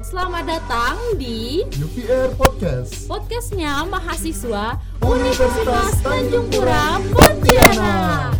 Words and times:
Selamat 0.00 0.48
datang 0.48 0.96
di 1.20 1.60
UPR 1.76 2.32
Podcast. 2.40 3.04
Podcastnya 3.04 3.84
mahasiswa 3.84 4.80
Universitas 5.04 6.00
Tanjung 6.00 6.48
Pura 6.48 6.96
Pontianak. 7.12 8.32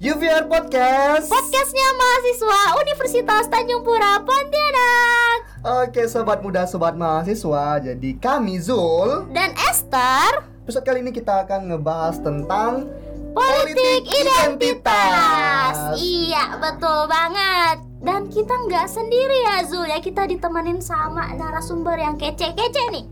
UPR 0.00 0.48
Podcast. 0.48 1.28
Podcastnya 1.28 1.88
mahasiswa 1.92 2.60
Universitas 2.80 3.44
Tanjung 3.52 3.84
Pura 3.84 4.24
Pontianak. 4.24 5.38
Oke 5.84 6.08
sobat 6.08 6.40
muda, 6.40 6.64
sobat 6.64 6.96
mahasiswa. 6.96 7.92
Jadi 7.92 8.16
kami 8.16 8.56
Zul. 8.56 9.28
Dan 9.36 9.52
Esther. 9.68 10.48
Episode 10.64 10.88
kali 10.88 11.04
ini 11.04 11.12
kita 11.12 11.44
akan 11.44 11.68
ngebahas 11.68 12.16
tentang 12.24 12.88
politik 13.32 14.02
identitas. 14.08 15.76
Iya 15.96 16.60
betul 16.60 17.08
banget. 17.08 17.76
Dan 18.02 18.26
kita 18.28 18.54
nggak 18.68 18.88
sendiri 18.90 19.38
ya 19.46 19.56
Zul 19.64 19.86
ya 19.88 19.98
kita 20.02 20.26
ditemenin 20.26 20.82
sama 20.82 21.32
narasumber 21.34 21.96
yang 21.96 22.18
kece-kece 22.18 22.82
nih. 22.92 23.06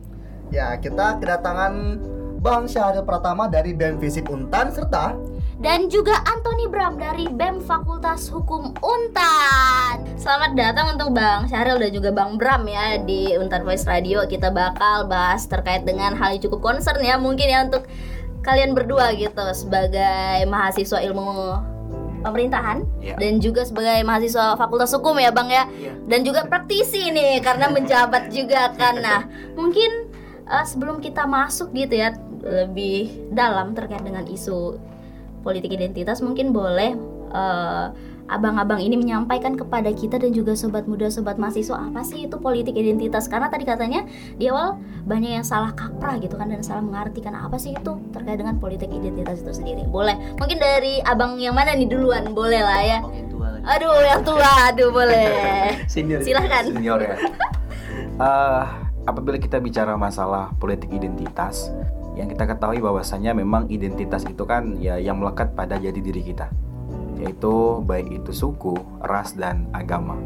Ya 0.50 0.74
kita 0.76 1.22
kedatangan 1.22 2.02
Bang 2.40 2.64
Syahril 2.66 3.04
Pratama 3.04 3.46
dari 3.46 3.76
BEM 3.76 4.00
Visip 4.00 4.26
Untan 4.32 4.72
Serta 4.72 5.14
dan 5.60 5.92
juga 5.92 6.24
Anthony 6.24 6.72
Bram 6.72 6.96
dari 6.96 7.28
BEM 7.28 7.60
Fakultas 7.60 8.32
Hukum 8.32 8.72
Untan. 8.80 10.08
Selamat 10.16 10.56
datang 10.56 10.96
untuk 10.96 11.12
Bang 11.12 11.44
Syahril 11.46 11.76
dan 11.76 11.92
juga 11.92 12.10
Bang 12.16 12.40
Bram 12.40 12.64
ya 12.64 12.96
di 13.04 13.36
Untan 13.36 13.60
Voice 13.62 13.84
Radio. 13.84 14.24
Kita 14.24 14.48
bakal 14.48 15.04
bahas 15.04 15.44
terkait 15.44 15.84
dengan 15.84 16.16
hal 16.16 16.34
yang 16.34 16.42
cukup 16.48 16.64
concern 16.64 17.04
ya 17.04 17.20
mungkin 17.20 17.44
ya 17.44 17.68
untuk 17.68 17.84
kalian 18.40 18.72
berdua 18.72 19.12
gitu 19.12 19.44
sebagai 19.52 20.48
mahasiswa 20.48 20.98
ilmu 21.04 21.60
pemerintahan 22.20 22.84
Iya. 23.00 23.16
dan 23.16 23.40
juga 23.40 23.64
sebagai 23.64 24.04
mahasiswa 24.04 24.52
Fakultas 24.56 24.92
Hukum 24.92 25.16
ya 25.16 25.32
Bang 25.32 25.48
ya. 25.48 25.64
Iya. 25.72 25.96
Dan 26.04 26.20
juga 26.20 26.44
praktisi 26.44 27.08
nih 27.08 27.40
karena 27.40 27.68
menjabat 27.76 28.28
juga 28.28 28.72
kan. 28.76 29.00
Nah, 29.00 29.24
mungkin 29.58 30.12
eh, 30.44 30.64
sebelum 30.68 31.00
kita 31.00 31.24
masuk 31.24 31.72
gitu 31.72 31.96
ya 31.96 32.12
lebih 32.40 33.28
dalam 33.32 33.72
terkait 33.76 34.00
dengan 34.00 34.24
isu 34.24 34.76
politik 35.40 35.72
identitas 35.72 36.20
mungkin 36.20 36.52
boleh 36.52 36.92
eh, 37.32 37.86
abang-abang 38.30 38.78
ini 38.78 38.94
menyampaikan 38.94 39.58
kepada 39.58 39.90
kita 39.90 40.22
dan 40.22 40.30
juga 40.30 40.54
sobat 40.54 40.86
muda 40.86 41.10
sobat 41.10 41.36
mahasiswa 41.36 41.74
apa 41.74 42.06
sih 42.06 42.30
itu 42.30 42.38
politik 42.38 42.78
identitas? 42.78 43.26
Karena 43.26 43.50
tadi 43.50 43.66
katanya 43.66 44.06
di 44.38 44.46
awal 44.46 44.78
banyak 45.04 45.42
yang 45.42 45.46
salah 45.46 45.74
kaprah 45.74 46.16
gitu 46.22 46.38
kan 46.38 46.46
dan 46.46 46.62
salah 46.62 46.80
mengartikan 46.80 47.34
apa 47.34 47.58
sih 47.58 47.74
itu 47.74 47.98
terkait 48.14 48.38
dengan 48.38 48.56
politik 48.62 48.88
identitas 48.88 49.42
itu 49.42 49.50
sendiri. 49.50 49.82
Boleh. 49.90 50.14
Mungkin 50.38 50.62
dari 50.62 51.02
abang 51.02 51.42
yang 51.42 51.58
mana 51.58 51.74
nih 51.74 51.90
duluan? 51.90 52.30
Boleh 52.30 52.62
lah 52.62 52.80
ya. 52.86 52.98
Aduh 53.66 53.92
yang 54.00 54.22
tua. 54.22 54.72
Aduh 54.72 54.88
boleh. 54.94 55.26
Senior. 55.92 56.22
Silahkan. 56.22 56.70
Senior 56.70 57.00
ya. 57.02 57.16
Eh, 58.20 58.64
apabila 59.04 59.36
kita 59.40 59.58
bicara 59.60 59.96
masalah 59.96 60.52
politik 60.60 60.92
identitas, 60.92 61.72
yang 62.20 62.28
kita 62.28 62.44
ketahui 62.44 62.84
bahwasanya 62.84 63.32
memang 63.32 63.64
identitas 63.72 64.28
itu 64.28 64.44
kan 64.44 64.76
ya 64.76 65.00
yang 65.00 65.16
melekat 65.16 65.56
pada 65.56 65.80
jati 65.80 66.04
diri 66.04 66.20
kita, 66.20 66.52
yaitu 67.20 67.52
baik 67.82 68.08
itu 68.10 68.32
suku, 68.32 68.72
ras 68.98 69.32
dan 69.32 69.68
agama. 69.70 70.16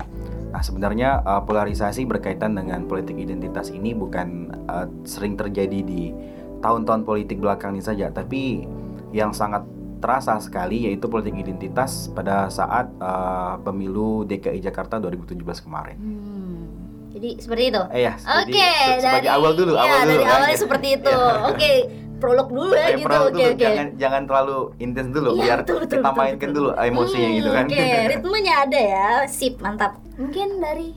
Nah 0.49 0.63
sebenarnya 0.63 1.21
eh, 1.21 1.43
polarisasi 1.43 2.07
berkaitan 2.07 2.55
dengan 2.55 2.87
politik 2.87 3.17
identitas 3.17 3.69
ini 3.69 3.91
bukan 3.91 4.29
eh, 4.65 4.87
sering 5.03 5.35
terjadi 5.35 5.83
di 5.83 6.15
tahun-tahun 6.59 7.03
politik 7.03 7.39
belakang 7.39 7.75
ini 7.75 7.83
saja, 7.83 8.09
tapi 8.09 8.65
yang 9.11 9.31
sangat 9.31 9.67
terasa 9.99 10.37
sekali 10.37 10.85
yaitu 10.85 11.07
politik 11.07 11.35
identitas 11.35 12.07
pada 12.09 12.47
saat 12.49 12.87
eh, 12.95 13.55
pemilu 13.61 14.23
DKI 14.23 14.61
Jakarta 14.61 14.97
2017 14.97 15.43
kemarin. 15.61 15.97
Hmm, 15.97 16.63
jadi 17.11 17.31
seperti 17.37 17.65
itu 17.69 17.83
Eh 17.91 18.03
ya, 18.03 18.15
Oke, 18.15 18.53
se- 18.53 19.01
sebagai 19.01 19.03
dari- 19.25 19.33
awal 19.33 19.53
dulu, 19.55 19.73
ya, 19.73 19.81
awal 19.81 19.99
dulu 20.01 20.11
dari 20.13 20.23
kan, 20.23 20.31
awalnya 20.31 20.51
ya. 20.51 20.61
seperti 20.61 20.89
itu. 20.95 21.15
Ya. 21.15 21.35
Oke, 21.49 21.73
prolog 22.17 22.49
dulu 22.49 22.73
ya 22.73 22.89
gitu. 22.95 23.05
Oke, 23.05 23.33
dulu, 23.33 23.49
oke. 23.53 23.59
jangan 23.59 23.87
jangan 23.95 24.23
terlalu 24.25 24.59
intens 24.79 25.09
dulu 25.11 25.31
Iya, 25.35 25.43
biar 25.43 25.59
betul, 25.63 25.77
betul, 25.83 25.99
kita 25.99 26.01
betul, 26.07 26.19
mainkan 26.19 26.49
betul. 26.49 26.57
dulu 26.57 26.71
emosinya 26.75 27.29
Hmm, 27.29 27.37
gitu 27.37 27.51
kan. 27.51 27.65
Oke, 27.67 27.87
ritmenya 28.09 28.55
ada 28.65 28.81
ya. 28.81 29.09
Sip, 29.27 29.55
mantap. 29.61 29.93
Mungkin 30.15 30.49
dari 30.59 30.89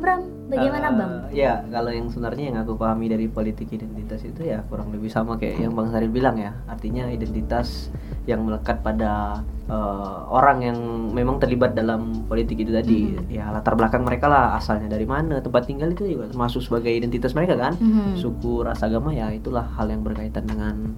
Bram, 0.00 0.20
bagaimana 0.50 0.86
Eh, 0.90 0.94
Bang? 0.94 1.12
Ya, 1.34 1.52
kalau 1.70 1.90
yang 1.90 2.06
sebenarnya 2.10 2.44
yang 2.52 2.58
aku 2.62 2.78
pahami 2.78 3.10
dari 3.10 3.26
politik 3.26 3.70
identitas 3.72 4.22
itu 4.22 4.46
ya 4.46 4.62
kurang 4.70 4.94
lebih 4.94 5.10
sama 5.10 5.34
kayak 5.40 5.66
yang 5.66 5.72
Bang 5.74 5.90
Saril 5.90 6.10
bilang 6.10 6.36
ya. 6.38 6.54
Artinya 6.70 7.10
identitas 7.10 7.90
yang 8.24 8.44
melekat 8.46 8.80
pada 8.80 9.42
eh, 9.64 10.18
orang 10.28 10.58
yang 10.60 10.78
memang 11.12 11.40
terlibat 11.40 11.72
dalam 11.72 12.24
politik 12.28 12.60
itu 12.60 12.72
tadi. 12.72 13.16
Mhm. 13.16 13.32
Ya, 13.32 13.48
latar 13.48 13.74
belakang 13.74 14.04
mereka 14.04 14.28
lah, 14.28 14.60
asalnya 14.60 14.92
dari 14.92 15.08
mana, 15.08 15.40
tempat 15.40 15.64
tinggal 15.64 15.92
itu 15.92 16.04
juga 16.04 16.28
termasuk 16.28 16.60
sebagai 16.60 16.92
identitas 16.92 17.32
mereka 17.32 17.56
kan. 17.56 17.72
Mhm. 17.80 18.20
Suku, 18.20 18.60
ras, 18.60 18.84
agama 18.84 19.10
ya 19.10 19.32
itulah 19.32 19.64
hal 19.74 19.88
yang 19.88 20.04
berkaitan 20.04 20.44
dengan 20.44 20.92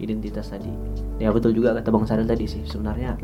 identitas 0.00 0.48
tadi. 0.48 0.72
Ya 1.20 1.28
betul 1.28 1.52
juga 1.52 1.76
kata 1.76 1.92
Bang 1.92 2.08
Saril 2.08 2.24
tadi 2.24 2.48
sih. 2.48 2.64
Sebenarnya 2.64 3.20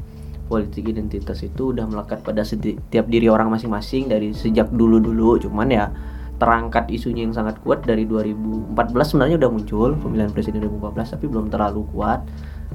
politik 0.46 0.90
identitas 0.90 1.42
itu 1.42 1.74
udah 1.74 1.86
melekat 1.86 2.22
pada 2.22 2.42
setiap 2.46 3.06
diri 3.10 3.26
orang 3.26 3.50
masing-masing 3.50 4.10
dari 4.10 4.30
sejak 4.34 4.70
dulu-dulu. 4.70 5.38
Cuman 5.42 5.68
ya 5.70 5.90
terangkat 6.36 6.92
isunya 6.92 7.24
yang 7.24 7.32
sangat 7.32 7.56
kuat 7.64 7.80
dari 7.88 8.04
2014 8.04 8.76
sebenarnya 9.08 9.36
udah 9.40 9.50
muncul 9.50 9.88
pemilihan 9.96 10.30
presiden 10.30 10.60
2014 10.68 11.16
tapi 11.16 11.24
belum 11.26 11.46
terlalu 11.48 11.82
kuat. 11.94 12.22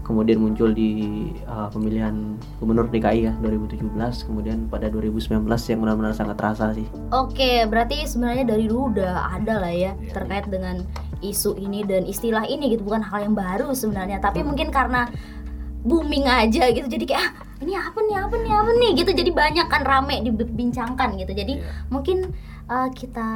Kemudian 0.02 0.42
muncul 0.42 0.74
di 0.74 1.30
uh, 1.46 1.70
pemilihan 1.70 2.36
gubernur 2.58 2.90
DKI 2.90 3.31
ya 3.31 3.34
2017 3.44 3.92
kemudian 4.28 4.66
pada 4.66 4.90
2019 4.90 5.46
yang 5.46 5.80
benar-benar 5.84 6.16
sangat 6.18 6.36
terasa 6.42 6.74
sih. 6.74 6.88
Oke, 7.14 7.70
berarti 7.70 8.10
sebenarnya 8.10 8.50
dari 8.50 8.66
dulu 8.66 8.92
udah 8.98 9.36
ada 9.36 9.62
lah 9.62 9.72
ya 9.72 9.94
Iya, 9.98 10.14
terkait 10.14 10.46
dengan 10.46 10.86
isu 11.26 11.58
ini 11.58 11.81
dan 11.86 12.06
istilah 12.06 12.46
ini 12.46 12.74
gitu 12.74 12.86
bukan 12.86 13.02
hal 13.02 13.26
yang 13.30 13.36
baru 13.38 13.74
sebenarnya, 13.74 14.22
tapi 14.22 14.46
mungkin 14.46 14.70
karena 14.70 15.10
booming 15.81 16.30
aja 16.30 16.70
gitu 16.70 16.86
jadi 16.86 17.06
kayak 17.10 17.22
ah, 17.26 17.30
ini 17.62 17.74
apa 17.74 18.00
nih 18.00 18.18
apa 18.18 18.36
nih 18.36 18.52
apa 18.52 18.72
nih 18.74 18.92
gitu 18.96 19.12
jadi 19.14 19.32
banyak 19.32 19.68
kan 19.68 19.82
rame 19.82 20.16
dibincangkan 20.24 21.14
gitu 21.16 21.32
jadi 21.32 21.54
Iya. 21.54 21.70
mungkin 21.88 22.34
uh, 22.66 22.90
kita 22.90 23.28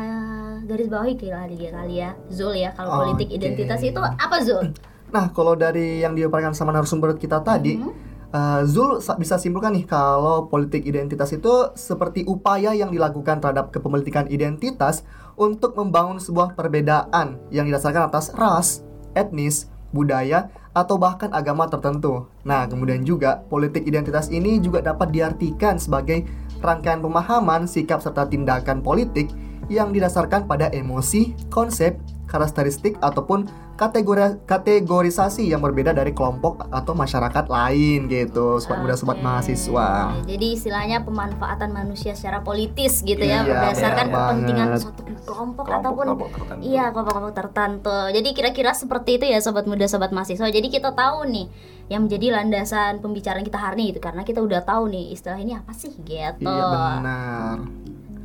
garis 0.63 0.88
bawahi 0.88 1.13
kali 1.16 1.58
ya 1.59 1.69
kali 1.72 1.96
ya 1.96 2.09
Zul 2.28 2.53
ya 2.56 2.74
kalau 2.74 2.90
Oke. 2.91 2.97
politik 3.06 3.30
identitas 3.31 3.81
itu 3.81 4.00
apa 4.00 4.38
Zul? 4.41 4.74
Nah 5.08 5.30
kalau 5.30 5.53
dari 5.53 6.02
yang 6.02 6.12
dipaparkan 6.12 6.52
sama 6.52 6.72
narasumber 6.72 7.13
kita 7.13 7.40
tadi 7.40 7.78
Mhm. 7.78 7.91
eh, 8.31 8.62
Zul 8.66 9.00
sa- 9.00 9.16
bisa 9.16 9.38
simpulkan 9.38 9.72
nih 9.72 9.86
kalau 9.86 10.46
politik 10.46 10.84
identitas 10.84 11.30
itu 11.30 11.47
seperti 11.74 12.25
upaya 12.25 12.74
yang 12.74 12.90
dilakukan 12.90 13.38
terhadap 13.38 13.69
kepemilikan 13.69 14.25
identitas 14.28 15.06
untuk 15.36 15.72
membangun 15.74 16.18
sebuah 16.18 16.52
perbedaan 16.52 17.38
yang 17.50 17.63
didasarkan 17.63 18.09
atas 18.09 18.34
ras, 18.34 18.81
etnis, 19.13 19.68
budaya, 19.92 20.50
atau 20.75 21.00
bahkan 21.00 21.31
agama 21.31 21.66
tertentu. 21.72 22.28
Nah, 22.44 22.68
kemudian 22.68 23.02
juga 23.08 23.41
politik 23.47 23.88
identitas 23.88 24.28
ini 24.28 24.59
juga 24.59 24.84
dapat 24.84 25.16
diartikan 25.16 25.80
sebagai 25.80 26.28
rangkaian 26.59 27.00
pemahaman, 27.00 27.63
sikap 27.63 28.03
serta 28.03 28.28
tindakan 28.28 28.84
politik 28.84 29.31
yang 29.72 29.96
didasarkan 29.96 30.46
pada 30.46 30.69
emosi, 30.75 31.34
konsep, 31.50 31.97
karakteristik 32.25 32.97
ataupun 33.00 33.47
kategori 33.75 34.40
kategorisasi 34.47 35.52
yang 35.52 35.59
berbeda 35.59 35.91
dari 35.91 36.16
kelompok 36.16 36.66
atau 36.72 36.96
masyarakat 36.96 37.46
lain 37.46 38.08
gitu, 38.08 38.58
sobat 38.58 38.80
muda 38.80 38.96
sobat 38.96 39.19
mahasiswa. 39.19 40.16
Jadi 40.24 40.47
istilahnya 40.56 41.03
pemanfaatan 41.03 41.72
manusia 41.72 42.16
secara 42.16 42.40
politis 42.40 43.03
gitu 43.03 43.19
ya 43.19 43.44
Iya, 43.44 43.47
berdasarkan 43.47 44.06
benar 44.08 44.19
kepentingan 44.31 44.68
banget. 44.72 44.81
suatu 44.81 45.02
kelompok, 45.25 45.66
ataupun 45.68 46.06
Kelompok-kelompok 46.08 46.30
tertentu. 46.31 46.62
Iya 46.63 46.86
kelompok-kelompok 46.90 47.36
tertentu. 47.36 47.97
Jadi 48.16 48.30
kira-kira 48.31 48.72
seperti 48.72 49.09
itu 49.19 49.25
ya 49.28 49.40
sobat 49.44 49.66
muda, 49.68 49.86
sobat 49.86 50.16
mahasiswa. 50.16 50.47
Jadi 50.47 50.68
kita 50.72 50.96
tahu 50.96 51.28
nih 51.28 51.47
yang 51.86 52.07
menjadi 52.07 52.34
landasan 52.34 53.03
pembicaraan 53.03 53.44
kita 53.44 53.59
hari 53.59 53.78
ini 53.78 53.86
itu 53.94 54.00
karena 54.00 54.24
kita 54.24 54.40
udah 54.40 54.63
tahu 54.63 54.88
nih 54.88 55.12
istilah 55.12 55.38
ini 55.38 55.53
apa 55.53 55.75
sih 55.75 55.92
gitu. 56.00 56.47
Iya 56.47 56.66
benar. 56.72 57.57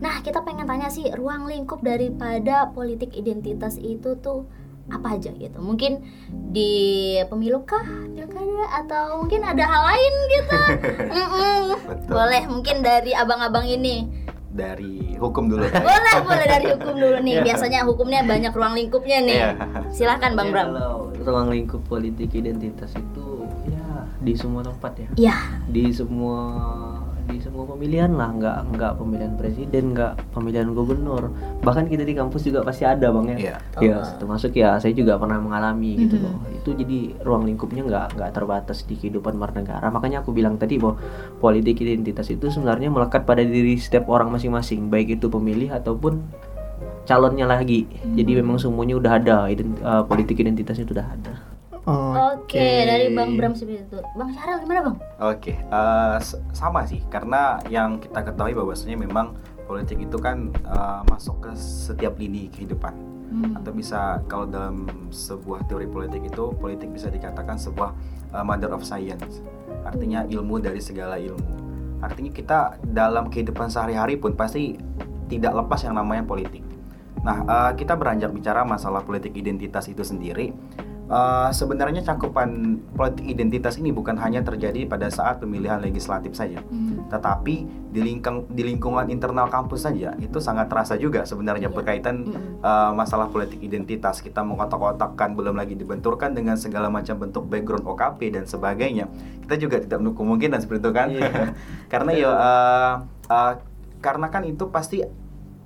Nah 0.00 0.18
kita 0.18 0.40
pengen 0.40 0.64
tanya 0.64 0.88
sih 0.88 1.06
ruang 1.10 1.44
lingkup 1.44 1.80
daripada 1.80 2.68
politik 2.68 3.12
identitas 3.12 3.76
itu 3.76 4.16
tuh 4.16 4.48
apa 4.88 5.14
aja 5.14 5.30
gitu 5.30 5.62
mungkin 5.62 6.02
di 6.50 6.72
pemilu 7.22 7.62
kah 7.62 7.84
pilkada 8.10 8.42
atau 8.76 9.22
mungkin 9.22 9.38
ada 9.40 9.62
hal 9.62 9.82
lain 9.86 10.14
gitu. 10.28 10.58
Betul. 11.86 12.10
boleh 12.10 12.42
mungkin 12.46 12.76
dari 12.80 13.12
abang-abang 13.12 13.64
ini 13.64 14.08
Dari 14.50 15.14
hukum 15.14 15.46
dulu. 15.46 15.62
boleh 15.86 16.16
boleh 16.20 16.42
dari 16.44 16.66
hukum 16.74 16.94
dulu 16.96 17.22
nih 17.22 17.38
Iya. 17.38 17.44
biasanya 17.44 17.80
hukumnya 17.84 18.26
banyak 18.26 18.50
ruang 18.50 18.74
lingkupnya 18.74 19.18
nih 19.22 19.38
Iya. 19.38 19.50
silahkan 19.94 20.34
bang 20.34 20.48
Ya, 20.48 20.52
Bram 20.52 20.68
kalau 20.74 20.94
ruang 21.14 21.48
lingkup 21.50 21.86
politik 21.86 22.34
identitas 22.34 22.90
itu 22.92 23.46
ya 23.68 23.86
di 24.18 24.34
semua 24.34 24.66
tempat 24.66 24.92
ya 24.96 25.08
Iya 25.14 25.36
di 25.68 25.84
semua 25.92 26.40
di 27.30 27.38
semua 27.38 27.64
pemilihan 27.64 28.10
lah. 28.12 28.34
Nggak 28.34 28.56
nggak 28.74 28.92
pemilihan 28.98 29.34
presiden 29.38 29.94
nggak 29.94 30.34
pemilihan 30.34 30.68
gubernur. 30.74 31.30
Bahkan 31.62 31.86
kita 31.86 32.02
di 32.02 32.14
kampus 32.18 32.50
juga 32.50 32.66
pasti 32.66 32.82
ada 32.82 33.14
bang 33.14 33.26
ya. 33.30 33.36
Iya. 33.38 33.56
ya 33.80 33.96
termasuk 34.18 34.52
ya 34.58 34.76
saya 34.82 34.90
juga 34.90 35.16
pernah 35.16 35.38
mengalami 35.38 35.94
gitu 35.96 36.18
loh. 36.18 36.42
Itu 36.50 36.74
jadi 36.74 37.14
ruang 37.22 37.46
lingkupnya 37.46 37.86
nggak 37.86 38.06
nggak 38.18 38.30
terbatas 38.34 38.82
di 38.84 38.98
kehidupan 38.98 39.38
bernegara 39.38 39.86
makanya 39.88 40.26
aku 40.26 40.34
bilang 40.34 40.58
tadi 40.58 40.76
bahwa 40.76 40.98
politik 41.38 41.80
identitas 41.80 42.26
itu 42.28 42.50
sebenarnya 42.50 42.90
melekat 42.90 43.22
pada 43.24 43.46
diri 43.46 43.78
setiap 43.78 44.10
orang 44.10 44.34
masing-masing. 44.34 44.90
Baik 44.90 45.22
itu 45.22 45.30
pemilih 45.30 45.70
ataupun 45.70 46.20
calonnya 47.06 47.46
lagi. 47.46 47.86
Jadi 48.14 48.38
memang 48.38 48.58
semuanya 48.58 48.98
udah 48.98 49.12
ada 49.18 49.36
ident- 49.50 49.80
eh, 49.80 50.02
politik 50.06 50.38
identitasnya 50.38 50.86
sudah 50.86 51.06
ada 51.06 51.49
Oke, 51.82 52.60
dari 52.84 53.08
Bang 53.10 53.34
Bram 53.34 53.56
seperti 53.56 53.82
itu. 53.82 53.98
Bang 54.12 54.30
Syahril 54.30 54.60
gimana 54.60 54.80
Bang? 54.84 54.96
Oke, 55.18 55.56
eh, 55.56 56.16
s- 56.18 56.36
sama 56.52 56.84
sih 56.84 57.00
karena 57.06 57.56
yang 57.66 57.96
kita 57.96 58.20
ketahui 58.22 58.52
bahwasanya 58.52 58.96
memang 58.96 59.32
politik 59.64 59.96
itu 59.98 60.16
kan 60.16 60.52
eh, 60.52 61.00
masuk 61.06 61.40
ke 61.40 61.50
setiap 61.54 62.16
lini 62.16 62.48
kehidupan. 62.48 63.08
Hmm. 63.30 63.54
atau 63.54 63.70
bisa 63.70 64.18
kalau 64.26 64.42
dalam 64.42 64.90
sebuah 65.06 65.62
teori 65.70 65.86
politik 65.86 66.18
itu 66.26 66.50
politik 66.58 66.90
bisa 66.90 67.06
dikatakan 67.06 67.54
sebuah 67.54 67.94
eh, 68.34 68.42
mother 68.42 68.74
of 68.74 68.82
science. 68.82 69.38
Artinya 69.80 70.26
ilmu 70.26 70.58
dari 70.58 70.82
segala 70.82 71.14
ilmu. 71.14 71.38
Artinya 72.02 72.34
kita 72.34 72.58
dalam 72.82 73.30
kehidupan 73.30 73.70
sehari-hari 73.70 74.18
pun 74.18 74.34
pasti 74.34 74.74
tidak 75.30 75.54
lepas 75.54 75.78
yang 75.80 75.94
namanya 75.94 76.26
politik. 76.26 76.66
Nah 77.22 77.38
eh, 77.40 77.72
kita 77.78 77.94
beranjak 77.94 78.34
bicara 78.34 78.66
masalah 78.66 79.00
politik 79.00 79.30
identitas 79.32 79.86
itu 79.86 80.02
sendiri 80.02 80.50
Eh, 81.10 81.50
sebenarnya 81.50 82.06
cakupan 82.06 82.78
politik 82.94 83.26
identitas 83.26 83.74
ini 83.82 83.90
bukan 83.90 84.14
hanya 84.22 84.46
terjadi 84.46 84.86
pada 84.86 85.10
saat 85.10 85.42
pemilihan 85.42 85.82
legislatif 85.82 86.38
saja, 86.38 86.62
Hmm. 86.62 87.02
tetapi 87.10 87.66
di 87.90 87.98
lingkung 87.98 88.46
di 88.46 88.62
lingkungan 88.62 89.10
internal 89.10 89.50
kampus 89.50 89.90
saja 89.90 90.14
itu 90.22 90.38
sangat 90.38 90.70
terasa 90.70 90.94
juga 90.94 91.26
sebenarnya 91.26 91.66
Iya. 91.66 91.74
berkaitan 91.74 92.30
Mm-mm. 92.30 92.62
uh, 92.62 92.94
masalah 92.94 93.26
politik 93.26 93.58
identitas 93.58 94.22
kita 94.22 94.46
mengotak-otakkan 94.46 95.34
belum 95.34 95.58
lagi 95.58 95.74
dibenturkan 95.74 96.30
dengan 96.30 96.54
segala 96.54 96.86
macam 96.86 97.18
bentuk 97.18 97.50
background 97.50 97.90
OKP 97.90 98.30
dan 98.30 98.46
sebagainya 98.46 99.10
kita 99.42 99.58
juga 99.58 99.82
tidak 99.82 99.98
menutup 99.98 100.22
kemungkinan 100.22 100.62
seperti 100.62 100.78
itu 100.78 100.90
kan 100.94 101.08
Iya. 101.10 101.30
karena 101.92 102.10
ya 102.14 102.30
uh, 102.30 102.92
uh, 103.26 103.52
karena 103.98 104.30
kan 104.30 104.46
itu 104.46 104.70
pasti 104.70 105.02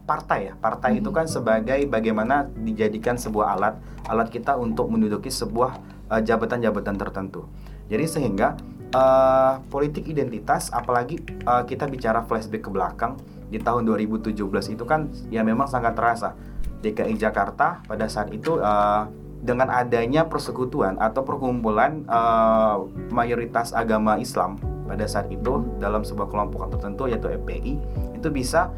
partai 0.04 0.52
ya. 0.52 0.54
Partai 0.56 1.00
itu 1.00 1.10
kan 1.10 1.24
sebagai 1.24 1.84
bagaimana 1.88 2.48
dijadikan 2.52 3.16
sebuah 3.16 3.56
alat 3.56 3.74
alat 4.08 4.28
kita 4.28 4.56
untuk 4.60 4.92
menduduki 4.92 5.32
sebuah 5.32 5.80
uh, 6.12 6.20
jabatan-jabatan 6.20 6.96
tertentu. 7.00 7.48
Jadi 7.88 8.04
sehingga 8.08 8.56
uh, 8.92 9.60
politik 9.68 10.08
identitas 10.08 10.68
apalagi 10.72 11.20
uh, 11.44 11.64
kita 11.64 11.88
bicara 11.88 12.24
flashback 12.24 12.68
ke 12.68 12.70
belakang 12.70 13.16
di 13.48 13.60
tahun 13.60 13.84
2017 13.88 14.36
itu 14.72 14.84
kan 14.84 15.08
ya 15.28 15.44
memang 15.44 15.68
sangat 15.68 15.96
terasa. 15.96 16.36
DKI 16.84 17.16
Jakarta 17.16 17.80
pada 17.88 18.04
saat 18.12 18.28
itu 18.28 18.60
uh, 18.60 19.08
dengan 19.40 19.72
adanya 19.72 20.28
persekutuan 20.28 21.00
atau 21.00 21.24
perkumpulan 21.24 22.04
uh, 22.08 22.84
mayoritas 23.08 23.72
agama 23.72 24.20
Islam 24.20 24.60
pada 24.84 25.08
saat 25.08 25.32
itu 25.32 25.64
dalam 25.80 26.04
sebuah 26.04 26.28
kelompok 26.28 26.68
tertentu 26.76 27.08
yaitu 27.08 27.28
FPI 27.28 27.72
itu 28.20 28.28
bisa 28.28 28.68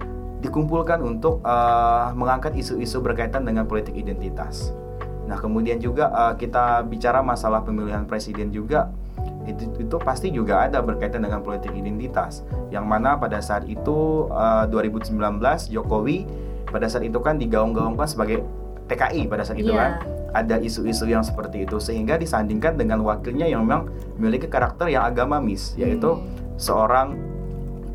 dikumpulkan 0.44 1.00
untuk 1.00 1.40
uh, 1.42 2.12
mengangkat 2.12 2.52
isu-isu 2.56 3.00
berkaitan 3.00 3.44
dengan 3.48 3.64
politik 3.64 3.96
identitas. 3.96 4.72
Nah 5.26 5.40
kemudian 5.40 5.80
juga 5.80 6.12
uh, 6.12 6.34
kita 6.36 6.84
bicara 6.86 7.24
masalah 7.24 7.64
pemilihan 7.64 8.04
presiden 8.04 8.52
juga 8.52 8.92
itu, 9.46 9.66
itu 9.78 9.96
pasti 10.02 10.28
juga 10.34 10.66
ada 10.66 10.82
berkaitan 10.82 11.22
dengan 11.22 11.40
politik 11.40 11.70
identitas 11.72 12.42
yang 12.68 12.84
mana 12.86 13.14
pada 13.16 13.38
saat 13.38 13.64
itu 13.66 14.26
uh, 14.30 14.66
2019 14.68 15.14
Jokowi 15.70 16.26
pada 16.66 16.90
saat 16.90 17.06
itu 17.06 17.18
kan 17.22 17.38
digaung-gaungkan 17.38 18.06
sebagai 18.10 18.42
PKI 18.90 19.30
pada 19.30 19.42
saat 19.46 19.58
itu 19.58 19.70
Iya. 19.70 19.78
kan 19.78 19.90
ada 20.36 20.60
isu-isu 20.60 21.08
yang 21.08 21.24
seperti 21.24 21.64
itu 21.64 21.80
sehingga 21.80 22.20
disandingkan 22.20 22.76
dengan 22.76 23.00
wakilnya 23.06 23.48
yang 23.48 23.64
memang 23.64 23.88
memiliki 24.20 24.50
karakter 24.50 24.92
yang 24.92 25.06
agamamis 25.06 25.72
yaitu 25.80 26.20
seorang 26.60 27.16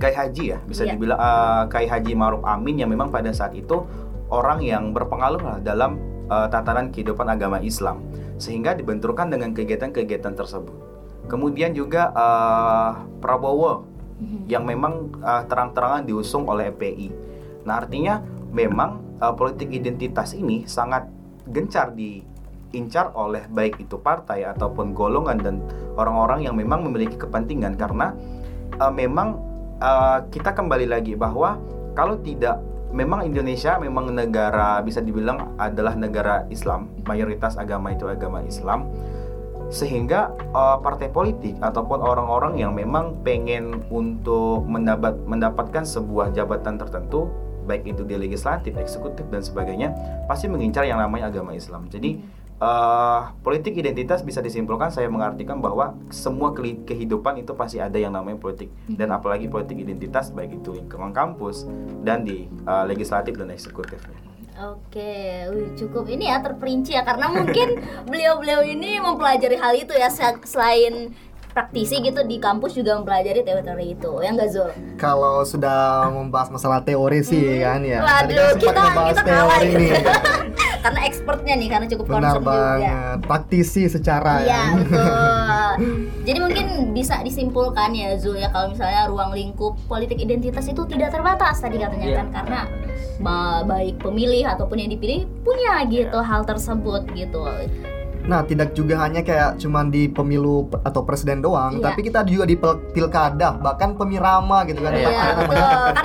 Kiai 0.02 0.18
Haji 0.18 0.44
ya 0.50 0.60
bisa 0.66 0.82
Iya. 0.84 0.98
dibilang 0.98 1.20
uh, 1.22 1.64
Kiai 1.70 1.86
Haji 1.86 2.14
Maruf 2.18 2.42
Amin 2.42 2.82
yang 2.82 2.90
memang 2.90 3.14
pada 3.14 3.30
saat 3.30 3.54
itu 3.54 3.86
orang 4.34 4.66
yang 4.66 4.90
berpengaruh 4.90 5.42
lah 5.42 5.58
dalam 5.62 6.02
uh, 6.26 6.50
tatanan 6.50 6.90
kehidupan 6.90 7.30
agama 7.30 7.62
Islam 7.62 8.02
sehingga 8.42 8.74
dibenturkan 8.74 9.30
dengan 9.30 9.54
kegiatan-kegiatan 9.54 10.34
tersebut. 10.34 10.74
Kemudian 11.30 11.78
juga 11.78 12.10
uh, 12.18 13.06
Prabowo 13.22 13.86
yang 14.50 14.66
memang 14.66 15.14
uh, 15.22 15.46
terang-terangan 15.46 16.06
diusung 16.06 16.50
oleh 16.50 16.74
FPI. 16.74 17.10
Nah 17.66 17.86
artinya 17.86 18.22
memang 18.50 19.18
uh, 19.22 19.34
politik 19.38 19.70
identitas 19.70 20.34
ini 20.34 20.66
sangat 20.66 21.06
gencar 21.50 21.94
diincar 21.94 23.14
oleh 23.14 23.46
baik 23.50 23.78
itu 23.82 23.98
partai 23.98 24.46
ataupun 24.46 24.94
golongan 24.98 25.38
dan 25.42 25.56
orang-orang 25.98 26.46
yang 26.46 26.58
memang 26.58 26.86
memiliki 26.86 27.18
kepentingan 27.18 27.78
karena 27.78 28.14
uh, 28.78 28.94
memang 28.94 29.51
uh, 29.82 30.24
kita 30.30 30.54
kembali 30.54 30.88
lagi 30.88 31.18
bahwa 31.18 31.58
kalau 31.98 32.22
tidak 32.22 32.62
memang 32.94 33.26
Indonesia 33.28 33.76
memang 33.82 34.14
negara 34.14 34.80
bisa 34.86 35.02
dibilang 35.02 35.58
adalah 35.58 35.98
negara 35.98 36.46
Islam 36.54 36.94
mayoritas 37.10 37.58
agama 37.58 37.92
itu 37.92 38.08
agama 38.08 38.46
Islam 38.46 38.88
sehingga 39.72 40.36
uh, 40.52 40.84
partai 40.84 41.08
politik 41.08 41.56
ataupun 41.64 42.04
orang-orang 42.04 42.60
yang 42.60 42.76
memang 42.76 43.16
pengen 43.24 43.80
untuk 43.88 44.68
mendapat 44.68 45.16
mendapatkan 45.24 45.88
sebuah 45.88 46.36
jabatan 46.36 46.76
tertentu 46.76 47.32
baik 47.62 47.88
itu 47.88 48.04
di 48.04 48.18
legislatif, 48.20 48.76
eksekutif 48.76 49.24
dan 49.32 49.40
sebagainya 49.40 49.96
pasti 50.28 50.52
mengincar 50.52 50.84
yang 50.84 51.00
namanya 51.00 51.32
agama 51.32 51.56
Islam. 51.56 51.88
Jadi 51.88 52.20
uh, 52.62 53.34
politik 53.42 53.76
identitas 53.76 54.22
bisa 54.22 54.40
disimpulkan 54.40 54.94
saya 54.94 55.10
mengartikan 55.10 55.58
bahwa 55.60 55.98
semua 56.14 56.54
kehidupan 56.56 57.42
itu 57.42 57.58
pasti 57.58 57.82
ada 57.82 57.98
yang 57.98 58.14
namanya 58.14 58.38
politik 58.38 58.70
dan 58.86 59.10
apalagi 59.12 59.50
politik 59.50 59.82
identitas 59.82 60.30
baik 60.30 60.62
itu 60.62 60.78
lingkungan 60.78 61.12
kampus 61.12 61.66
dan 62.06 62.24
di 62.24 62.46
uh, 62.70 62.86
legislatif 62.86 63.36
dan 63.36 63.50
eksekutifnya. 63.50 64.32
Oke, 64.62 65.50
wih, 65.50 65.74
cukup 65.74 66.06
ini 66.06 66.30
ya 66.30 66.38
terperinci 66.38 66.94
ya 66.94 67.02
karena 67.02 67.34
mungkin 67.34 67.82
beliau-beliau 68.12 68.62
ini 68.62 69.02
mempelajari 69.02 69.58
hal 69.58 69.74
itu 69.74 69.98
ya 69.98 70.12
se- 70.14 70.46
selain 70.46 71.18
praktisi 71.52 72.00
gitu 72.00 72.22
di 72.22 72.38
kampus 72.38 72.72
juga 72.74 72.96
mempelajari 72.96 73.42
teori-teori 73.42 73.86
itu 73.92 74.12
ya 74.18 74.30
nggak 74.30 74.50
Zul? 74.50 74.70
Kalau 74.96 75.44
sudah 75.44 75.80
membahas 76.10 76.48
masalah 76.50 76.80
teori 76.80 77.20
sih 77.22 77.60
kan 77.60 77.82
ya. 77.82 78.00
Tadi 78.02 78.32
kan 78.32 78.42
Hmm. 78.42 78.42
Waduh, 78.42 78.50
sempat 78.50 78.62
kita 78.62 78.80
ngebahas 78.82 79.12
kita 79.12 79.22
kalah 79.22 79.38
teori 79.52 79.68
gitu. 79.68 79.78
nih. 79.78 79.92
karena 80.84 81.00
expertnya 81.04 81.54
nih 81.56 81.70
karena 81.70 81.88
cukup 81.88 82.06
Benar 82.08 82.18
concern 82.18 82.40
juga. 82.40 82.50
banget. 82.50 83.18
Praktisi 83.22 83.84
secara 83.88 84.34
Iya 84.40 84.50
ya. 84.50 84.64
betul. 84.74 85.72
Jadi 86.28 86.38
mungkin 86.40 86.66
bisa 86.92 87.16
disimpulkan 87.20 87.90
ya 87.92 88.16
Zul 88.16 88.36
ya 88.36 88.50
kalau 88.50 88.70
misalnya 88.70 89.06
ruang 89.06 89.32
lingkup 89.32 89.78
politik 89.86 90.18
identitas 90.18 90.66
itu 90.66 90.82
tidak 90.86 91.12
terbatas 91.12 91.58
tadi 91.58 91.78
katanya 91.78 92.08
Iya. 92.08 92.18
kan 92.18 92.28
karena 92.32 92.60
ba- 93.18 93.64
baik 93.64 94.00
pemilih 94.00 94.46
ataupun 94.48 94.78
yang 94.78 94.90
dipilih 94.90 95.26
punya 95.42 95.82
gitu 95.86 96.18
hal 96.18 96.42
tersebut 96.42 97.06
gitu. 97.12 97.44
Nah, 98.22 98.46
tidak 98.46 98.78
juga 98.78 99.02
hanya 99.02 99.22
kayak 99.22 99.58
cuman 99.58 99.90
di 99.90 100.06
pemilu 100.06 100.70
atau 100.82 101.02
presiden 101.02 101.42
doang, 101.42 101.82
Iya. 101.82 101.90
tapi 101.90 102.00
kita 102.02 102.22
juga 102.24 102.46
di 102.46 102.56
pilkada, 102.92 103.58
bahkan 103.58 103.98
pemirama 103.98 104.62
gitu 104.66 104.80
kan. 104.80 104.94
Iya, 104.94 105.10
ya 105.10 105.28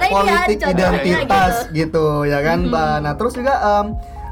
politik 0.09 0.59
identitas 0.65 1.55
gitu. 1.71 1.77
gitu. 1.77 2.07
ya 2.25 2.41
kan, 2.41 2.65
Mhm. 2.65 2.71
Mbak. 2.73 2.97
Nah, 3.03 3.13
terus 3.15 3.33
juga 3.33 3.55
em, 3.57 3.87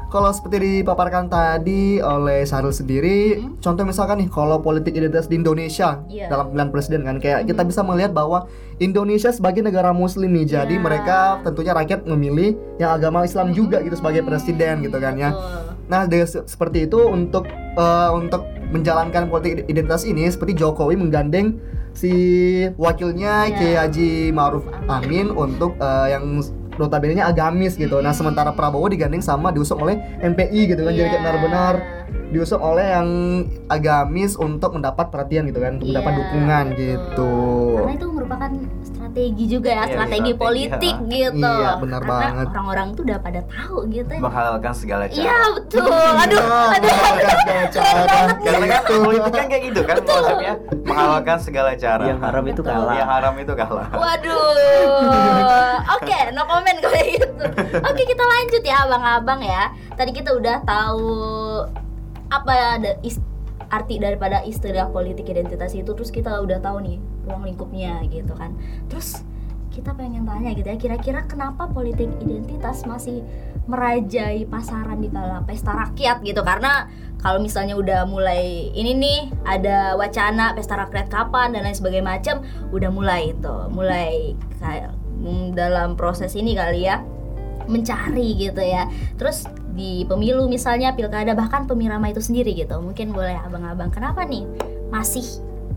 kalau 0.07 0.31
seperti 0.31 0.81
dipaparkan 0.81 1.27
tadi 1.27 1.99
oleh 1.99 2.41
Syahrul 2.41 2.71
sendiri, 2.71 3.37
Mhm. 3.37 3.59
contoh 3.59 3.83
misalkan 3.83 4.17
nih 4.17 4.29
kalau 4.29 4.59
politik 4.59 4.95
identitas 4.95 5.27
di 5.27 5.35
Indonesia 5.35 6.01
Iya. 6.07 6.27
dalam 6.27 6.49
pemilihan 6.49 6.71
presiden 6.71 7.01
kan 7.03 7.17
kayak 7.17 7.45
kita 7.45 7.61
Mhm. 7.61 7.69
bisa 7.69 7.81
melihat 7.83 8.11
bahwa 8.11 8.47
Indonesia 8.77 9.29
sebagai 9.29 9.59
negara 9.59 9.91
muslim 9.91 10.31
nih. 10.31 10.45
Jadi 10.47 10.75
Iya. 10.75 10.83
mereka 10.83 11.17
tentunya 11.43 11.71
rakyat 11.71 12.03
memilih 12.05 12.55
yang 12.75 12.91
agama 12.91 13.23
Islam 13.23 13.51
juga 13.51 13.79
gitu 13.79 13.95
sebagai 13.95 14.23
presiden 14.23 14.81
gitu 14.81 14.97
kan 14.97 15.15
ya. 15.15 15.31
Betul. 15.31 15.74
Nah, 15.85 16.03
dengan 16.03 16.25
se- 16.25 16.45
seperti 16.45 16.85
itu 16.85 16.97
untuk 16.99 17.45
eh, 17.75 18.09
untuk 18.11 18.41
menjalankan 18.65 19.29
politik 19.29 19.63
identitas 19.65 20.03
ini 20.03 20.25
seperti 20.25 20.53
Jokowi 20.53 20.95
menggandeng 20.95 21.61
si 21.91 22.11
wakilnya 22.75 23.47
Iya. 23.47 23.55
Kiai 23.55 23.75
Haji 23.77 24.09
Maruf 24.29 24.65
Amin 24.87 25.29
untuk 25.29 25.77
eh, 25.77 26.07
yang 26.11 26.41
notabene 26.75 27.21
agamis 27.21 27.75
gitu. 27.75 28.03
Nah, 28.03 28.11
sementara 28.11 28.51
Prabowo 28.51 28.85
digandeng 28.85 29.21
sama 29.21 29.47
diusung 29.47 29.79
oleh 29.79 29.95
MPI 30.19 30.61
gitu 30.67 30.81
kan. 30.81 30.91
Jadi 30.91 31.01
kayak 31.01 31.13
Iya. 31.13 31.21
benar-benar 31.21 31.73
diusung 32.25 32.59
oleh 32.59 32.85
yang 32.89 33.07
agamis 33.67 34.35
untuk 34.35 34.73
mendapat 34.73 35.07
perhatian 35.07 35.45
gitu 35.45 35.57
kan, 35.57 35.77
untuk 35.77 35.87
mendapat 35.87 36.11
Iya, 36.11 36.19
dukungan 36.19 36.65
betul. 36.65 36.79
gitu. 36.81 37.31
Karena 37.75 37.93
itu 37.93 38.07
merupakan 38.09 38.49
strategi 38.83 39.43
juga 39.47 39.69
ya, 39.69 39.75
Iya, 39.77 39.93
strategi 39.93 40.19
strategi, 40.27 40.41
politik 40.41 40.95
ya. 40.97 41.07
gitu. 41.07 41.53
Iya, 41.55 41.71
benar 41.77 42.01
Karena 42.01 42.11
banget. 42.11 42.47
orang-orang 42.49 42.87
tuh 42.91 43.03
udah 43.05 43.19
pada 43.19 43.41
tahu 43.45 43.75
gitu. 43.87 44.11
ya. 44.11 44.19
menghalalkan 44.19 44.73
segala 44.73 45.03
cara 45.05 45.21
Iya 45.21 45.37
betul. 45.53 45.85
Aduh, 45.85 46.41
Nah, 46.41 46.75
aduh. 46.75 46.95
segala 47.05 47.63
cara 47.69 48.33
karena 48.35 48.65
kan 48.65 48.81
gitu. 48.81 48.95
politik 49.01 49.31
kan 49.31 49.45
kayak 49.45 49.63
gitu 49.63 49.79
kan 49.81 49.97
konsepnya 50.01 50.53
menghalalkan 50.83 51.37
segala 51.37 51.71
cara 51.75 52.03
yang 52.05 52.19
haram 52.19 52.43
itu 52.43 52.59
Betul. 52.59 52.73
kalah 52.73 52.95
yang 52.95 53.09
haram 53.09 53.33
itu 53.37 53.53
kalah 53.53 53.87
Waduh. 53.89 55.79
Oke, 55.95 56.17
no 56.31 56.43
comment 56.43 56.77
kalau 56.79 56.99
gitu. 56.99 57.27
Oke, 57.81 58.01
kita 58.03 58.23
lanjut 58.23 58.63
ya 58.63 58.75
abang-abang 58.83 59.39
ya. 59.39 59.63
Tadi 59.93 60.11
kita 60.11 60.33
udah 60.33 60.57
tahu 60.61 61.07
apa 62.29 62.79
ada 62.79 62.91
is- 63.05 63.21
arti 63.69 63.97
daripada 63.97 64.45
istilah 64.45 64.89
politik 64.93 65.29
identitas 65.29 65.73
itu? 65.73 65.91
Terus 65.93 66.11
kita 66.13 66.37
udah 66.41 66.61
tahu 66.61 66.81
nih 66.85 66.97
ruang 67.25 67.43
lingkupnya 67.45 68.01
gitu 68.09 68.33
kan. 68.37 68.53
Terus 68.89 69.25
kita 69.73 69.91
pengen 69.91 70.23
tanya 70.23 70.55
gitu 70.55 70.71
ya, 70.71 70.79
kira-kira 70.79 71.27
kenapa 71.27 71.67
politik 71.67 72.07
identitas 72.23 72.87
masih 72.87 73.19
merajai 73.67 74.47
pasaran 74.47 75.03
di 75.03 75.11
kala 75.11 75.43
pesta 75.43 75.75
rakyat 75.75 76.23
gitu? 76.23 76.39
Karena 76.47 76.87
kalau 77.19 77.43
misalnya 77.43 77.75
udah 77.75 78.07
mulai 78.07 78.71
ini 78.71 78.95
nih 78.95 79.19
ada 79.43 79.99
wacana 79.99 80.55
pesta 80.55 80.79
rakyat 80.79 81.11
kapan 81.11 81.51
dan 81.51 81.67
lain 81.67 81.75
sebagainya 81.75 82.07
macam 82.07 82.35
udah 82.71 82.89
mulai 82.93 83.35
itu 83.35 83.55
mulai 83.73 84.37
kayak 84.61 84.93
mm, 85.19 85.57
dalam 85.57 85.99
proses 85.99 86.37
ini 86.39 86.55
kali 86.55 86.87
ya 86.87 87.03
mencari 87.65 88.35
gitu 88.35 88.59
ya 88.59 88.87
terus 89.15 89.45
di 89.71 90.03
pemilu 90.03 90.47
misalnya 90.47 90.91
pilkada 90.91 91.35
bahkan 91.35 91.67
pemirama 91.67 92.07
itu 92.07 92.19
sendiri 92.19 92.55
gitu 92.55 92.79
mungkin 92.79 93.11
boleh 93.11 93.35
abang-abang 93.37 93.91
kenapa 93.91 94.23
nih 94.23 94.47
masih 94.87 95.25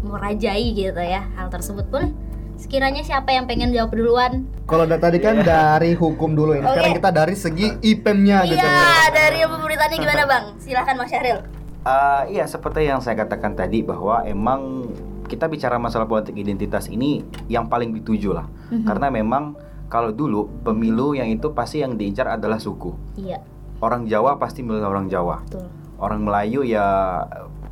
merajai 0.00 0.72
gitu 0.72 0.98
ya 0.98 1.26
hal 1.34 1.48
tersebut 1.48 1.88
boleh 1.88 2.10
sekiranya 2.58 3.02
siapa 3.02 3.30
yang 3.30 3.46
pengen 3.46 3.70
jawab 3.70 3.90
duluan 3.90 4.46
Kalau 4.66 4.84
dari 4.84 5.00
tadi 5.00 5.18
kan 5.18 5.40
dari 5.40 5.96
hukum 5.96 6.36
dulu 6.36 6.52
ini. 6.52 6.60
Sekarang 6.60 6.92
Oke. 6.92 6.98
kita 7.00 7.10
dari 7.10 7.34
segi 7.34 7.66
IPM-nya 7.80 8.38
gitu. 8.44 8.60
iya 8.60 9.08
dari 9.08 9.40
pemerintahnya 9.42 9.96
gimana 9.96 10.24
bang 10.26 10.44
silahkan 10.58 10.94
mas 10.94 11.08
Syahril 11.08 11.38
Eh, 11.78 12.22
iya 12.34 12.44
seperti 12.44 12.84
yang 12.84 13.00
saya 13.00 13.16
katakan 13.16 13.56
tadi 13.56 13.80
bahwa 13.80 14.20
emang 14.20 14.90
kita 15.24 15.48
bicara 15.48 15.78
masalah 15.78 16.04
politik 16.04 16.36
identitas 16.36 16.84
ini 16.84 17.20
yang 17.46 17.64
paling 17.64 17.94
dituju 17.94 18.34
lah 18.34 18.44
Mhm. 18.68 18.84
karena 18.84 19.08
memang 19.08 19.56
kalau 19.88 20.12
dulu 20.12 20.48
pemilu 20.62 21.16
yang 21.16 21.32
itu 21.32 21.52
pasti 21.56 21.80
yang 21.80 21.96
diincar 21.96 22.28
adalah 22.28 22.60
suku. 22.60 22.92
Iya. 23.16 23.40
Orang 23.80 24.04
Jawa 24.06 24.36
pasti 24.36 24.60
milih 24.60 24.84
orang 24.84 25.08
Jawa. 25.08 25.42
Betul. 25.48 25.66
Orang 25.98 26.28
Melayu 26.28 26.62
ya 26.62 26.86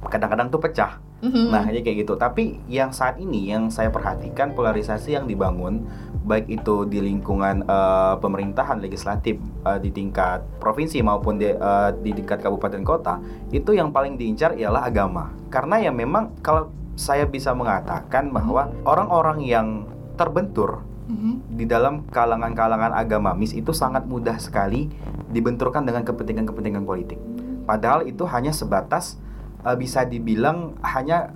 kadang-kadang 0.09 0.49
tuh 0.49 0.61
pecah. 0.61 0.99
Mhm. 1.25 1.49
Nah, 1.49 1.65
jadi 1.65 1.81
kayak 1.81 1.97
gitu. 2.05 2.15
Tapi 2.21 2.61
yang 2.69 2.93
saat 2.93 3.17
ini 3.17 3.49
yang 3.49 3.73
saya 3.73 3.89
perhatikan 3.89 4.53
polarisasi 4.53 5.17
yang 5.17 5.25
dibangun 5.25 5.89
baik 6.27 6.51
itu 6.51 6.85
di 6.91 6.99
lingkungan 7.01 7.63
eh, 7.65 8.15
pemerintahan 8.19 8.83
legislatif 8.83 9.39
eh, 9.65 9.79
di 9.79 9.95
tingkat 9.95 10.43
provinsi 10.59 11.01
maupun 11.01 11.39
di, 11.39 11.49
eh, 11.49 11.91
di 12.03 12.11
tingkat 12.13 12.43
kabupaten 12.43 12.83
kota, 12.83 13.23
itu 13.55 13.73
yang 13.73 13.95
paling 13.95 14.19
diincar 14.19 14.59
ialah 14.59 14.85
agama. 14.85 15.33
Karena 15.49 15.81
ya 15.81 15.95
memang 15.95 16.37
kalau 16.43 16.69
saya 16.97 17.29
bisa 17.29 17.53
mengatakan 17.53 18.33
bahwa 18.33 18.73
orang-orang 18.85 19.39
yang 19.45 19.69
terbentur 20.17 20.81
Mhm. 21.07 21.55
di 21.55 21.65
dalam 21.71 22.03
kalangan-kalangan 22.11 22.91
agamamis 22.91 23.55
itu 23.55 23.71
sangat 23.71 24.05
mudah 24.11 24.37
sekali 24.43 24.91
dibenturkan 25.31 25.87
dengan 25.87 26.03
kepentingan-kepentingan 26.03 26.83
politik. 26.83 27.19
Padahal 27.63 28.07
itu 28.07 28.27
hanya 28.27 28.51
sebatas 28.51 29.19
uh, 29.63 29.75
bisa 29.79 30.03
dibilang 30.03 30.75
hanya 30.83 31.31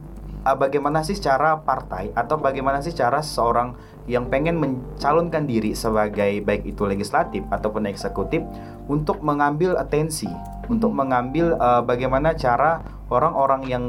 uh, 0.47 0.59
bagaimana 0.59 1.03
sih 1.07 1.19
cara 1.19 1.59
partai 1.63 2.11
atau 2.15 2.39
bagaimana 2.39 2.83
sih 2.83 2.95
cara 2.95 3.23
seorang 3.23 3.75
yang 4.11 4.27
pengen 4.27 4.59
mencalonkan 4.59 5.47
diri 5.47 5.75
sebagai 5.75 6.43
baik 6.43 6.67
itu 6.67 6.83
legislatif 6.87 7.47
ataupun 7.51 7.87
eksekutif 7.87 8.43
untuk 8.91 9.23
mengambil 9.23 9.79
atensi, 9.79 10.27
untuk 10.67 10.91
mengambil 10.91 11.55
uh, 11.59 11.83
bagaimana 11.83 12.35
cara 12.35 12.83
orang-orang 13.07 13.63
yang 13.71 13.85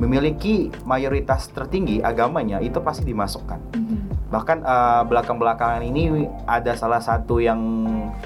memiliki 0.00 0.72
mayoritas 0.88 1.52
tertinggi 1.52 2.00
agamanya 2.00 2.56
itu 2.64 2.80
pasti 2.80 3.04
dimasukkan 3.04 3.60
Mhm. 3.76 4.09
Bahkan 4.30 4.62
eh, 4.62 5.02
belakang-belakangan 5.10 5.82
ini 5.82 6.30
ada 6.46 6.72
salah 6.78 7.02
satu 7.02 7.42
yang 7.42 7.60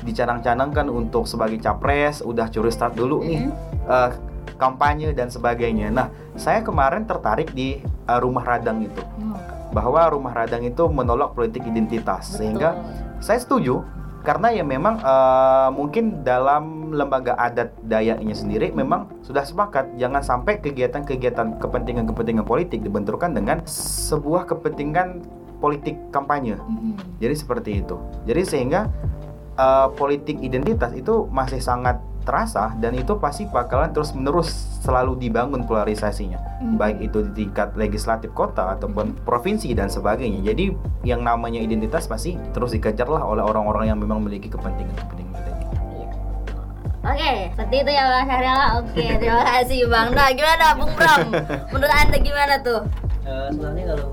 dicanang-canangkan 0.05 0.87
untuk 0.93 1.25
sebagai 1.25 1.57
capres 1.59 2.21
udah 2.21 2.53
curi 2.53 2.71
start 2.71 2.95
dulu 2.95 3.25
nih 3.25 3.49
eh, 3.89 4.11
kampanye 4.61 5.11
dan 5.17 5.33
sebagainya. 5.33 5.91
Nah, 5.91 6.09
saya 6.39 6.63
kemarin 6.63 7.09
tertarik 7.09 7.51
di 7.57 7.81
eh, 7.83 8.19
rumah 8.21 8.45
radang 8.45 8.85
itu 8.85 9.03
Oh, 9.25 9.41
bahwa 9.75 10.07
rumah 10.07 10.31
radang 10.31 10.63
itu 10.63 10.87
menolak 10.87 11.35
politik 11.35 11.67
identitas 11.67 12.31
betul. 12.31 12.39
sehingga 12.39 12.71
saya 13.19 13.43
setuju 13.43 13.83
karena 14.23 14.55
ya 14.55 14.65
memang 14.65 15.01
eh, 15.03 15.69
mungkin 15.75 16.23
dalam 16.23 16.95
lembaga 16.95 17.35
adat 17.35 17.75
Dayaknya 17.83 18.33
sendiri 18.37 18.71
memang 18.71 19.11
sudah 19.27 19.43
sepakat 19.43 19.99
jangan 19.99 20.23
sampai 20.23 20.63
kegiatan-kegiatan 20.63 21.59
kepentingan-kepentingan 21.59 22.47
politik 22.47 22.81
dibenturkan 22.85 23.35
dengan 23.35 23.67
sebuah 23.69 24.47
kepentingan 24.47 25.25
politik 25.65 25.97
kampanye. 26.13 26.61
Mhm. 26.61 27.17
Jadi 27.17 27.35
seperti 27.35 27.71
itu. 27.81 27.97
Jadi 28.29 28.43
sehingga 28.45 28.93
eh, 29.55 29.89
politik 29.97 30.37
identitas 30.45 30.93
itu 30.93 31.25
masih 31.33 31.65
sangat 31.65 31.97
terasa 32.25 32.73
dan 32.81 32.97
itu 32.97 33.15
pasti 33.17 33.45
bakalan 33.45 33.93
terus 33.93 34.11
menerus 34.11 34.49
selalu 34.81 35.15
dibangun 35.15 35.63
polarisasinya 35.63 36.41
Mhm. 36.59 36.75
baik 36.75 36.99
itu 37.05 37.19
di 37.23 37.45
tingkat 37.45 37.77
legislatif 37.77 38.33
kota 38.33 38.75
ataupun 38.75 39.13
provinsi 39.23 39.71
dan 39.73 39.87
sebagainya. 39.87 40.41
Jadi 40.43 40.73
yang 41.05 41.21
namanya 41.21 41.61
identitas 41.61 42.05
pasti 42.05 42.35
terus 42.51 42.73
dikejar 42.73 43.07
lah 43.07 43.23
oleh 43.23 43.45
orang-orang 43.45 43.93
yang 43.93 43.99
memang 44.01 44.25
memiliki 44.25 44.49
kepentingan-kepentingan 44.49 45.33
tadi. 45.37 45.53
Iya. 45.95 46.09
Oke, 47.05 47.33
seperti 47.53 47.77
itu 47.79 47.91
ya 47.93 48.05
Bang 48.09 48.25
Syahril. 48.27 48.61
Oke, 48.81 49.05
terima 49.21 49.43
kasih 49.45 49.81
Bang. 49.87 50.09
Nah, 50.17 50.29
gimana 50.33 50.65
Bung 50.75 50.93
Bram? 50.97 51.21
Menurut 51.77 51.93
Anda 51.93 52.17
gimana 52.19 52.55
tuh? 52.59 52.81
Eh, 53.23 53.49
sebenarnya 53.53 53.85
kalau 53.93 54.07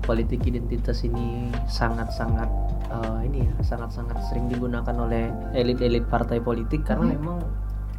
politik 0.00 0.42
identitas 0.42 1.02
ini 1.02 1.48
sangat-sangat 1.66 2.48
eh, 2.88 3.18
ini 3.24 3.38
ya 3.44 3.52
sangat-sangat 3.62 4.18
sering 4.26 4.48
digunakan 4.48 4.94
oleh 4.96 5.30
elit-elit 5.52 6.04
partai 6.06 6.38
politik 6.38 6.82
karena 6.82 7.06
Mhm. 7.06 7.12
memang 7.14 7.38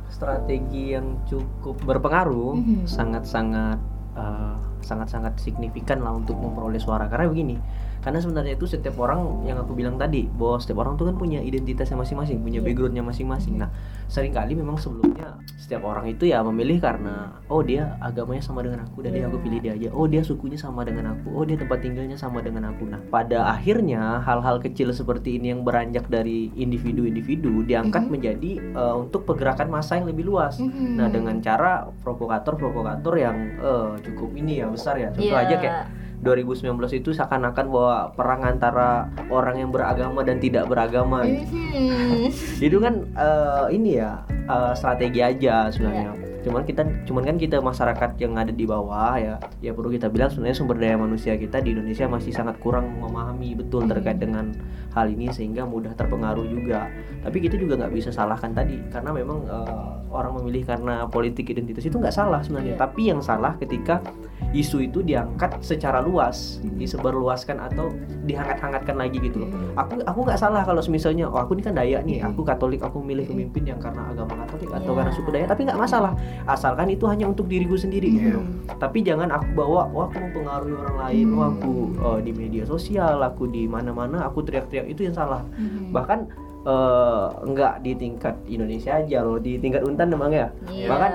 strategi 0.08 0.92
yang 0.92 1.24
cukup 1.24 1.80
berpengaruh 1.82 2.58
Mhm. 2.58 2.84
sangat-sangat 2.86 3.80
eh, 4.12 4.56
sangat-sangat 4.82 5.40
signifikan 5.40 6.02
lah 6.02 6.12
untuk 6.12 6.36
memperoleh 6.36 6.78
suara 6.78 7.08
karena 7.08 7.30
begini 7.30 7.56
karena 8.02 8.18
sebenarnya 8.18 8.58
itu 8.58 8.66
setiap 8.66 8.98
orang 8.98 9.46
yang 9.46 9.56
aku 9.56 9.72
bilang 9.72 9.96
tadi 9.96 10.26
bahwa 10.28 10.58
setiap 10.58 10.82
orang 10.82 10.98
tuh 10.98 11.06
kan 11.06 11.16
punya 11.16 11.40
identitasnya 11.40 11.96
masing-masing 11.96 12.42
punya 12.42 12.60
Iya. 12.60 12.66
backgroundnya 12.68 13.06
masing-masing 13.06 13.56
nah 13.56 13.70
sering 14.12 14.36
kali 14.36 14.52
memang 14.54 14.76
sebelumnya 14.76 15.40
setiap 15.56 15.88
orang 15.88 16.04
itu 16.06 16.28
ya 16.28 16.44
memilih 16.44 16.84
karena 16.84 17.32
oh 17.48 17.64
dia 17.64 17.96
agamanya 17.98 18.44
sama 18.44 18.60
dengan 18.60 18.84
aku 18.84 19.00
dan 19.00 19.16
dia 19.16 19.24
aku 19.24 19.40
pilih 19.40 19.64
dia 19.64 19.72
aja 19.72 19.88
oh 19.88 20.04
dia 20.04 20.20
sukunya 20.20 20.60
sama 20.60 20.84
dengan 20.84 21.16
aku 21.16 21.32
oh 21.32 21.48
dia 21.48 21.56
tempat 21.56 21.80
tinggalnya 21.80 22.20
sama 22.20 22.44
dengan 22.44 22.68
aku 22.68 22.92
nah 22.92 23.00
pada 23.08 23.48
akhirnya 23.48 24.20
hal-hal 24.20 24.60
kecil 24.60 24.92
seperti 24.92 25.40
ini 25.40 25.56
yang 25.56 25.64
beranjak 25.64 26.12
dari 26.12 26.52
individu-individu 26.54 27.64
diangkat 27.64 28.04
Mhm. 28.04 28.12
menjadi 28.12 28.52
eh, 28.60 28.96
untuk 29.00 29.24
pergerakan 29.24 29.72
massa 29.72 29.96
yang 29.96 30.12
lebih 30.12 30.28
luas 30.28 30.60
Mhm. 30.60 31.00
nah 31.00 31.08
dengan 31.08 31.40
cara 31.40 31.88
provokator-provokator 32.04 33.14
yang 33.16 33.38
eh, 33.58 33.92
cukup 34.04 34.36
ini 34.36 34.60
ya 34.60 34.68
besar 34.68 35.00
ya 35.00 35.08
contoh 35.10 35.24
Iya. 35.32 35.48
aja 35.48 35.56
kayak 35.56 35.78
2019 36.22 36.70
itu 36.94 37.10
seakan-akan 37.12 37.66
bahwa 37.68 37.98
perang 38.14 38.42
antara 38.44 38.90
orang 39.28 39.58
yang 39.58 39.70
beragama 39.70 40.22
dan 40.22 40.38
tidak 40.38 40.66
beragama 40.66 41.26
gitu 41.26 41.50
Mhm. 41.52 42.30
itu 42.60 42.78
kan 42.78 42.94
eh, 43.12 43.66
ini 43.72 43.98
ya 43.98 44.22
eh, 44.28 44.74
strategi 44.74 45.20
aja 45.20 45.68
sebenarnya 45.68 46.14
Iya. 46.14 46.31
Cuman 46.42 46.62
kita 46.64 46.82
cuman 47.06 47.24
kan 47.24 47.36
kita 47.38 47.58
masyarakat 47.58 48.18
yang 48.18 48.34
ada 48.34 48.50
di 48.50 48.66
bawah 48.66 49.14
ya 49.16 49.38
ya 49.62 49.72
perlu 49.72 49.90
kita 49.90 50.10
bilang 50.10 50.28
sebenarnya 50.28 50.58
sumber 50.58 50.78
daya 50.78 50.98
manusia 50.98 51.38
kita 51.38 51.62
di 51.62 51.74
Indonesia 51.74 52.06
masih 52.06 52.34
sangat 52.34 52.58
kurang 52.58 52.98
memahami 52.98 53.54
betul 53.54 53.82
Hmm. 53.82 53.92
terkait 53.94 54.18
dengan 54.18 54.50
hal 54.92 55.08
ini 55.08 55.32
sehingga 55.32 55.64
mudah 55.64 55.96
terpengaruh 55.96 56.44
juga. 56.44 56.86
Tapi 57.24 57.38
kita 57.40 57.56
juga 57.56 57.80
nggak 57.80 57.94
bisa 57.94 58.10
salahkan 58.12 58.52
tadi 58.52 58.76
karena 58.92 59.10
memang 59.10 59.42
eh, 59.44 59.90
orang 60.12 60.36
memilih 60.38 60.68
karena 60.68 61.08
politik 61.08 61.48
identitas 61.48 61.82
itu 61.82 61.96
nggak 61.96 62.12
salah 62.12 62.42
sebenarnya. 62.42 62.76
Iya. 62.76 62.78
tapi 62.78 63.02
yang 63.08 63.20
salah 63.20 63.56
ketika 63.58 64.04
isu 64.52 64.84
itu 64.84 65.00
diangkat 65.00 65.64
secara 65.64 66.04
luas 66.04 66.60
disebarluaskan 66.76 67.56
atau 67.62 67.90
dihangat-hangatkan 68.26 69.00
lagi 69.00 69.18
gitu 69.18 69.46
loh. 69.46 69.50
Aku 69.80 70.04
aku 70.04 70.20
nggak 70.28 70.38
salah 70.38 70.62
kalau 70.62 70.84
misalnya 70.88 71.26
oh 71.26 71.40
aku 71.40 71.56
ini 71.56 71.64
kan 71.64 71.74
Dayak 71.74 72.02
nih 72.04 72.20
aku 72.22 72.44
Katolik 72.44 72.84
aku 72.84 73.00
milih 73.00 73.26
pemimpin 73.26 73.64
yang 73.66 73.80
karena 73.80 74.12
agama 74.12 74.36
Katolik 74.44 74.68
atau 74.70 74.92
Iya. 74.92 74.98
karena 75.00 75.12
suku 75.16 75.30
Dayak 75.32 75.48
tapi 75.50 75.62
nggak 75.64 75.80
masalah 75.80 76.12
asalkan 76.46 76.90
itu 76.90 77.06
hanya 77.06 77.28
untuk 77.28 77.46
diriku 77.46 77.76
sendiri 77.76 78.08
gitu. 78.10 78.40
Loh 78.40 78.62
tapi 78.82 79.06
jangan 79.06 79.30
aku 79.30 79.46
bawa 79.54 79.86
wah 79.94 80.10
aku 80.10 80.18
mempengaruhi 80.18 80.74
orang 80.74 80.98
lain. 80.98 81.28
Wah 81.38 81.48
aku 81.54 81.74
eh, 81.94 82.20
di 82.26 82.32
media 82.34 82.64
sosial 82.66 83.22
aku 83.22 83.46
di 83.46 83.70
mana-mana 83.70 84.26
aku 84.26 84.42
teriak-teriak. 84.42 84.90
Itu 84.90 85.06
yang 85.06 85.14
salah. 85.14 85.46
Mhm. 85.54 85.94
bahkan 85.94 86.26
eh, 86.66 87.26
nggak 87.46 87.86
di 87.86 87.92
tingkat 87.94 88.36
Indonesia 88.50 88.98
aja 88.98 89.22
loh 89.22 89.38
di 89.38 89.62
tingkat 89.62 89.86
untan 89.86 90.10
memang 90.10 90.34
ya. 90.34 90.48
Iya. 90.66 90.88
bahkan 90.90 91.12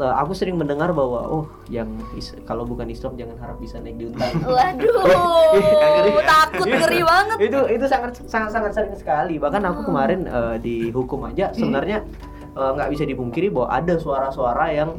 eh, 0.00 0.14
aku 0.22 0.32
sering 0.38 0.54
mendengar 0.54 0.94
bahwa 0.94 1.26
oh 1.26 1.44
yang 1.66 1.90
is- 2.14 2.36
kalau 2.46 2.62
bukan 2.62 2.86
Islam 2.86 3.18
jangan 3.18 3.36
harap 3.42 3.58
bisa 3.58 3.82
naik 3.82 3.98
di 3.98 4.06
untan. 4.06 4.30
Waduh, 4.46 6.22
takut 6.22 6.66
ngeri 6.66 7.02
banget. 7.02 7.36
itu 7.42 7.60
itu 7.74 7.84
sangat 7.90 8.10
sangat 8.30 8.50
sangat 8.54 8.70
sering 8.70 8.94
sekali. 8.94 9.34
Bahkan 9.42 9.62
aku 9.66 9.80
kemarin 9.90 10.30
eh, 10.30 10.56
di 10.62 10.76
hukum 10.94 11.26
aja 11.26 11.50
sebenarnya 11.50 12.06
nggak 12.54 12.90
bisa 12.92 13.04
dipungkiri 13.06 13.48
bahwa 13.50 13.68
ada 13.70 13.94
suara-suara 13.96 14.66
yang 14.74 14.90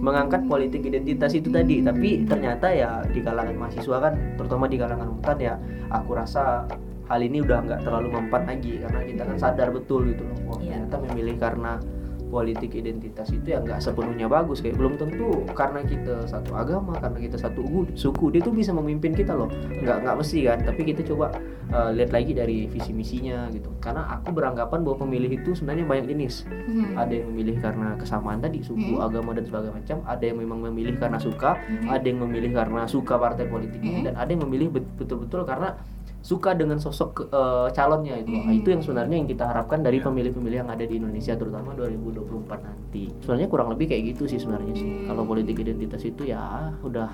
mengangkat 0.00 0.46
politik 0.48 0.86
identitas 0.86 1.34
itu 1.36 1.50
tadi. 1.52 1.82
Tapi 1.84 2.24
ternyata 2.24 2.70
ya 2.72 3.04
di 3.06 3.20
kalangan 3.20 3.56
mahasiswa 3.56 3.96
kan 4.00 4.12
terutama 4.38 4.64
di 4.70 4.76
kalangan 4.80 5.08
untan 5.18 5.38
ya 5.38 5.54
aku 5.92 6.16
rasa 6.16 6.64
hal 7.10 7.20
ini 7.20 7.42
udah 7.42 7.58
nggak 7.66 7.80
terlalu 7.84 8.08
mempan 8.14 8.42
lagi. 8.48 8.80
Karena 8.80 9.00
kita 9.04 9.22
kan 9.26 9.36
sadar 9.36 9.68
betul 9.74 10.08
gitu 10.10 10.24
loh 10.24 10.58
Iya. 10.60 10.82
ternyata 10.86 10.96
memilih 11.10 11.36
karena 11.38 11.72
politik 12.30 12.70
identitas 12.72 13.28
itu 13.28 13.50
ya 13.50 13.58
nggak 13.58 13.82
sepenuhnya 13.82 14.24
bagus. 14.24 14.62
Kayak 14.62 14.78
belum 14.78 14.94
tentu 14.96 15.42
karena 15.52 15.82
kita 15.82 16.24
satu 16.24 16.54
agama 16.54 16.94
karena 16.96 17.18
kita 17.18 17.36
satu 17.36 17.60
suku 17.92 18.30
dia 18.30 18.40
tuh 18.40 18.54
bisa 18.54 18.70
memimpin 18.70 19.10
kita 19.10 19.34
loh. 19.34 19.50
Nggak 19.68 20.06
nggak 20.06 20.14
mesti 20.16 20.38
kan 20.46 20.58
tapi 20.62 20.86
kita 20.86 21.02
coba 21.04 21.34
uh, 21.68 21.90
lihat 21.90 22.10
lagi 22.10 22.32
dari 22.32 22.64
visi 22.64 22.94
misinya 22.94 23.50
gitu. 23.50 23.74
Karena 23.82 24.06
aku 24.08 24.30
beranggapan 24.30 24.80
bahwa 24.80 25.02
pemilih 25.02 25.30
itu 25.34 25.52
sebenarnya 25.52 25.84
banyak 25.84 26.06
jenis. 26.08 26.46
Hmm. 26.70 26.94
ada 26.94 27.10
yang 27.10 27.26
memilih 27.28 27.58
karena 27.58 27.98
kesamaan 27.98 28.38
tadi 28.38 28.62
suku 28.62 28.94
Hmm. 28.94 29.02
agama 29.02 29.34
dan 29.34 29.42
sebagainya 29.42 29.74
macam. 29.74 29.98
Ada 30.06 30.24
yang 30.24 30.38
memang 30.38 30.58
memilih 30.70 30.94
karena 30.96 31.18
suka. 31.18 31.58
Hmm. 31.58 31.90
ada 31.90 32.06
yang 32.06 32.22
memilih 32.22 32.54
karena 32.54 32.86
suka 32.86 33.18
partai 33.18 33.44
politik 33.44 33.82
ini. 33.82 34.06
Dan 34.06 34.14
ada 34.14 34.30
yang 34.30 34.46
memilih 34.46 34.70
bet- 34.70 34.94
betul-betul 34.96 35.42
karena 35.42 35.74
suka 36.20 36.52
dengan 36.52 36.76
sosok 36.76 37.32
eh, 37.32 37.68
calonnya 37.72 38.20
itu 38.20 38.28
Nah, 38.30 38.52
itu 38.52 38.68
yang 38.72 38.82
sebenarnya 38.84 39.16
yang 39.20 39.28
kita 39.28 39.44
harapkan 39.48 39.80
dari 39.80 39.98
pemilih-pemilih 40.00 40.58
yang 40.64 40.70
ada 40.70 40.84
di 40.84 41.00
Indonesia 41.00 41.34
terutama 41.36 41.72
2024 41.76 42.60
nanti. 42.60 43.08
Sebenarnya 43.24 43.48
kurang 43.48 43.68
lebih 43.72 43.90
kayak 43.90 44.16
gitu 44.16 44.28
sih 44.28 44.38
sebenarnya 44.40 44.74
sih. 44.76 44.90
Kalau 45.08 45.24
politik 45.24 45.56
identitas 45.60 46.02
itu 46.04 46.28
ya 46.28 46.72
udah 46.84 47.08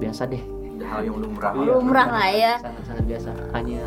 biasa 0.00 0.28
deh. 0.28 0.42
Udah 0.78 0.88
hal 0.88 1.00
yang 1.08 1.16
lumrah. 1.16 1.52
Lumrah 1.56 2.08
lah 2.08 2.30
ya. 2.32 2.52
sangat-sangat 2.60 3.04
biasa. 3.08 3.30
Hanya 3.56 3.82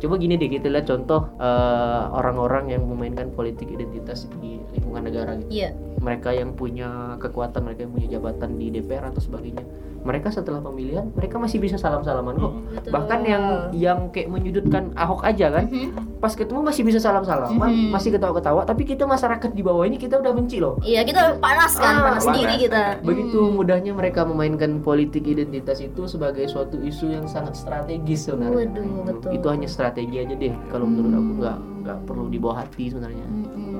coba 0.00 0.14
gini 0.16 0.34
deh 0.40 0.48
kita 0.48 0.70
lihat 0.70 0.86
contoh 0.88 1.28
eh, 1.36 2.02
orang-orang 2.14 2.72
yang 2.72 2.82
memainkan 2.86 3.28
politik 3.34 3.68
identitas 3.68 4.30
di 4.40 4.62
lingkungan 4.72 5.02
negara 5.06 5.36
gitu. 5.38 5.50
Iya. 5.50 5.70
mereka 6.00 6.32
yang 6.32 6.56
punya 6.56 7.20
kekuatan 7.20 7.60
mereka 7.68 7.84
yang 7.84 7.92
punya 7.92 8.08
jabatan 8.16 8.56
di 8.56 8.72
DPR 8.72 9.12
atau 9.12 9.20
sebagainya 9.20 9.60
mereka 10.00 10.28
setelah 10.28 10.58
pemilihan 10.58 11.06
mereka 11.10 11.36
masih 11.36 11.58
bisa 11.58 11.76
salam-salaman 11.76 12.34
kok 12.34 12.52
Betul. 12.74 12.90
bahkan 12.90 13.20
yang 13.22 13.44
yang 13.70 13.98
kayak 14.08 14.28
menyudutkan 14.28 14.92
Ahok 14.94 15.22
aja 15.22 15.50
kan 15.50 15.66
Mhm. 15.66 16.18
pas 16.18 16.32
ketemu 16.32 16.60
masih 16.62 16.82
bisa 16.82 16.98
salam-salaman 16.98 17.68
Mhm. 17.68 17.90
masih 17.90 18.10
ketawa-ketawa 18.10 18.64
tapi 18.64 18.84
kita 18.84 19.04
masyarakat 19.04 19.50
di 19.50 19.60
bawah 19.60 19.84
ini 19.84 19.96
kita 19.96 20.16
udah 20.16 20.32
benci 20.32 20.56
loh 20.56 20.80
Iya, 20.80 21.02
kita 21.02 21.36
panas 21.38 21.74
kan, 21.74 21.94
Ah, 21.94 22.04
panas 22.06 22.22
panas. 22.22 22.24
sendiri 22.26 22.54
kita. 22.58 22.82
begitu 23.02 23.40
mudahnya 23.46 23.92
mereka 23.92 24.24
memainkan 24.24 24.80
politik 24.80 25.24
identitas 25.24 25.78
itu 25.78 26.04
sebagai 26.04 26.44
suatu 26.44 26.76
isu 26.76 27.10
yang 27.10 27.26
sangat 27.26 27.54
strategis 27.54 28.24
sebenarnya 28.24 28.66
Waduh, 28.66 28.88
betul. 29.06 29.30
itu 29.32 29.46
hanya 29.46 29.66
strategi 29.66 30.16
aja 30.18 30.34
deh 30.34 30.54
kalau 30.68 30.84
menurut 30.84 31.12
aku 31.14 31.32
nggak 31.38 31.56
nggak 31.80 31.98
perlu 32.04 32.28
dibawa 32.28 32.64
hati 32.64 32.92
sebenarnya. 32.92 33.26
Mm-mm. 33.26 33.70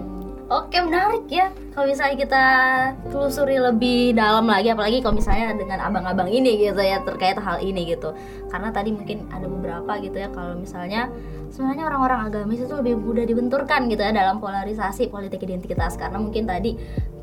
Oke 0.51 0.83
menarik 0.83 1.31
ya. 1.31 1.55
Kalau 1.71 1.87
misalnya 1.87 2.17
kita 2.19 2.45
telusuri 3.07 3.63
lebih 3.63 4.19
dalam 4.19 4.51
lagi 4.51 4.75
apalagi 4.75 4.99
kalau 4.99 5.15
misalnya 5.15 5.55
dengan 5.55 5.79
abang-abang 5.79 6.27
ini 6.27 6.59
gitu 6.59 6.83
ya 6.83 6.99
terkait 7.07 7.39
hal 7.39 7.63
ini 7.63 7.87
gitu. 7.87 8.11
Karena 8.51 8.75
tadi 8.75 8.91
mungkin 8.91 9.31
ada 9.31 9.47
beberapa 9.47 10.03
gitu 10.03 10.19
ya 10.19 10.27
kalau 10.35 10.59
misalnya 10.59 11.07
sebenarnya 11.55 11.87
orang-orang 11.87 12.21
agamis 12.31 12.67
itu 12.67 12.75
lebih 12.75 12.99
mudah 12.99 13.23
dibenturkan 13.27 13.87
gitu 13.91 14.03
ya 14.03 14.11
dalam 14.11 14.43
polarisasi 14.43 15.07
politik 15.07 15.47
identitas. 15.47 15.95
Karena 15.95 16.19
mungkin 16.19 16.51
tadi 16.51 16.75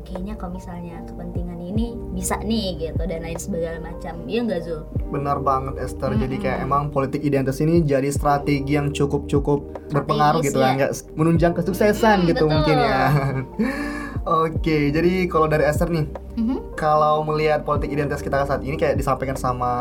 kayaknya 0.08 0.40
kalau 0.40 0.56
misalnya 0.56 1.04
kepentingan 1.04 1.47
ini 1.78 1.86
bisa 2.10 2.34
nih 2.40 2.66
gitu 2.80 2.98
dan 3.00 3.22
lain 3.22 3.38
sebagainya 3.38 3.78
macam 3.80 4.14
iya 4.26 4.42
nggak 4.42 4.60
Zul? 4.60 4.82
Benar 5.08 5.38
banget 5.40 5.78
Esther. 5.78 6.10
Jadi 6.12 6.36
kayak 6.36 6.58
emang 6.60 6.90
politik 6.90 7.22
identitas 7.22 7.58
ini 7.58 7.80
jadi 7.80 8.10
strategi 8.10 8.74
yang 8.74 8.90
cukup-cukup 8.90 9.62
berpengaruh 9.88 10.42
gitu 10.42 10.58
kan, 10.58 10.74
ya. 10.74 10.76
nggak 10.76 11.14
menunjang 11.14 11.54
kesuksesan 11.54 12.18
Hmm, 12.18 12.28
gitu 12.28 12.44
betul. 12.44 12.52
mungkin 12.52 12.76
ya. 12.76 12.98
Oke, 14.28 14.92
jadi 14.92 15.24
kalau 15.24 15.46
dari 15.46 15.64
Esther 15.64 15.88
nih, 15.88 16.04
Mhm. 16.36 16.76
kalau 16.76 17.24
melihat 17.24 17.64
politik 17.64 17.88
identitas 17.88 18.20
kita 18.20 18.44
saat 18.44 18.60
ini 18.60 18.76
kayak 18.76 18.94
disampaikan 18.94 19.32
sama 19.34 19.72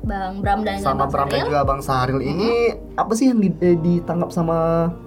Bang 0.00 0.40
Bram 0.40 0.64
dan 0.64 0.80
sama 0.80 1.04
Bang 1.04 1.10
Bram 1.12 1.28
dan 1.28 1.44
juga 1.44 1.60
Bang 1.60 1.80
Sahril 1.80 2.24
ini 2.24 2.50
apa 2.94 3.12
sih 3.12 3.28
yang 3.28 3.36
di- 3.36 3.52
eh, 3.60 3.76
ditangkap 3.76 4.30
sama 4.30 4.56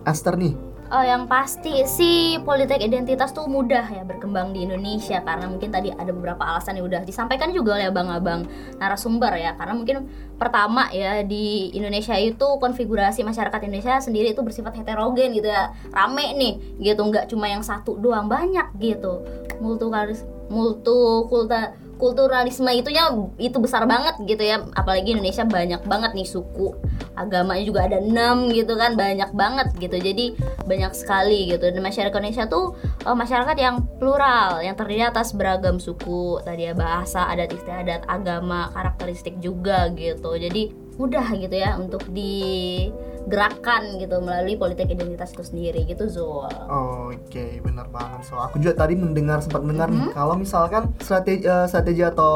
Esther 0.03 0.37
nih? 0.37 0.53
Oh, 0.89 1.05
yang 1.05 1.29
pasti 1.29 1.85
sih 1.85 2.41
politik 2.41 2.81
identitas 2.81 3.29
tuh 3.29 3.45
mudah 3.45 3.85
ya 3.93 4.01
berkembang 4.01 4.57
di 4.57 4.65
Indonesia 4.65 5.21
karena 5.21 5.45
mungkin 5.45 5.69
tadi 5.69 5.93
ada 5.93 6.09
beberapa 6.09 6.41
alasan 6.41 6.81
yang 6.81 6.89
udah 6.89 7.05
disampaikan 7.05 7.53
juga 7.53 7.77
oleh 7.77 7.93
abang-abang 7.93 8.49
narasumber 8.81 9.37
ya. 9.37 9.53
Karena 9.53 9.77
mungkin 9.77 10.09
pertama 10.41 10.89
ya 10.89 11.21
di 11.21 11.69
Indonesia 11.77 12.17
itu 12.17 12.57
konfigurasi 12.57 13.21
masyarakat 13.21 13.69
Indonesia 13.69 14.01
sendiri 14.01 14.33
itu 14.33 14.41
bersifat 14.41 14.81
heterogen 14.81 15.29
gitu 15.37 15.53
ya. 15.53 15.69
Rame 15.93 16.33
nih 16.33 16.81
gitu 16.81 17.05
nggak 17.05 17.29
cuma 17.29 17.53
yang 17.53 17.61
satu 17.61 17.93
doang 18.01 18.25
banyak 18.25 18.73
gitu. 18.81 19.21
Multukalis 19.61 20.25
multukulta 20.49 21.77
kulturalisme 21.99 22.71
itunya 22.71 23.11
itu 23.35 23.59
besar 23.59 23.83
banget 23.83 24.15
gitu 24.23 24.39
ya. 24.39 24.63
Apalagi 24.73 25.13
Indonesia 25.13 25.43
banyak 25.43 25.83
banget 25.83 26.11
nih 26.15 26.25
suku 26.25 26.71
agamanya 27.19 27.67
juga 27.67 27.83
ada 27.83 27.99
enam 27.99 28.47
gitu 28.55 28.79
kan 28.79 28.95
banyak 28.95 29.29
banget 29.35 29.67
gitu. 29.75 29.99
Jadi 29.99 30.39
banyak 30.63 30.95
sekali 30.95 31.51
gitu. 31.51 31.67
Dan 31.67 31.83
masyarakat 31.83 32.15
Indonesia 32.15 32.47
tuh 32.47 32.79
eh, 33.03 33.15
masyarakat 33.15 33.57
yang 33.59 33.83
plural 33.99 34.63
yang 34.63 34.79
terdiri 34.79 35.03
atas 35.03 35.35
beragam 35.35 35.77
suku. 35.77 36.39
Tadi 36.41 36.71
ya 36.71 36.73
bahasa 36.73 37.27
adat 37.27 37.51
istiadat 37.51 38.07
agama 38.07 38.71
karakteristik 38.71 39.35
juga 39.43 39.91
gitu. 39.91 40.39
Jadi 40.39 40.71
mudah 40.95 41.27
gitu 41.35 41.55
ya 41.55 41.75
untuk 41.79 42.03
digerakkan 43.25 43.97
gitu 43.97 44.19
melalui 44.19 44.55
politik 44.55 44.87
identitas 44.87 45.31
itu 45.31 45.43
sendiri 45.43 45.83
gitu 45.83 46.07
Zul 46.07 46.47
Oke, 46.69 47.59
benar 47.59 47.89
banget. 47.89 48.25
So, 48.25 48.37
aku 48.37 48.57
juga 48.57 48.77
tadi 48.77 48.95
mendengar 48.95 49.39
sempat 49.39 49.61
mendengar 49.61 49.87
Mm-hmm. 49.89 50.05
nih, 50.05 50.13
kalau 50.13 50.35
misalkan 50.35 50.83
strategi 50.97 51.43
eh, 51.43 51.65
strategi 51.65 52.03
atau 52.03 52.33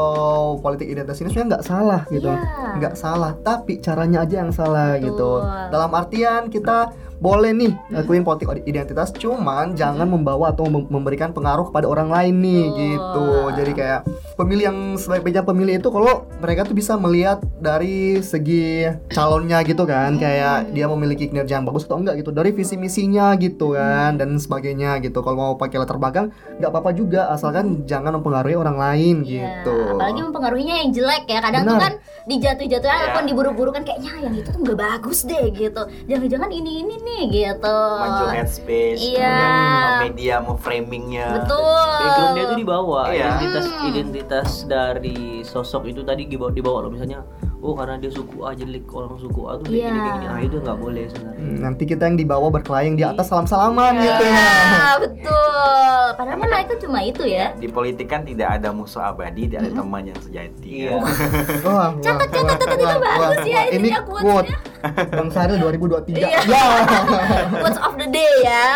politik 0.58 0.86
identitas 0.86 1.18
ini 1.18 1.30
sebenarnya 1.30 1.50
nggak 1.54 1.66
salah 1.66 2.00
gitu, 2.08 2.30
Iya. 2.30 2.74
nggak 2.78 2.94
salah, 2.94 3.32
tapi 3.40 3.78
caranya 3.78 4.22
aja 4.22 4.36
yang 4.42 4.50
salah 4.50 4.96
Betul. 4.96 5.06
gitu. 5.06 5.30
Dalam 5.70 5.90
artian 5.92 6.42
kita 6.48 6.90
boleh 7.24 7.56
nih 7.56 7.72
lakuin 7.88 8.20
politik 8.20 8.52
identitas, 8.64 9.08
cuman 9.10 9.72
jangan 9.72 10.04
membawa 10.04 10.52
atau 10.52 10.68
mem- 10.68 10.84
memberikan 10.86 11.32
pengaruh 11.32 11.72
kepada 11.72 11.88
orang 11.88 12.12
lain 12.12 12.34
nih 12.38 12.64
Betul. 12.68 12.76
gitu. 12.84 13.26
Jadi 13.56 13.72
kayak 13.72 14.00
pemilih 14.36 14.64
yang 14.68 14.78
sebaik-baiknya 14.94 15.40
pemilih 15.40 15.74
itu 15.80 15.88
kalau 15.88 16.28
mereka 16.36 16.68
tuh 16.68 16.76
bisa 16.76 16.94
melihat 16.94 17.40
dari 17.56 18.20
segi 18.20 18.84
calonnya 19.08 19.64
gitu 19.64 19.88
kan, 19.88 20.20
kayak 20.20 20.68
dia 20.70 20.84
memiliki 20.84 21.32
kinerja 21.32 21.56
yang 21.56 21.64
bagus 21.64 21.88
atau 21.88 21.96
enggak 21.96 22.20
gitu, 22.20 22.28
dari 22.28 22.52
visi 22.52 22.76
misinya 22.76 23.32
gitu 23.34 23.72
kan 23.72 24.20
dan 24.20 24.36
sebagainya 24.36 25.00
gitu. 25.00 25.24
Kalau 25.24 25.34
mau 25.34 25.52
pakai 25.56 25.80
latar 25.80 25.96
belakang 25.96 26.28
nggak 26.60 26.68
apa-apa 26.68 26.92
juga, 26.92 27.32
asalkan 27.32 27.88
jangan 27.88 28.20
mempengaruhi 28.20 28.54
orang 28.54 28.76
lain 28.76 29.16
Iya, 29.22 29.62
gitu. 29.64 29.76
apalagi 29.94 30.20
mempengaruhinya 30.20 30.74
yang 30.82 30.90
jelek 30.90 31.24
ya 31.24 31.38
kadang 31.38 31.62
tuh 31.64 31.76
Benar. 31.78 31.84
kan 31.86 31.92
dijatuh-jatuhin 32.26 32.90
Iya. 32.90 33.00
ataupun 33.06 33.24
diburu-buru 33.24 33.70
kan 33.70 33.82
kayaknya 33.82 34.10
yang 34.20 34.34
itu 34.34 34.48
tuh 34.50 34.60
nggak 34.60 34.76
bagus 34.76 35.22
deh 35.22 35.44
gitu 35.50 35.82
jangan-jangan 36.04 36.50
ini 36.50 36.82
ini 36.82 36.94
nih 36.98 37.13
gitu 37.24 37.78
Maju 37.96 38.24
headspace, 38.28 39.00
Iya. 39.00 39.30
kemudian 39.30 39.98
media 40.04 40.34
mau 40.38 40.56
framingnya. 40.56 41.28
betul 41.36 41.62
backgroundnya 41.94 42.42
itu 42.44 42.54
dibawa 42.56 43.00
Iya. 43.08 43.14
identitas 43.14 43.66
Hmm. 43.66 43.88
identitas 43.88 44.48
dari 44.64 45.18
sosok 45.42 45.82
itu 45.86 46.00
tadi 46.00 46.24
dibawa 46.24 46.50
dibawa 46.50 46.78
loh 46.82 46.90
misalnya 46.90 47.22
oh 47.64 47.72
karena 47.72 47.96
dia 47.96 48.12
suku 48.12 48.36
A 48.40 48.52
jelek 48.52 48.84
orang 48.86 49.16
suku 49.16 49.40
A 49.42 49.56
tuh 49.56 49.64
kayak 49.64 49.74
Iya. 49.74 49.88
gini 49.88 49.98
kayak 49.98 50.14
gini 50.14 50.26
ah 50.28 50.40
itu 50.42 50.56
nggak 50.60 50.78
boleh 50.78 51.04
sebenarnya 51.08 51.32
Hmm, 51.34 51.58
nanti 51.60 51.82
kita 51.84 52.02
yang 52.04 52.16
dibawa 52.16 52.46
berkelahi 52.50 52.92
di 52.92 53.02
atas 53.02 53.26
salam-salaman 53.26 53.92
gitu 53.96 54.22
ya. 54.22 54.36
Iya, 54.36 54.88
betul 54.98 56.04
padahal 56.14 56.36
kan 56.36 56.46
mereka 56.46 56.72
cuma 56.78 56.98
itu 57.00 57.24
ya 57.24 57.46
Di 57.54 57.66
politik 57.66 58.06
kan 58.06 58.22
tidak 58.22 58.48
ada 58.54 58.68
musuh 58.70 59.02
abadi, 59.06 59.44
tidak 59.44 59.60
ada 59.62 59.70
teman 59.74 60.02
yang 60.04 60.20
sejati. 60.20 60.68
Iya. 60.84 60.92
kan? 60.94 61.02
Wah, 61.66 61.88
Catat, 61.98 62.28
wah, 62.30 62.44
catat, 62.46 62.68
catat, 62.70 62.78
wah, 62.78 62.94
itu 62.94 63.00
wah, 63.00 63.18
bagus 63.24 63.46
ya, 63.46 63.60
Ini 63.70 63.88
quote 64.04 64.50
Bang 65.10 65.28
Saril 65.28 65.56
2023. 65.58 66.12
Iya. 66.14 66.28
Ya. 66.44 66.64
quotes 67.50 67.80
of 67.80 67.92
the 67.96 68.08
day 68.08 68.32
ya 68.40 68.66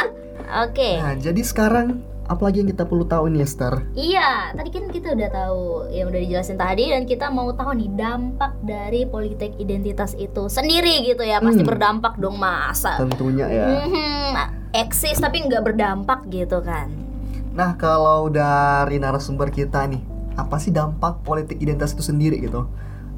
oke 0.65 0.91
Nah, 0.99 1.15
jadi 1.15 1.41
sekarang 1.43 2.01
apa 2.29 2.45
lagi 2.45 2.61
yang 2.61 2.69
kita 2.69 2.85
perlu 2.85 3.09
tahu 3.09 3.33
nih, 3.33 3.41
Esther? 3.41 3.89
Iya, 3.97 4.53
tadi 4.53 4.69
kan 4.69 4.85
kita 4.87 5.17
udah 5.17 5.31
tahu 5.33 5.63
yang 5.89 6.13
udah 6.13 6.21
dijelasin 6.21 6.61
tadi 6.61 6.93
dan 6.93 7.09
kita 7.09 7.33
mau 7.33 7.49
tahu 7.51 7.73
nih 7.73 7.89
dampak 7.91 8.53
dari 8.61 9.09
politik 9.09 9.57
identitas 9.57 10.13
itu 10.13 10.45
sendiri 10.47 11.09
gitu 11.09 11.25
ya. 11.25 11.41
Pasti 11.41 11.65
Hmm. 11.65 11.71
berdampak 11.73 12.21
dong 12.21 12.37
masa. 12.37 13.01
Tentunya 13.01 13.49
ya. 13.49 13.67
Mhm, 13.81 14.33
eksis 14.71 15.17
tapi 15.17 15.41
nggak 15.41 15.65
berdampak 15.65 16.29
gitu 16.29 16.61
kan. 16.61 16.93
Nah, 17.57 17.75
kalau 17.75 18.29
dari 18.29 19.01
narasumber 19.01 19.49
kita 19.49 19.89
nih, 19.89 20.05
apa 20.37 20.61
sih 20.61 20.71
dampak 20.71 21.25
politik 21.25 21.57
identitas 21.57 21.97
itu 21.97 22.05
sendiri 22.05 22.39
gitu? 22.39 22.69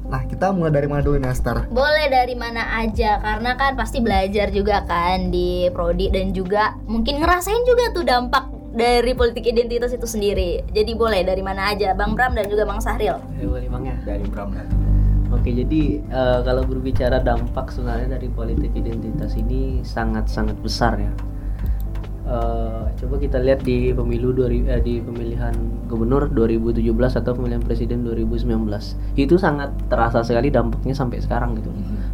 Nah, 0.01 0.27
kita 0.27 0.51
mulai 0.51 0.71
dari 0.73 0.91
mana 0.91 0.99
dulu 0.99 1.15
nih, 1.15 1.31
Esther? 1.31 1.71
Boleh 1.71 2.11
dari 2.11 2.35
mana 2.35 2.79
aja 2.79 3.15
karena 3.17 3.55
kan 3.55 3.79
pasti 3.79 3.99
belajar 3.99 4.51
juga 4.51 4.83
kan 4.83 5.31
di 5.31 5.71
prodi 5.71 6.11
dan 6.11 6.31
juga 6.31 6.75
mungkin 6.83 7.19
ngerasain 7.19 7.63
juga 7.63 7.95
tuh 7.95 8.03
dampak 8.03 8.50
dari 8.71 9.11
politik 9.11 9.43
identitas 9.47 9.91
itu 9.91 10.07
sendiri. 10.07 10.63
Jadi 10.71 10.91
boleh 10.95 11.27
dari 11.27 11.43
mana 11.43 11.75
aja, 11.75 11.91
Bang 11.91 12.15
Bram 12.15 12.31
dan 12.35 12.47
juga 12.47 12.63
Bang 12.63 12.79
Sahril. 12.79 13.19
Boleh 13.39 13.67
bang 13.67 13.83
ya. 13.91 13.95
dari 14.07 14.25
Bram 14.27 14.51
dan 14.55 14.67
Oke, 15.31 15.47
jadi 15.47 16.03
eh, 16.03 16.39
kalau 16.43 16.67
berbicara 16.67 17.23
dampak 17.23 17.71
sebenarnya 17.71 18.19
dari 18.19 18.27
politik 18.27 18.75
identitas 18.75 19.31
ini 19.39 19.79
sangat-sangat 19.79 20.59
besar 20.59 20.99
ya. 20.99 21.11
Eh, 22.31 22.83
coba 22.95 23.15
kita 23.19 23.43
lihat 23.43 23.59
di 23.67 23.91
pemilu 23.91 24.31
2000 24.31 24.71
eh, 24.71 24.79
di 24.79 25.03
pemilihan 25.03 25.51
gubernur 25.91 26.31
2017 26.31 27.19
atau 27.19 27.35
pemilihan 27.35 27.59
presiden 27.59 28.07
2019 28.07 28.55
itu 29.19 29.35
sangat 29.35 29.75
terasa 29.91 30.23
sekali 30.23 30.47
dampaknya 30.47 30.95
sampai 30.95 31.19
sekarang 31.19 31.59
gitu. 31.59 31.67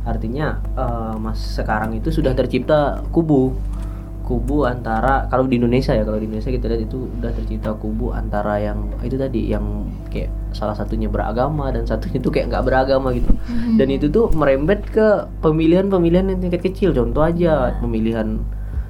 Artinya 0.09 0.57
eh, 0.73 1.15
mas 1.21 1.37
sekarang 1.37 1.93
itu 1.93 2.09
sudah 2.09 2.33
tercipta 2.33 3.05
kubu 3.13 3.53
kubu 4.27 4.67
antara 4.67 5.23
kalau 5.25 5.47
di 5.47 5.55
Indonesia 5.55 5.95
ya 5.95 6.03
kalau 6.03 6.19
di 6.19 6.27
Indonesia 6.27 6.51
kita 6.51 6.67
lihat 6.67 6.83
itu 6.83 7.07
udah 7.09 7.31
tercipta 7.31 7.71
kubu 7.73 8.11
antara 8.11 8.59
yang 8.59 8.91
itu 8.99 9.15
tadi 9.15 9.47
yang 9.47 9.63
kayak 10.11 10.27
salah 10.51 10.75
satunya 10.75 11.07
beragama 11.07 11.71
dan 11.71 11.87
satunya 11.87 12.19
itu 12.19 12.27
kayak 12.27 12.51
nggak 12.51 12.65
beragama 12.65 13.15
gitu. 13.15 13.31
Dan 13.73 13.87
itu 13.87 14.11
tuh 14.11 14.27
merembet 14.31 14.83
ke 14.85 15.07
pemilihan-pemilihan 15.39 16.27
yang 16.27 16.39
tingkat 16.41 16.59
kecil. 16.61 16.91
Contoh 16.91 17.23
aja 17.23 17.71
pemilihan 17.79 18.43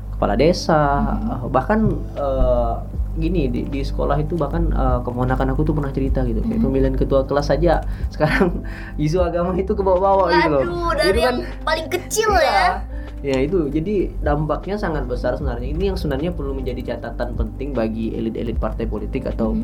kepala 0.09 0.33
desa 0.33 1.05
bahkan 1.47 1.85
eh, 2.17 2.73
gini 3.15 3.45
di, 3.47 3.61
di 3.63 3.81
sekolah 3.81 4.17
itu 4.17 4.33
bahkan 4.33 4.69
eh, 4.69 4.99
keponakan 5.01 5.53
aku 5.53 5.61
tuh 5.61 5.73
pernah 5.73 5.93
cerita 5.93 6.21
gitu 6.23 6.41
kayak 6.41 6.57
pemilihan 6.59 6.93
ketua 6.93 7.21
kelas 7.23 7.53
saja 7.53 7.85
sekarang 8.13 8.65
isu 8.97 9.21
agama 9.21 9.53
itu 9.53 9.69
ke 9.69 9.81
bawah-bawah 9.81 10.27
gitu 10.31 10.49
loh. 10.49 10.61
Aduh, 10.61 10.89
dari 10.95 11.13
Itu 11.13 11.21
kan- 11.21 11.25
yang 11.29 11.37
paling 11.61 11.87
kecil 11.87 12.29
Iya. 12.31 12.41
ya. 12.41 12.65
Ya 13.25 13.41
itu, 13.41 13.65
jadi 13.73 14.13
dampaknya 14.21 14.77
sangat 14.77 15.09
besar 15.09 15.33
sebenarnya. 15.33 15.73
Ini 15.73 15.83
yang 15.93 15.97
sebenarnya 15.97 16.31
perlu 16.37 16.53
menjadi 16.53 16.93
catatan 16.93 17.33
penting 17.33 17.73
bagi 17.73 18.13
elit-elit 18.13 18.61
partai 18.61 18.85
politik 18.85 19.25
atau 19.25 19.57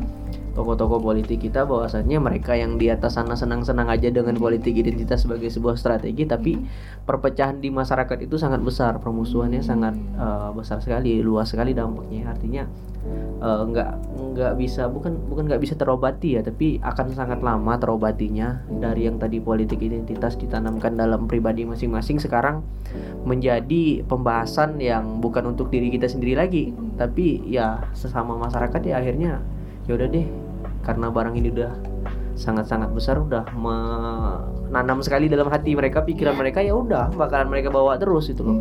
tokoh-tokoh 0.54 1.02
politik 1.02 1.42
kita 1.42 1.66
bahwasannya 1.66 2.18
mereka 2.22 2.54
yang 2.54 2.78
di 2.78 2.88
atas 2.88 3.18
sana 3.18 3.34
senang-senang 3.34 3.90
aja 3.90 4.08
dengan 4.08 4.38
politik 4.38 4.78
identitas 4.78 5.26
sebagai 5.26 5.50
sebuah 5.50 5.74
strategi, 5.74 6.24
tapi 6.24 6.56
perpecahan 7.04 7.58
di 7.58 7.74
masyarakat 7.74 8.24
itu 8.24 8.38
sangat 8.38 8.62
besar, 8.62 9.02
permusuhannya 9.02 9.60
sangat 9.60 9.98
eh, 9.98 10.50
besar 10.54 10.78
sekali, 10.78 11.18
luas 11.20 11.50
sekali 11.50 11.74
dampaknya. 11.74 12.30
Artinya 12.30 12.62
eh, 13.42 13.62
nggak 13.66 13.90
nggak 14.34 14.52
bisa 14.58 14.86
bukan 14.86 15.18
bukan 15.26 15.50
nggak 15.50 15.62
bisa 15.62 15.74
terobati 15.78 16.38
ya 16.38 16.42
tapi 16.42 16.82
akan 16.82 17.14
sangat 17.14 17.38
lama 17.42 17.78
terobatinya 17.78 18.66
dari 18.66 19.06
yang 19.06 19.18
tadi 19.18 19.38
politik 19.38 19.78
identitas 19.78 20.34
ditanamkan 20.34 20.98
dalam 20.98 21.30
pribadi 21.30 21.62
masing-masing 21.62 22.18
sekarang 22.18 22.66
menjadi 23.22 24.02
pembahasan 24.06 24.82
yang 24.82 25.22
bukan 25.22 25.54
untuk 25.54 25.70
diri 25.70 25.90
kita 25.94 26.10
sendiri 26.10 26.34
lagi 26.34 26.74
tapi 26.98 27.42
ya 27.46 27.82
sesama 27.94 28.34
masyarakat 28.38 28.80
ya 28.82 28.98
akhirnya 28.98 29.38
ya 29.86 29.92
udah 29.94 30.08
deh 30.08 30.43
karena 30.84 31.08
barang 31.08 31.34
ini 31.34 31.48
udah 31.50 31.72
sangat-sangat 32.34 32.90
besar 32.90 33.22
udah 33.22 33.46
menanam 33.54 34.98
sekali 35.00 35.30
dalam 35.30 35.46
hati 35.46 35.78
mereka 35.78 36.02
pikiran 36.02 36.34
mereka 36.34 36.60
ya 36.60 36.74
udah 36.74 37.14
bakalan 37.14 37.46
mereka 37.46 37.70
bawa 37.70 37.94
terus 37.96 38.28
itu 38.30 38.42
loh. 38.42 38.58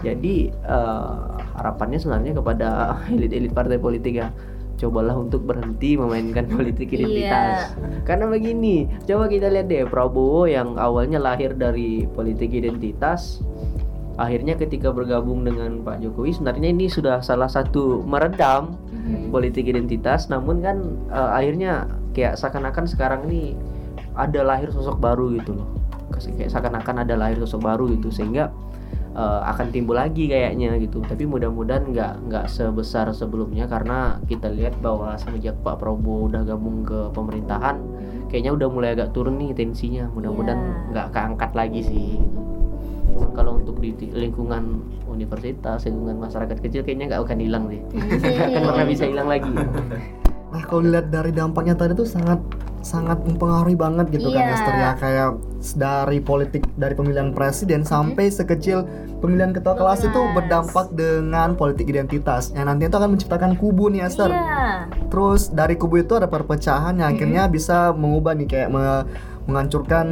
Jadi 0.00 0.48
eh, 0.50 1.14
harapannya 1.60 2.00
sebenarnya 2.00 2.32
kepada 2.40 2.68
elit-elit 3.14 3.52
partai 3.52 3.76
politik 3.76 4.18
ya 4.18 4.32
cobalah 4.80 5.12
untuk 5.12 5.44
berhenti 5.44 6.00
memainkan 6.00 6.48
politik 6.56 6.96
identitas. 6.96 7.76
Karena 8.08 8.24
begini 8.32 8.88
coba 9.04 9.28
kita 9.28 9.52
lihat 9.52 9.68
deh 9.68 9.84
Prabowo 9.84 10.48
yang 10.48 10.80
awalnya 10.80 11.20
lahir 11.20 11.52
dari 11.52 12.08
politik 12.08 12.56
identitas 12.56 13.44
akhirnya 14.18 14.58
ketika 14.58 14.90
bergabung 14.90 15.46
dengan 15.46 15.80
Pak 15.86 16.02
Jokowi 16.02 16.34
sebenarnya 16.34 16.68
ini 16.72 16.86
sudah 16.90 17.22
salah 17.22 17.46
satu 17.48 18.02
meredam 18.04 18.74
politik 19.30 19.66
identitas. 19.70 20.26
Namun 20.28 20.62
kan 20.62 20.76
eh, 21.10 21.30
akhirnya 21.36 21.86
kayak 22.14 22.34
seakan-akan 22.38 22.84
sekarang 22.90 23.30
ini 23.30 23.54
ada 24.18 24.42
lahir 24.42 24.70
sosok 24.74 24.98
baru 24.98 25.34
gitu 25.38 25.54
loh. 25.56 25.68
Kayak 26.36 26.50
seakan-akan 26.52 27.06
ada 27.06 27.14
lahir 27.16 27.38
sosok 27.40 27.64
baru 27.64 27.88
gitu 27.96 28.10
sehingga 28.12 28.50
eh, 29.16 29.40
akan 29.46 29.72
timbul 29.72 29.96
lagi 29.96 30.28
kayaknya 30.28 30.76
gitu. 30.82 31.00
Tapi 31.06 31.24
mudah-mudahan 31.24 31.88
nggak 31.90 32.12
nggak 32.28 32.44
sebesar 32.50 33.10
sebelumnya 33.16 33.70
karena 33.70 34.18
kita 34.28 34.50
lihat 34.52 34.76
bahwa 34.84 35.16
semenjak 35.16 35.56
Pak 35.64 35.80
Prabowo 35.80 36.28
udah 36.28 36.44
gabung 36.44 36.84
ke 36.84 37.08
pemerintahan 37.14 37.78
kayaknya 38.30 38.52
udah 38.54 38.68
mulai 38.70 38.90
agak 38.94 39.10
turun 39.16 39.40
nih 39.40 39.54
tensinya. 39.56 40.06
Mudah-mudahan 40.12 40.60
Iya. 40.60 40.74
nggak 40.92 41.06
keangkat 41.14 41.50
lagi 41.56 41.80
sih 41.82 42.06
gitu. 42.20 42.38
Cuman 43.10 43.30
kalau 43.32 43.52
untuk 43.58 43.76
di 43.78 43.90
di 43.92 44.08
lingkungan 44.10 44.80
universitas 45.04 45.84
lingkungan 45.84 46.16
masyarakat 46.18 46.58
kecil 46.60 46.80
kayaknya 46.82 47.14
nggak 47.14 47.22
akan 47.26 47.38
hilang 47.38 47.64
sih. 47.68 47.80
Nggak 48.22 48.46
akan 48.50 48.62
pernah 48.70 48.86
bisa 48.86 49.04
hilang 49.06 49.28
lagi. 49.28 49.52
Nah, 50.50 50.66
kalau 50.66 50.82
dilihat 50.82 51.14
dari 51.14 51.30
dampaknya 51.30 51.78
tadi 51.78 51.94
tuh 51.94 52.02
sangat 52.02 52.42
sangat 52.82 53.22
mempengaruhi 53.22 53.78
banget 53.78 54.10
gitu 54.10 54.34
kan 54.34 54.50
Iya. 54.50 54.54
Esther 54.58 54.74
ya. 54.74 54.90
Kayak 54.98 55.28
dari 55.78 56.18
politik 56.18 56.62
dari 56.74 56.98
pemilihan 56.98 57.30
presiden 57.30 57.86
sampai 57.86 58.34
sekecil 58.34 58.82
pemilihan 59.22 59.54
ketua 59.54 59.78
kelas 59.78 60.10
itu 60.10 60.20
berdampak 60.34 60.90
dengan 60.90 61.54
politik 61.54 61.86
identitas. 61.86 62.50
Yang 62.50 62.66
nantinya 62.66 62.88
itu 62.90 62.98
akan 62.98 63.10
menciptakan 63.14 63.52
kubu 63.62 63.94
nih 63.94 64.10
Esther. 64.10 64.34
Iya. 64.34 64.90
Terus 65.06 65.54
dari 65.54 65.78
kubu 65.78 66.02
itu 66.02 66.18
ada 66.18 66.26
perpecahan 66.26 66.98
yang 66.98 67.14
akhirnya 67.14 67.46
bisa 67.46 67.94
mengubah 67.94 68.34
nih 68.34 68.48
kayak 68.50 68.68
me- 68.74 69.06
menghancurkan 69.48 70.08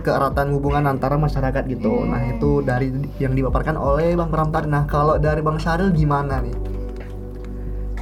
keeratan 0.00 0.54
hubungan 0.54 0.86
antara 0.86 1.18
masyarakat 1.18 1.62
gitu. 1.66 2.06
Nah, 2.06 2.22
itu 2.30 2.62
dari 2.62 2.94
yang 3.18 3.34
dipaparkan 3.34 3.74
oleh 3.74 4.14
Bang 4.14 4.30
Pram 4.30 4.48
tadi. 4.54 4.70
Nah, 4.70 4.86
kalau 4.86 5.18
dari 5.18 5.42
Bang 5.42 5.58
Syaril 5.58 5.90
gimana 5.90 6.38
nih? 6.42 6.56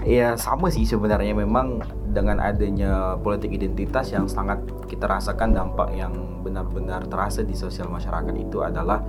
Ya 0.07 0.39
sama 0.39 0.71
sih 0.71 0.87
sebenarnya 0.87 1.35
memang 1.35 1.83
dengan 2.15 2.39
adanya 2.39 3.19
politik 3.19 3.59
identitas 3.59 4.15
yang 4.15 4.31
sangat 4.31 4.63
kita 4.87 5.05
rasakan 5.11 5.53
dampak 5.53 5.91
yang 5.99 6.15
benar-benar 6.47 7.11
terasa 7.11 7.43
di 7.43 7.59
sosial 7.59 7.91
masyarakat 7.91 8.33
itu 8.39 8.63
adalah 8.63 9.03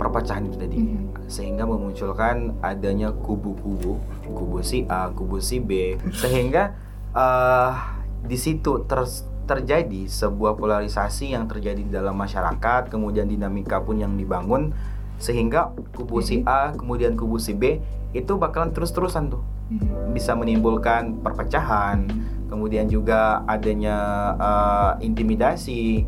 perpecahan 0.00 0.48
itu 0.48 0.56
tadi 0.56 0.80
sehingga 1.28 1.68
memunculkan 1.68 2.56
adanya 2.64 3.12
kubu-kubu 3.12 4.00
kubu 4.24 4.58
si 4.64 4.88
A, 4.88 5.12
kubu 5.12 5.36
si 5.38 5.60
B 5.60 6.00
sehingga 6.16 6.72
eh, 7.12 7.72
di 8.24 8.38
situ 8.40 8.88
ter- 8.88 9.37
terjadi 9.48 10.04
sebuah 10.04 10.60
polarisasi 10.60 11.32
yang 11.32 11.48
terjadi 11.48 11.80
di 11.80 11.88
dalam 11.88 12.14
masyarakat 12.14 12.92
kemudian 12.92 13.24
dinamika 13.24 13.80
pun 13.80 13.96
yang 13.96 14.12
dibangun 14.14 14.76
sehingga 15.16 15.72
kubu 15.96 16.20
si 16.20 16.44
A 16.44 16.76
kemudian 16.76 17.16
kubu 17.16 17.40
si 17.40 17.56
B 17.56 17.80
itu 18.12 18.36
bakalan 18.36 18.70
terus-terusan 18.76 19.32
tuh 19.32 19.42
bisa 20.16 20.32
menimbulkan 20.32 21.20
perpecahan, 21.20 22.08
kemudian 22.48 22.88
juga 22.88 23.44
adanya 23.44 23.96
eh, 24.40 24.92
intimidasi. 25.04 26.04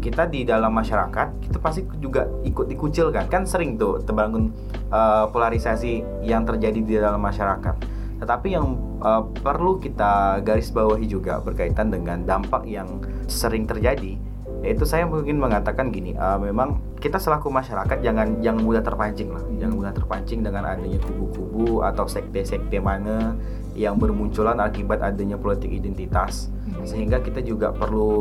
Kita 0.00 0.30
di 0.30 0.46
dalam 0.46 0.70
masyarakat 0.70 1.44
kita 1.44 1.58
pasti 1.58 1.82
juga 1.98 2.24
ikut 2.46 2.70
dikucilkan, 2.70 3.26
kan 3.26 3.42
sering 3.44 3.74
tuh 3.74 3.98
terbangun 4.06 4.54
eh, 4.88 5.24
polarisasi 5.28 6.22
yang 6.22 6.46
terjadi 6.46 6.80
di 6.80 6.94
dalam 6.96 7.18
masyarakat. 7.18 7.99
Tetapi 8.20 8.48
yang 8.52 8.76
eh, 9.00 9.22
perlu 9.40 9.80
kita 9.80 10.44
garis 10.44 10.70
bawahi 10.70 11.08
juga 11.08 11.40
berkaitan 11.40 11.88
dengan 11.88 12.22
dampak 12.22 12.68
yang 12.68 13.00
sering 13.26 13.64
terjadi 13.64 14.30
yaitu 14.60 14.84
saya 14.84 15.08
mungkin 15.08 15.40
mengatakan 15.40 15.88
gini 15.88 16.12
eh, 16.12 16.38
memang 16.40 16.84
kita 17.00 17.16
selaku 17.16 17.48
masyarakat 17.48 18.04
jangan 18.04 18.44
jangan 18.44 18.60
mudah 18.60 18.84
terpancing 18.84 19.32
lah. 19.32 19.40
Jangan 19.56 19.72
mudah 19.72 19.92
terpancing 19.96 20.44
dengan 20.44 20.68
adanya 20.68 21.00
kubu-kubu 21.00 21.80
atau 21.80 22.04
sekte-sekte 22.04 22.76
mana 22.76 23.32
yang 23.72 23.96
bermunculan 23.96 24.60
akibat 24.60 25.00
adanya 25.00 25.40
politik 25.40 25.72
identitas. 25.72 26.52
Sehingga 26.84 27.24
kita 27.24 27.40
juga 27.40 27.72
perlu 27.72 28.12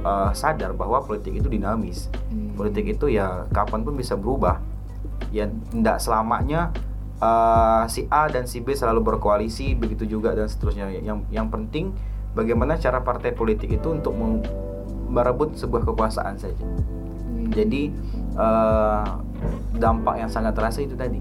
eh, 0.00 0.32
sadar 0.32 0.72
bahwa 0.72 1.04
politik 1.04 1.36
itu 1.36 1.52
dinamis. 1.52 2.08
Politik 2.56 2.96
itu 2.96 3.12
ya 3.12 3.44
kapan 3.52 3.84
pun 3.84 3.92
bisa 3.92 4.16
berubah. 4.16 4.56
Ya 5.36 5.52
tidak 5.68 6.00
selamanya 6.00 6.72
eh, 7.18 7.82
si 7.90 8.06
A 8.10 8.30
dan 8.30 8.48
si 8.48 8.62
B 8.64 8.72
selalu 8.72 9.14
berkoalisi 9.14 9.74
begitu 9.74 10.06
juga 10.06 10.32
dan 10.32 10.48
seterusnya. 10.50 10.90
Yang 10.90 11.26
yang 11.30 11.48
penting 11.52 11.94
bagaimana 12.34 12.78
cara 12.80 13.02
partai 13.02 13.34
politik 13.34 13.70
itu 13.70 13.88
untuk 13.94 14.14
merebut 15.10 15.54
sebuah 15.54 15.86
kekuasaan 15.86 16.34
saja. 16.38 16.64
Jadi 17.54 17.92
eh, 18.34 19.06
dampak 19.78 20.14
yang 20.18 20.30
sangat 20.30 20.56
terasa 20.56 20.80
itu 20.82 20.96
tadi. 20.98 21.20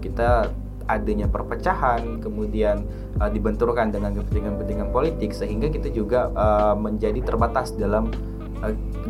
Kita 0.00 0.48
adanya 0.84 1.26
perpecahan 1.28 2.20
kemudian 2.20 2.84
eh, 3.20 3.30
dibenturkan 3.32 3.88
dengan 3.92 4.12
kepentingan-kepentingan 4.16 4.88
politik 4.92 5.32
sehingga 5.32 5.72
kita 5.72 5.88
juga 5.92 6.28
eh, 6.32 6.74
menjadi 6.76 7.20
terbatas 7.24 7.72
dalam 7.76 8.12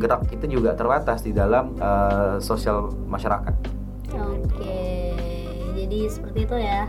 gerak 0.02 0.26
kita 0.26 0.50
juga 0.50 0.74
terbatas 0.74 1.22
di 1.22 1.30
dalam 1.30 1.74
eh, 1.78 2.36
sosial 2.42 2.90
masyarakat. 3.06 3.54
Oke, 4.14 5.03
jadi 5.94 6.10
seperti 6.10 6.38
itu 6.42 6.56
ya 6.58 6.82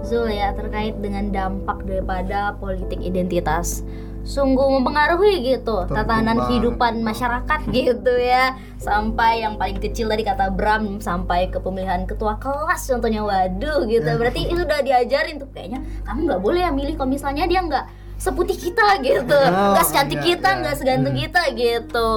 Zul 0.00 0.32
ya 0.32 0.56
terkait 0.56 0.96
dengan 0.96 1.28
dampak 1.28 1.84
daripada 1.84 2.56
politik 2.56 2.96
identitas 3.04 3.84
sungguh 4.24 4.78
mempengaruhi 4.78 5.42
gitu 5.44 5.84
tatanan 5.84 6.38
banget. 6.38 6.46
kehidupan 6.48 7.04
masyarakat 7.04 7.60
gitu 7.76 8.14
ya 8.16 8.56
sampai 8.80 9.44
yang 9.44 9.60
paling 9.60 9.76
kecil 9.76 10.08
tadi 10.08 10.24
kata 10.24 10.48
Bram 10.48 10.96
sampai 10.96 11.52
ke 11.52 11.60
pemilihan 11.60 12.08
ketua 12.08 12.40
kelas 12.40 12.88
contohnya 12.88 13.20
waduh 13.20 13.84
gitu 13.84 14.06
Ya. 14.06 14.16
berarti 14.16 14.48
itu 14.48 14.62
udah 14.62 14.80
diajarin 14.80 15.36
tuh 15.36 15.50
kayaknya 15.52 15.84
kamu 16.08 16.20
nggak 16.24 16.40
boleh 16.40 16.60
ya 16.62 16.70
milih 16.72 16.94
kalau 16.96 17.10
misalnya 17.10 17.44
dia 17.44 17.60
nggak 17.60 17.84
seputih 18.16 18.54
kita 18.54 19.02
gitu 19.02 19.34
Oh, 19.34 19.74
nggak 19.74 19.84
secantik 19.84 20.22
iya, 20.22 20.26
kita 20.30 20.48
iya. 20.48 20.58
nggak 20.62 20.76
seganteng 20.78 21.12
Hmm. 21.12 21.22
kita 21.26 21.42
gitu 21.52 22.10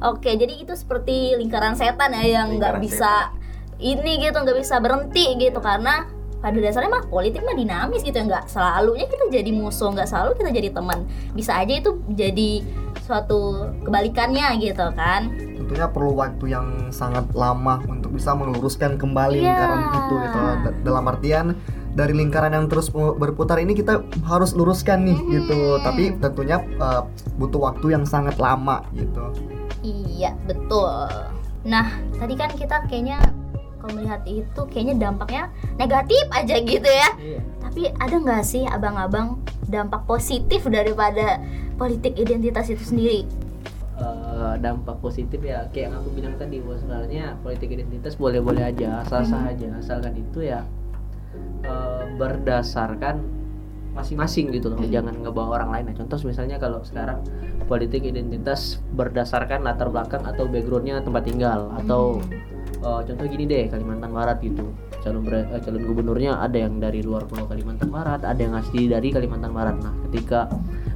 oke 0.00 0.30
jadi 0.32 0.54
itu 0.54 0.72
seperti 0.72 1.34
lingkaran 1.36 1.74
setan 1.74 2.14
ya 2.14 2.40
yang 2.40 2.56
nggak 2.56 2.78
bisa 2.78 3.34
ini 3.82 4.22
gitu 4.22 4.38
nggak 4.38 4.56
bisa 4.56 4.78
berhenti 4.78 5.34
gitu. 5.36 5.58
Karena 5.58 6.06
pada 6.38 6.58
dasarnya 6.58 6.90
mah 6.90 7.04
politik 7.06 7.42
mah 7.42 7.54
dinamis 7.54 8.02
gitu 8.02 8.14
ya 8.14 8.26
nggak 8.26 8.50
selalunya 8.50 9.06
kita 9.06 9.30
jadi 9.30 9.50
musuh 9.54 9.94
nggak 9.94 10.06
selalu 10.06 10.30
kita 10.38 10.50
jadi 10.50 10.68
teman. 10.70 11.06
Bisa 11.34 11.58
aja 11.58 11.74
itu 11.74 11.98
jadi 12.10 12.62
suatu 13.02 13.70
kebalikannya 13.82 14.46
gitu 14.58 14.86
kan. 14.94 15.30
Tentunya 15.34 15.86
perlu 15.90 16.14
waktu 16.14 16.44
yang 16.50 16.66
sangat 16.90 17.30
lama 17.34 17.82
untuk 17.86 18.14
bisa 18.14 18.34
meluruskan 18.34 18.98
kembali 18.98 19.38
Iya. 19.38 19.46
lingkaran 19.46 19.80
itu 19.90 20.14
gitu. 20.18 20.38
Da- 20.38 20.78
dalam 20.82 21.04
artian 21.06 21.46
dari 21.92 22.16
lingkaran 22.16 22.56
yang 22.56 22.66
terus 22.72 22.88
berputar 22.90 23.60
ini 23.60 23.76
kita 23.76 24.00
harus 24.26 24.56
luruskan 24.56 25.04
nih 25.06 25.18
gitu. 25.30 25.54
Mhm. 25.76 25.82
tapi 25.84 26.02
tentunya 26.18 26.58
uh, 26.80 27.04
butuh 27.38 27.70
waktu 27.70 27.94
yang 27.94 28.02
sangat 28.02 28.34
lama 28.40 28.82
gitu. 28.94 29.22
Iya 29.82 30.34
betul. 30.46 31.06
Nah 31.62 31.86
tadi 32.18 32.34
kan 32.34 32.50
kita 32.54 32.82
kayaknya 32.90 33.18
kalau 33.82 33.98
melihat 33.98 34.22
itu 34.30 34.60
kayaknya 34.70 35.10
dampaknya 35.10 35.50
negatif 35.74 36.22
aja 36.30 36.54
gitu 36.62 36.86
ya. 36.86 37.10
Iya. 37.18 37.40
tapi 37.62 37.88
ada 37.98 38.16
nggak 38.20 38.44
sih 38.44 38.68
abang-abang 38.68 39.40
dampak 39.66 40.04
positif 40.04 40.62
daripada 40.68 41.40
politik 41.80 42.14
identitas 42.20 42.68
itu 42.68 42.84
sendiri? 42.84 43.24
Eh, 44.02 44.54
dampak 44.58 44.98
positif 44.98 45.38
ya 45.40 45.68
kayak 45.70 45.90
yang 45.90 45.94
aku 46.00 46.08
bilang 46.12 46.34
tadi 46.36 46.58
bahwa 46.58 46.76
sebenarnya 46.80 47.24
politik 47.40 47.68
identitas 47.70 48.14
boleh-boleh 48.18 48.64
aja 48.64 49.04
asal-asal 49.06 49.40
aja. 49.46 49.68
Asalkan 49.78 50.14
itu 50.18 50.42
ya 50.42 50.66
eh, 51.64 52.04
berdasarkan 52.16 53.22
masing-masing 53.92 54.48
gitu 54.56 54.72
loh. 54.72 54.80
Mhm. 54.80 54.88
jangan 54.88 55.14
ngebawa 55.20 55.48
orang 55.60 55.70
lain. 55.76 55.84
Nah, 55.92 55.96
contoh 56.00 56.16
misalnya 56.24 56.56
kalau 56.56 56.80
sekarang 56.80 57.20
politik 57.68 58.02
identitas 58.08 58.80
berdasarkan 58.96 59.62
latar 59.62 59.92
belakang 59.92 60.24
atau 60.24 60.48
backgroundnya 60.48 61.04
tempat 61.04 61.22
tinggal 61.28 61.68
atau 61.76 62.18
eh, 62.82 63.00
contoh 63.06 63.26
gini 63.30 63.44
deh 63.46 63.70
Kalimantan 63.70 64.10
Barat 64.10 64.42
gitu. 64.42 64.66
Calon 65.02 65.26
bre- 65.26 65.46
eh, 65.50 65.60
calon 65.62 65.82
gubernurnya 65.82 66.38
ada 66.38 66.58
yang 66.58 66.78
dari 66.78 67.02
luar 67.02 67.26
pulau 67.26 67.46
Kalimantan 67.46 67.90
Barat 67.90 68.22
ada 68.22 68.38
yang 68.38 68.54
asli 68.58 68.90
dari 68.90 69.10
Kalimantan 69.14 69.54
Barat. 69.54 69.78
Nah 69.82 69.94
ketika 70.10 70.50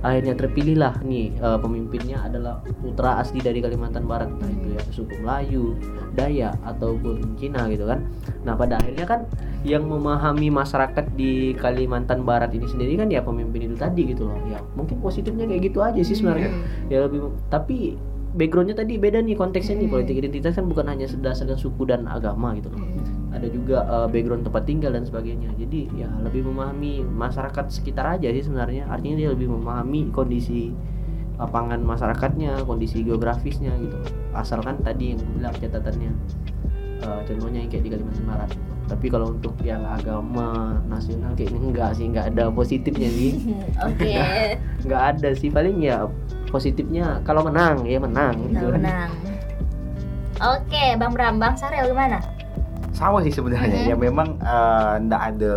akhirnya 0.05 0.39
terpilihlah 0.39 1.03
nih 1.03 1.35
eh, 1.35 1.59
pemimpinnya 1.59 2.23
adalah 2.23 2.63
putra 2.83 3.19
asli 3.19 3.43
dari 3.43 3.59
Kalimantan 3.59 4.07
Barat. 4.07 4.31
Entah 4.31 4.51
itu 4.51 4.69
ya 4.75 4.83
suku 4.95 5.15
Melayu 5.23 5.75
Dayak 6.15 6.57
ataupun 6.65 7.37
Cina 7.37 7.67
gitu 7.71 7.87
kan. 7.87 8.07
Nah 8.47 8.55
pada 8.55 8.79
akhirnya 8.79 9.07
kan 9.07 9.21
yang 9.67 9.91
memahami 9.91 10.47
masyarakat 10.47 11.19
di 11.19 11.59
Kalimantan 11.59 12.23
Barat 12.23 12.55
ini 12.55 12.71
sendiri 12.71 12.95
kan 12.95 13.11
ya 13.11 13.19
pemimpin 13.21 13.67
itu 13.67 13.75
tadi 13.75 14.07
gitu 14.15 14.31
loh. 14.31 14.39
Ya 14.47 14.63
mungkin 14.79 15.03
positifnya 15.03 15.51
kayak 15.51 15.63
gitu 15.67 15.79
aja 15.83 16.01
sih 16.07 16.15
sebenarnya. 16.15 16.55
Ya 16.87 17.03
lebih 17.05 17.35
tapi 17.51 17.99
backgroundnya 18.37 18.77
tadi 18.77 19.01
beda 19.01 19.25
nih 19.25 19.35
konteksnya 19.35 19.81
nih. 19.81 19.89
Hmm. 19.89 19.95
politik 19.97 20.17
identitas 20.21 20.53
kan 20.55 20.69
bukan 20.69 20.87
hanya 20.93 21.09
berdasarkan 21.09 21.57
suku 21.57 21.89
dan 21.89 22.05
agama 22.05 22.53
gitu 22.55 22.69
loh. 22.69 22.85
Ada 23.33 23.49
juga 23.49 23.79
eh, 23.89 24.09
background 24.13 24.45
tempat 24.45 24.63
tinggal 24.69 24.93
dan 24.93 25.09
sebagainya. 25.09 25.51
Jadi 25.57 25.89
ya 25.97 26.09
lebih 26.21 26.45
memahami 26.45 27.03
masyarakat 27.03 27.73
sekitar 27.73 28.21
aja 28.21 28.29
sih 28.31 28.45
sebenarnya. 28.45 28.87
Artinya 28.93 29.17
dia 29.17 29.29
lebih 29.33 29.49
memahami 29.49 30.13
kondisi 30.13 30.71
lapangan 31.37 31.81
masyarakatnya 31.85 32.65
kondisi 32.69 33.01
geografisnya 33.01 33.73
gitu. 33.81 33.97
Asalkan 34.37 34.81
tadi 34.85 35.17
yang 35.17 35.21
bilang 35.37 35.57
catatannya 35.57 36.13
eh, 37.01 37.21
contohnya 37.25 37.65
yang 37.65 37.71
kayak 37.73 37.85
di 37.89 37.91
Kalimantan 37.97 38.27
Barat. 38.29 38.51
Tapi 38.87 39.11
kalau 39.11 39.35
untuk 39.35 39.51
yang 39.67 39.83
agama 39.83 40.79
nasional 40.87 41.35
kayaknya 41.35 41.59
enggak 41.59 41.91
sih. 41.99 42.05
Enggak 42.07 42.31
ada 42.31 42.53
positifnya 42.53 43.11
sih. 43.11 43.33
Oke. 43.89 44.15
Nggak 44.87 45.03
ada 45.17 45.29
sih. 45.35 45.49
Paling 45.51 45.83
ya 45.83 46.07
positifnya. 46.49 47.21
Kalau 47.23 47.43
menang 47.43 47.83
ya 47.83 47.99
menang. 47.99 48.35
Nah, 48.35 48.49
gitu 48.51 48.67
kan. 48.69 48.79
menang. 48.79 49.11
Oke 50.37 50.85
bang 50.95 51.13
Bram 51.13 51.35
bang 51.37 51.55
Sarel 51.57 51.89
gimana? 51.89 52.21
Sama 52.93 53.21
sih 53.21 53.31
sebenarnya. 53.31 53.77
Mhm. 53.83 53.89
ya 53.89 53.97
memang 53.97 54.29
eh, 54.37 54.95
ndak 55.03 55.23
ada 55.33 55.55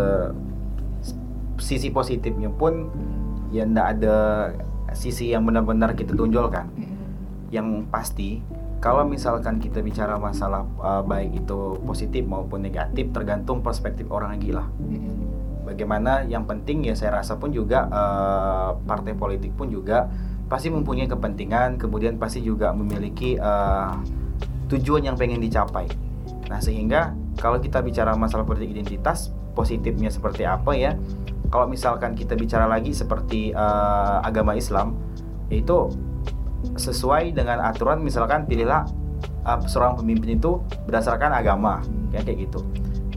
s- 0.99 1.15
sisi 1.57 1.87
positifnya 1.89 2.47
pun 2.49 2.87
ya 3.49 3.63
ndak 3.63 3.87
ada 3.97 4.15
sisi 4.91 5.31
yang 5.31 5.43
benar-benar 5.43 5.93
kita 5.93 6.13
tonjolkan 6.13 6.65
yang 7.49 7.85
pasti 7.87 8.41
kalau 8.79 9.03
misalkan 9.03 9.59
kita 9.59 9.79
bicara 9.79 10.15
masalah 10.15 10.63
eh, 10.63 11.03
baik 11.03 11.43
itu 11.43 11.59
positif 11.81 12.23
maupun 12.23 12.59
negatif 12.61 13.11
tergantung 13.11 13.59
perspektif 13.59 14.07
orang 14.07 14.35
lagi 14.35 14.51
lah. 14.51 14.67
Bagaimana 15.61 16.25
yang 16.25 16.43
penting 16.43 16.81
ya 16.81 16.95
saya 16.95 17.19
rasa 17.19 17.35
pun 17.35 17.51
juga 17.51 17.85
eh, 17.85 18.69
partai 18.81 19.11
politik 19.13 19.51
pun 19.53 19.67
juga 19.67 20.07
pasti 20.49 20.73
mempunyai 20.73 21.05
kepentingan 21.05 21.77
kemudian 21.77 22.17
pasti 22.17 22.41
juga 22.41 22.73
memiliki 22.73 23.37
eh, 23.37 23.91
tujuan 24.67 25.05
yang 25.05 25.15
pengen 25.15 25.39
dicapai. 25.39 25.85
Nah 26.49 26.59
sehingga 26.59 27.13
kalau 27.37 27.61
kita 27.61 27.79
bicara 27.85 28.17
masalah 28.17 28.43
politik 28.43 28.73
identitas 28.73 29.29
positifnya 29.53 30.09
seperti 30.09 30.43
apa 30.43 30.73
ya? 30.73 30.97
Kalau 31.49 31.65
misalkan 31.65 32.13
kita 32.13 32.33
bicara 32.33 32.65
lagi 32.65 32.91
seperti 32.91 33.53
eh, 33.53 34.17
agama 34.25 34.57
Islam 34.57 34.97
yaitu 35.53 35.93
sesuai 36.75 37.31
dengan 37.31 37.63
aturan 37.63 38.03
misalkan 38.03 38.43
pilihlah 38.45 38.85
uh, 39.47 39.59
seorang 39.67 39.99
pemimpin 39.99 40.39
itu 40.39 40.59
berdasarkan 40.87 41.31
agama 41.31 41.83
kayak 42.11 42.27
kayak 42.27 42.39
gitu. 42.49 42.59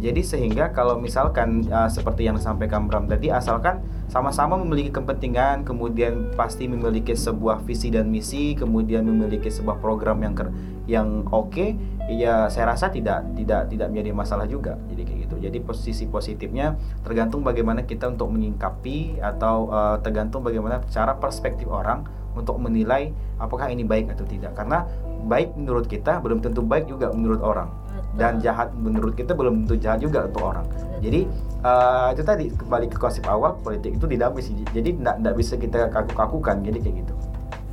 Jadi 0.03 0.23
sehingga 0.27 0.75
kalau 0.75 0.99
misalkan 0.99 1.63
uh, 1.71 1.87
seperti 1.87 2.27
yang 2.27 2.35
disampaikan 2.35 2.91
Bram 2.91 3.07
tadi 3.07 3.31
asalkan 3.31 3.83
sama-sama 4.13 4.61
memiliki 4.61 4.93
kepentingan 4.93 5.65
kemudian 5.65 6.37
pasti 6.37 6.69
memiliki 6.69 7.17
sebuah 7.17 7.65
visi 7.65 7.89
dan 7.89 8.13
misi 8.13 8.53
kemudian 8.53 9.09
memiliki 9.09 9.49
sebuah 9.49 9.81
program 9.81 10.21
yang 10.21 10.37
ker- 10.37 10.53
yang 10.85 11.25
oke 11.33 11.73
ya 12.13 12.45
saya 12.53 12.77
rasa 12.77 12.93
tidak 12.93 13.25
tidak 13.33 13.73
tidak 13.73 13.89
menjadi 13.89 14.13
masalah 14.13 14.45
juga. 14.45 14.77
Jadi 14.93 15.03
kayak 15.09 15.19
gitu. 15.25 15.37
Jadi 15.41 15.59
posisi 15.65 16.05
positifnya 16.05 16.77
tergantung 17.01 17.41
bagaimana 17.41 17.89
kita 17.89 18.13
untuk 18.13 18.29
menyingkapi 18.37 19.25
atau 19.25 19.73
uh, 19.73 19.97
tergantung 20.05 20.45
bagaimana 20.45 20.85
cara 20.93 21.17
perspektif 21.17 21.73
orang 21.73 22.05
untuk 22.37 22.61
menilai 22.61 23.17
apakah 23.41 23.73
ini 23.73 23.81
baik 23.81 24.13
atau 24.13 24.29
tidak. 24.29 24.53
Karena 24.53 24.85
baik 25.25 25.57
menurut 25.57 25.89
kita 25.89 26.21
belum 26.21 26.45
tentu 26.45 26.61
baik 26.61 26.85
juga 26.85 27.09
menurut 27.17 27.41
orang 27.41 27.82
dan 28.17 28.39
jahat 28.45 28.73
menurut 28.77 29.17
kita 29.17 29.33
belum 29.33 29.65
tentu 29.65 29.81
jahat 29.81 30.05
juga 30.05 30.29
untuk 30.29 30.43
orang. 30.45 30.67
Jadi 31.01 31.27
eh, 31.65 32.07
itu 32.13 32.23
tadi 32.23 32.45
kembali 32.53 32.87
ke 32.93 32.97
konsep 33.01 33.25
awal 33.27 33.57
politik 33.61 33.97
itu 33.97 34.05
dinamis 34.05 34.53
jadi 34.71 34.91
tidak 34.97 35.35
bisa 35.35 35.55
kita 35.57 35.89
kaku-kakukan 35.89 36.61
jadi 36.63 36.79
kayak 36.79 36.97
gitu. 37.07 37.15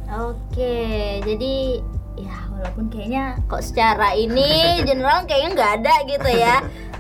Oke, 0.10 1.21
jadi 1.21 1.84
ya 2.17 2.36
walaupun 2.52 2.91
kayaknya 2.91 3.39
kok 3.47 3.63
secara 3.63 4.17
ini 4.17 4.73
general 4.89 5.23
kayaknya 5.23 5.49
nggak 5.56 5.71
ada 5.80 5.93
gitu 6.10 6.30
ya 6.34 6.56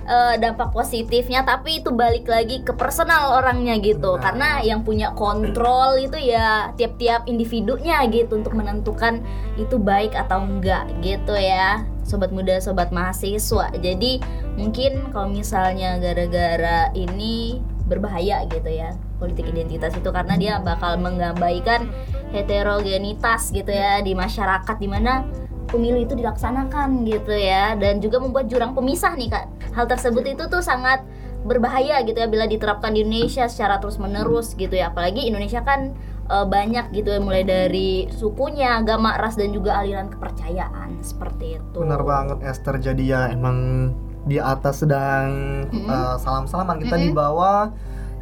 eh, 0.09 0.35
dampak 0.41 0.69
positifnya, 0.73 1.45
tapi 1.45 1.81
itu 1.81 1.89
balik 1.93 2.25
lagi 2.29 2.65
ke 2.65 2.73
personal 2.73 3.37
orangnya 3.41 3.77
gitu, 3.77 4.17
Benar. 4.17 4.23
karena 4.25 4.49
yang 4.65 4.81
punya 4.81 5.13
kontrol 5.13 5.97
itu 6.01 6.17
ya 6.17 6.73
tiap-tiap 6.77 7.29
individunya 7.29 8.01
gitu 8.09 8.41
untuk 8.41 8.57
menentukan 8.57 9.21
itu 9.57 9.77
baik 9.77 10.17
atau 10.17 10.41
enggak 10.41 10.89
gitu 11.05 11.37
ya, 11.37 11.85
sobat 12.09 12.33
muda, 12.33 12.57
sobat 12.57 12.89
mahasiswa. 12.89 13.69
Jadi 13.77 14.17
mungkin 14.57 15.13
kalau 15.13 15.29
misalnya 15.29 16.01
gara-gara 16.01 16.89
ini 16.97 17.61
berbahaya 17.89 18.45
gitu 18.45 18.69
ya 18.69 18.93
politik 19.17 19.49
identitas 19.49 19.97
itu 19.97 20.09
karena 20.13 20.37
dia 20.37 20.53
bakal 20.61 20.95
menggabaikan 21.01 21.89
heterogenitas 22.29 23.49
gitu 23.49 23.73
ya 23.73 23.99
di 24.05 24.13
masyarakat 24.13 24.77
di 24.77 24.85
mana 24.85 25.25
pemilu 25.69 26.01
itu 26.01 26.13
dilaksanakan 26.13 27.05
gitu 27.09 27.33
ya 27.33 27.73
dan 27.77 27.97
juga 27.97 28.21
membuat 28.21 28.45
jurang 28.45 28.77
pemisah 28.77 29.17
nih 29.17 29.33
kak 29.33 29.45
hal 29.73 29.85
tersebut 29.89 30.37
itu 30.37 30.45
tuh 30.45 30.61
sangat 30.61 31.01
berbahaya 31.45 32.05
gitu 32.05 32.19
ya 32.19 32.27
bila 32.29 32.45
diterapkan 32.45 32.93
di 32.93 33.01
Indonesia 33.01 33.49
secara 33.49 33.81
terus 33.81 33.97
menerus 33.97 34.53
gitu 34.53 34.77
ya 34.77 34.93
apalagi 34.93 35.25
Indonesia 35.25 35.65
kan 35.65 35.97
eh, 36.29 36.45
banyak 36.45 36.85
gitu 36.91 37.09
ya 37.09 37.19
mulai 37.19 37.41
dari 37.41 38.05
sukunya 38.11 38.77
agama 38.77 39.17
ras 39.17 39.33
dan 39.33 39.49
juga 39.49 39.75
aliran 39.75 40.07
kepercayaan 40.07 41.01
seperti 41.01 41.57
itu 41.57 41.77
benar 41.77 42.01
banget 42.01 42.37
Esther 42.43 42.77
jadi 42.77 43.03
ya 43.03 43.21
emang 43.29 43.89
di 44.23 44.37
atas 44.37 44.83
sedang 44.83 45.27
Mm-mm. 45.67 45.87
uh, 45.87 46.15
salam-salaman 46.17 46.77
kita 46.77 46.95
Mm-mm. 46.95 47.05
di 47.07 47.11
bawah 47.11 47.71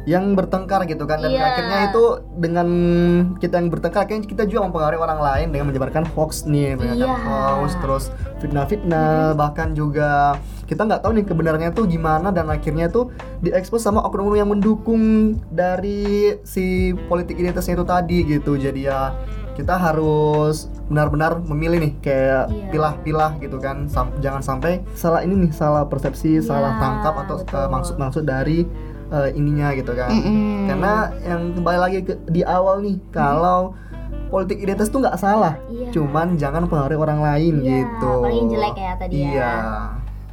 yang 0.06 0.32
bertengkar 0.32 0.88
gitu 0.88 1.04
kan 1.04 1.20
dan 1.20 1.28
Iya. 1.28 1.42
akhirnya 1.44 1.78
itu 1.92 2.04
dengan 2.38 2.68
kita 3.36 3.60
yang 3.60 3.68
bertengkar 3.68 4.08
akhirnya 4.08 4.24
kita 4.24 4.48
juga 4.48 4.64
mempengaruhi 4.64 4.96
orang 4.96 5.20
lain 5.20 5.46
dengan 5.52 5.66
menyebarkan 5.68 6.08
hoax 6.16 6.48
nih 6.48 6.80
menyebarkan 6.80 7.12
Iya. 7.12 7.28
hoax 7.60 7.70
terus 7.76 8.04
fitnah-fitnah 8.40 9.36
bahkan 9.36 9.76
juga 9.76 10.40
kita 10.68 10.84
nggak 10.84 11.00
tahu 11.00 11.16
nih 11.16 11.24
kebenarannya 11.24 11.72
tuh 11.72 11.84
gimana 11.84 12.28
dan 12.28 12.46
akhirnya 12.46 12.86
tuh 12.86 13.08
diekspos 13.40 13.80
sama 13.80 14.04
oknum 14.04 14.36
yang 14.36 14.46
mendukung 14.46 15.00
dari 15.48 16.04
si 16.44 16.64
politik 17.08 17.34
identitasnya 17.34 17.74
itu 17.74 17.86
tadi 17.88 18.18
gitu 18.28 18.52
jadi 18.54 18.80
ya 18.82 19.00
kita 19.56 19.74
harus 19.74 20.68
benar-benar 20.86 21.40
memilih 21.42 21.80
nih 21.80 21.92
kayak 21.98 22.44
Iya. 22.46 22.68
pilah-pilah 22.70 23.32
gitu 23.38 23.56
kan 23.56 23.88
Sam- 23.88 24.14
jangan 24.18 24.38
sampai 24.38 24.84
salah 24.92 25.20
ini 25.20 25.34
nih 25.40 25.52
salah 25.52 25.82
persepsi 25.82 26.38
salah 26.38 26.70
Iya, 26.70 26.80
tangkap 26.80 27.14
atau 27.18 27.36
betul. 27.40 27.56
uh, 27.56 27.68
maksud-maksud 27.68 28.22
dari 28.22 28.62
uh, 29.08 29.26
ininya 29.30 29.72
gitu 29.72 29.90
kan 29.92 30.12
Mm-mm. 30.12 30.68
karena 30.68 30.92
yang 31.22 31.42
kembali 31.54 31.78
lagi 31.80 31.98
ke, 32.02 32.14
di 32.28 32.44
awal 32.44 32.78
nih 32.78 33.00
kalau 33.08 33.72
politik 34.28 34.60
identitas 34.60 34.92
tuh 34.92 35.00
nggak 35.00 35.16
salah 35.16 35.56
Iya. 35.66 35.90
cuman 35.90 36.36
jangan 36.36 36.68
pengaruhi 36.68 37.00
orang 37.00 37.18
lain 37.18 37.54
Iya, 37.58 37.68
gitu 37.82 38.12
paling 38.20 38.46
jelek 38.46 38.76
ya 38.76 38.92
tadi 38.94 39.16
ya. 39.26 39.52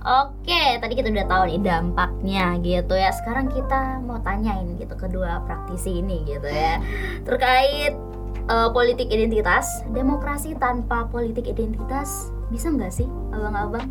Oke, 0.06 0.78
tadi 0.78 0.94
kita 0.94 1.10
udah 1.10 1.26
tahu 1.26 1.44
nih 1.50 1.62
dampaknya 1.66 2.62
gitu 2.62 2.94
ya. 2.94 3.10
Sekarang 3.10 3.50
kita 3.50 4.06
mau 4.06 4.22
tanyain 4.22 4.78
gitu 4.78 4.94
kedua 4.94 5.42
praktisi 5.50 5.98
ini 5.98 6.22
gitu 6.30 6.46
ya. 6.46 6.78
Terkait 7.26 7.98
eh, 8.46 8.70
politik 8.70 9.10
identitas, 9.10 9.82
demokrasi 9.90 10.54
tanpa 10.62 11.10
politik 11.10 11.50
identitas 11.50 12.30
bisa 12.54 12.70
nggak 12.70 12.94
sih, 12.94 13.10
abang-abang? 13.34 13.90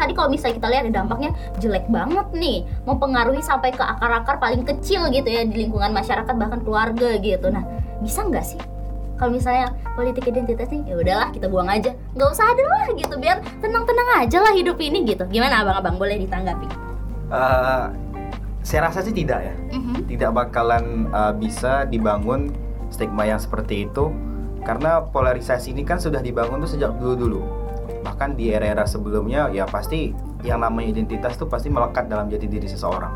Tadi 0.00 0.16
kalau 0.16 0.32
misalnya 0.32 0.56
kita 0.64 0.68
lihat 0.72 0.84
dampaknya 0.88 1.36
jelek 1.60 1.84
banget 1.92 2.32
nih, 2.32 2.64
mempengaruhi 2.88 3.44
sampai 3.44 3.68
ke 3.76 3.84
akar-akar 3.84 4.40
paling 4.40 4.64
kecil 4.64 5.12
gitu 5.12 5.28
ya 5.28 5.44
di 5.44 5.68
lingkungan 5.68 5.92
masyarakat 5.92 6.32
bahkan 6.40 6.64
keluarga 6.64 7.20
gitu. 7.20 7.52
Nah, 7.52 7.68
bisa 8.00 8.24
nggak 8.24 8.48
sih? 8.48 8.71
Kalau 9.22 9.38
misalnya 9.38 9.70
politik 9.94 10.26
identitas 10.26 10.66
nih, 10.66 10.82
ya 10.82 10.98
udahlah 10.98 11.28
kita 11.30 11.46
buang 11.46 11.70
aja, 11.70 11.94
nggak 12.18 12.26
usah 12.34 12.42
ada 12.42 12.64
lah 12.66 12.90
gitu, 12.90 13.14
biar 13.22 13.38
tenang-tenang 13.62 14.08
aja 14.18 14.42
lah 14.42 14.50
hidup 14.50 14.82
ini 14.82 15.06
gitu. 15.06 15.22
Gimana 15.30 15.62
abang-abang 15.62 15.94
boleh 15.94 16.18
ditanggapi? 16.26 16.66
Eh, 17.30 17.86
saya 18.66 18.90
rasa 18.90 19.02
sih 19.02 19.14
tidak 19.14 19.42
ya 19.42 19.54
Mhm. 19.74 20.06
tidak 20.06 20.30
bakalan 20.34 21.10
uh, 21.10 21.34
bisa 21.34 21.82
dibangun 21.86 22.54
stigma 22.94 23.26
yang 23.26 23.42
seperti 23.42 23.90
itu 23.90 24.14
karena 24.62 25.02
polarisasi 25.02 25.74
ini 25.74 25.82
kan 25.82 25.98
sudah 25.98 26.22
dibangun 26.22 26.62
tuh 26.62 26.78
sejak 26.78 26.94
dulu-dulu 27.02 27.42
bahkan 28.06 28.38
di 28.38 28.54
era-era 28.54 28.86
sebelumnya 28.86 29.50
ya 29.50 29.66
pasti 29.66 30.14
yang 30.46 30.62
namanya 30.62 30.94
identitas 30.94 31.34
tuh 31.34 31.50
pasti 31.50 31.74
melekat 31.74 32.06
dalam 32.06 32.30
jati 32.30 32.46
diri 32.46 32.70
seseorang 32.70 33.10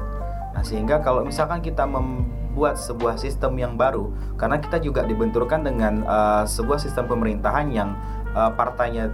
nah 0.57 0.65
sehingga 0.65 1.05
kalau 1.05 1.21
misalkan 1.21 1.61
kita 1.61 1.85
membuat 1.85 2.81
sebuah 2.81 3.21
sistem 3.21 3.61
yang 3.61 3.77
baru 3.77 4.09
karena 4.41 4.57
kita 4.57 4.81
juga 4.81 5.05
dibenturkan 5.05 5.61
dengan 5.69 6.01
uh, 6.09 6.49
sebuah 6.49 6.81
sistem 6.81 7.05
pemerintahan 7.05 7.69
yang 7.69 7.93
uh, 8.33 8.49
partainya 8.57 9.13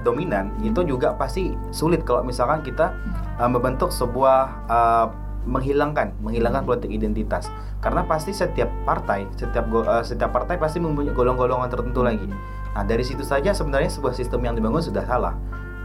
dominan 0.00 0.48
itu 0.64 0.80
juga 0.84 1.12
pasti 1.12 1.52
sulit 1.70 2.08
kalau 2.08 2.24
misalkan 2.24 2.64
kita 2.64 2.96
uh, 3.36 3.50
membentuk 3.52 3.92
sebuah 3.92 4.64
uh, 4.64 5.06
menghilangkan 5.48 6.12
menghilangkan 6.20 6.68
politik 6.68 6.92
identitas. 6.92 7.48
Karena 7.80 8.04
pasti 8.04 8.36
setiap 8.36 8.68
partai 8.84 9.24
setiap 9.36 9.64
uh, 9.72 10.04
setiap 10.04 10.32
partai 10.36 10.60
pasti 10.60 10.80
mempunyai 10.80 11.16
golong-golongan 11.16 11.68
tertentu 11.72 12.04
lagi. 12.04 12.28
Nah 12.76 12.84
dari 12.84 13.04
situ 13.04 13.24
saja 13.24 13.56
sebenarnya 13.56 13.88
sebuah 13.88 14.12
sistem 14.12 14.44
yang 14.44 14.54
dibangun 14.56 14.84
sudah 14.84 15.04
salah 15.04 15.34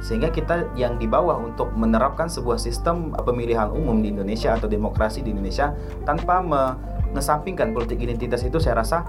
sehingga 0.06 0.30
kita 0.30 0.70
yang 0.78 1.02
di 1.02 1.10
bawah 1.10 1.41
untuk 1.41 1.74
menerapkan 1.74 2.30
sebuah 2.30 2.62
sistem 2.62 3.10
uh, 3.18 3.26
pemilihan 3.26 3.74
umum 3.74 4.06
di 4.06 4.13
Indonesia 4.13 4.54
atau 4.54 4.70
demokrasi 4.70 5.26
di 5.26 5.34
Indonesia 5.34 5.74
tanpa 6.06 6.46
mengesampingkan 6.46 7.74
politik 7.74 7.98
identitas 7.98 8.46
itu 8.46 8.62
saya 8.62 8.86
rasa 8.86 9.02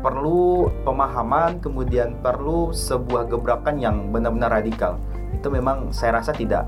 perlu 0.00 0.72
pemahaman 0.88 1.60
kemudian 1.60 2.16
perlu 2.24 2.72
sebuah 2.72 3.28
gebrakan 3.28 3.76
yang 3.76 4.08
benar-benar 4.08 4.64
radikal. 4.64 4.96
Itu 5.36 5.52
memang 5.52 5.92
saya 5.92 6.16
rasa 6.16 6.32
tidak 6.32 6.64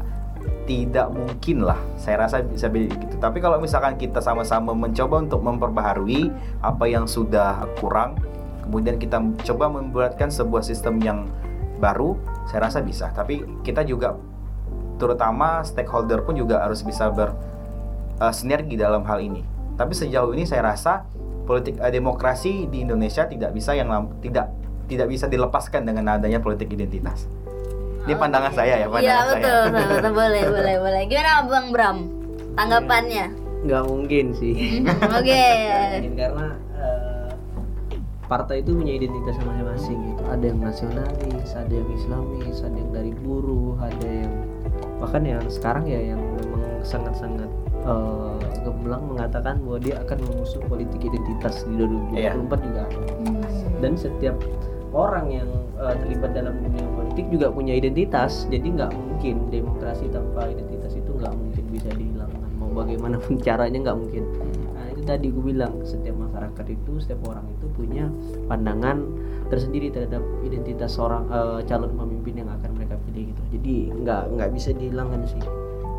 tidak 0.68 1.08
mungkin 1.08 1.64
lah. 1.64 1.80
Saya 1.96 2.28
rasa 2.28 2.44
bisa 2.44 2.68
begitu. 2.68 3.16
Tapi 3.16 3.40
kalau 3.40 3.56
misalkan 3.56 3.96
kita 3.96 4.20
sama-sama 4.20 4.76
mencoba 4.76 5.24
untuk 5.24 5.40
memperbaharui 5.40 6.28
apa 6.60 6.84
yang 6.84 7.08
sudah 7.08 7.64
kurang 7.80 8.20
kemudian 8.70 9.02
kita 9.02 9.18
coba 9.50 9.66
membuatkan 9.66 10.30
sebuah 10.30 10.62
sistem 10.62 11.02
yang 11.02 11.26
baru 11.82 12.14
saya 12.50 12.66
rasa 12.66 12.82
bisa 12.82 13.14
tapi 13.14 13.46
kita 13.62 13.86
juga 13.86 14.18
terutama 14.98 15.62
stakeholder 15.62 16.26
pun 16.26 16.34
juga 16.34 16.66
harus 16.66 16.82
bisa 16.82 17.06
bersinergi 17.14 18.74
dalam 18.74 19.06
hal 19.06 19.22
ini 19.22 19.46
tapi 19.78 19.94
sejauh 19.94 20.34
ini 20.34 20.44
saya 20.44 20.66
rasa 20.66 21.06
politik 21.46 21.78
eh, 21.78 21.92
demokrasi 21.94 22.66
di 22.66 22.82
Indonesia 22.82 23.24
tidak 23.30 23.54
bisa 23.54 23.78
yang 23.78 23.88
tidak 24.18 24.50
tidak 24.90 25.06
bisa 25.06 25.30
dilepaskan 25.30 25.86
dengan 25.86 26.18
adanya 26.18 26.42
politik 26.42 26.68
identitas 26.74 27.30
ini 28.04 28.18
pandangan 28.18 28.50
saya 28.50 28.74
ya 28.82 28.86
Iya 28.86 28.88
pandangan 28.90 29.26
saya 29.30 29.38
betul, 29.38 29.62
betul, 29.70 29.86
betul. 29.94 30.12
boleh, 30.24 30.42
boleh, 30.48 30.76
boleh. 30.80 31.02
Gimana 31.04 31.32
Bang 31.44 31.66
Bram? 31.68 31.98
Tanggapannya? 32.56 33.26
nggak 33.60 33.82
mungkin 33.92 34.32
sih 34.32 34.80
Oke. 35.20 35.44
Mungkin 36.00 36.12
karena 36.16 36.46
eh, 36.48 36.52
partai 38.30 38.62
itu 38.62 38.78
punya 38.78 38.94
identitas 38.94 39.34
masing-masing 39.42 39.98
gitu. 40.14 40.22
Ada 40.30 40.44
yang 40.54 40.58
nasionalis 40.62 41.50
ada 41.50 41.74
yang 41.74 41.88
islamis 41.90 42.58
ada 42.62 42.76
yang 42.78 42.90
dari 42.94 43.12
buruh 43.18 43.74
ada 43.82 44.06
yang 44.06 44.32
bahkan 45.02 45.26
yang 45.26 45.42
sekarang 45.50 45.90
ya 45.90 46.14
yang 46.14 46.22
memang 46.38 46.62
sangat-sangat 46.86 47.50
eh, 47.82 48.38
gemilang 48.62 49.02
mengatakan 49.10 49.58
bahwa 49.66 49.82
dia 49.82 49.98
akan 50.06 50.18
mengusung 50.30 50.62
politik 50.70 51.02
identitas 51.02 51.66
di 51.66 51.74
2024 51.74 52.66
juga. 52.70 52.82
Ada. 52.86 53.02
Hmm. 53.26 53.42
dan 53.82 53.92
setiap 53.98 54.36
orang 54.94 55.26
yang 55.34 55.50
eh, 55.82 55.94
terlibat 55.98 56.30
dalam 56.30 56.54
dunia 56.62 56.86
politik 56.94 57.26
juga 57.34 57.50
punya 57.50 57.74
identitas. 57.74 58.46
Jadi 58.46 58.78
nggak 58.78 58.94
mungkin 58.94 59.50
demokrasi 59.50 60.06
tanpa 60.06 60.46
identitas 60.46 60.94
itu 60.94 61.10
nggak 61.18 61.34
mungkin 61.34 61.64
bisa 61.66 61.90
dihilangkan. 61.98 62.50
Mau 62.62 62.70
bagaimanapun 62.70 63.40
caranya 63.46 63.90
nggak 63.90 63.98
mungkin. 63.98 64.22
Nah 64.76 64.86
itu 64.94 65.02
tadi 65.02 65.26
gue 65.34 65.42
bilang 65.42 65.82
setiap 65.82 66.19
masyarakat 66.40 66.66
itu 66.72 66.92
setiap 67.04 67.20
orang 67.28 67.44
itu 67.52 67.68
punya 67.76 68.08
pandangan 68.48 69.04
tersendiri 69.52 69.92
terhadap 69.92 70.24
identitas 70.40 70.96
seorang 70.96 71.28
eh, 71.28 71.60
calon 71.68 71.92
pemimpin 71.92 72.40
yang 72.40 72.48
akan 72.48 72.80
mereka 72.80 72.96
pilih 73.04 73.28
gitu. 73.28 73.42
Jadi 73.60 73.74
nggak 73.92 74.22
nggak 74.40 74.48
bisa 74.56 74.72
dihilangkan 74.72 75.20
sih. 75.28 75.42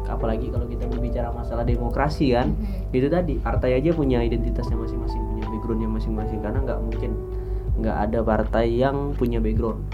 Apalagi 0.09 0.49
kalau 0.49 0.65
kita 0.65 0.89
berbicara 0.89 1.29
masalah 1.29 1.61
demokrasi 1.61 2.33
kan 2.33 2.57
Mhm. 2.57 2.89
itu 2.97 3.07
tadi 3.07 3.37
partai 3.37 3.77
aja 3.77 3.93
punya 3.93 4.25
identitasnya 4.25 4.73
masing-masing 4.73 5.21
punya 5.29 5.45
backgroundnya 5.45 5.89
masing-masing. 5.93 6.41
Karena 6.41 6.59
nggak 6.65 6.79
mungkin 6.81 7.11
nggak 7.77 7.97
ada 8.09 8.19
partai 8.25 8.65
yang 8.73 9.13
punya 9.13 9.37
background. 9.37 9.85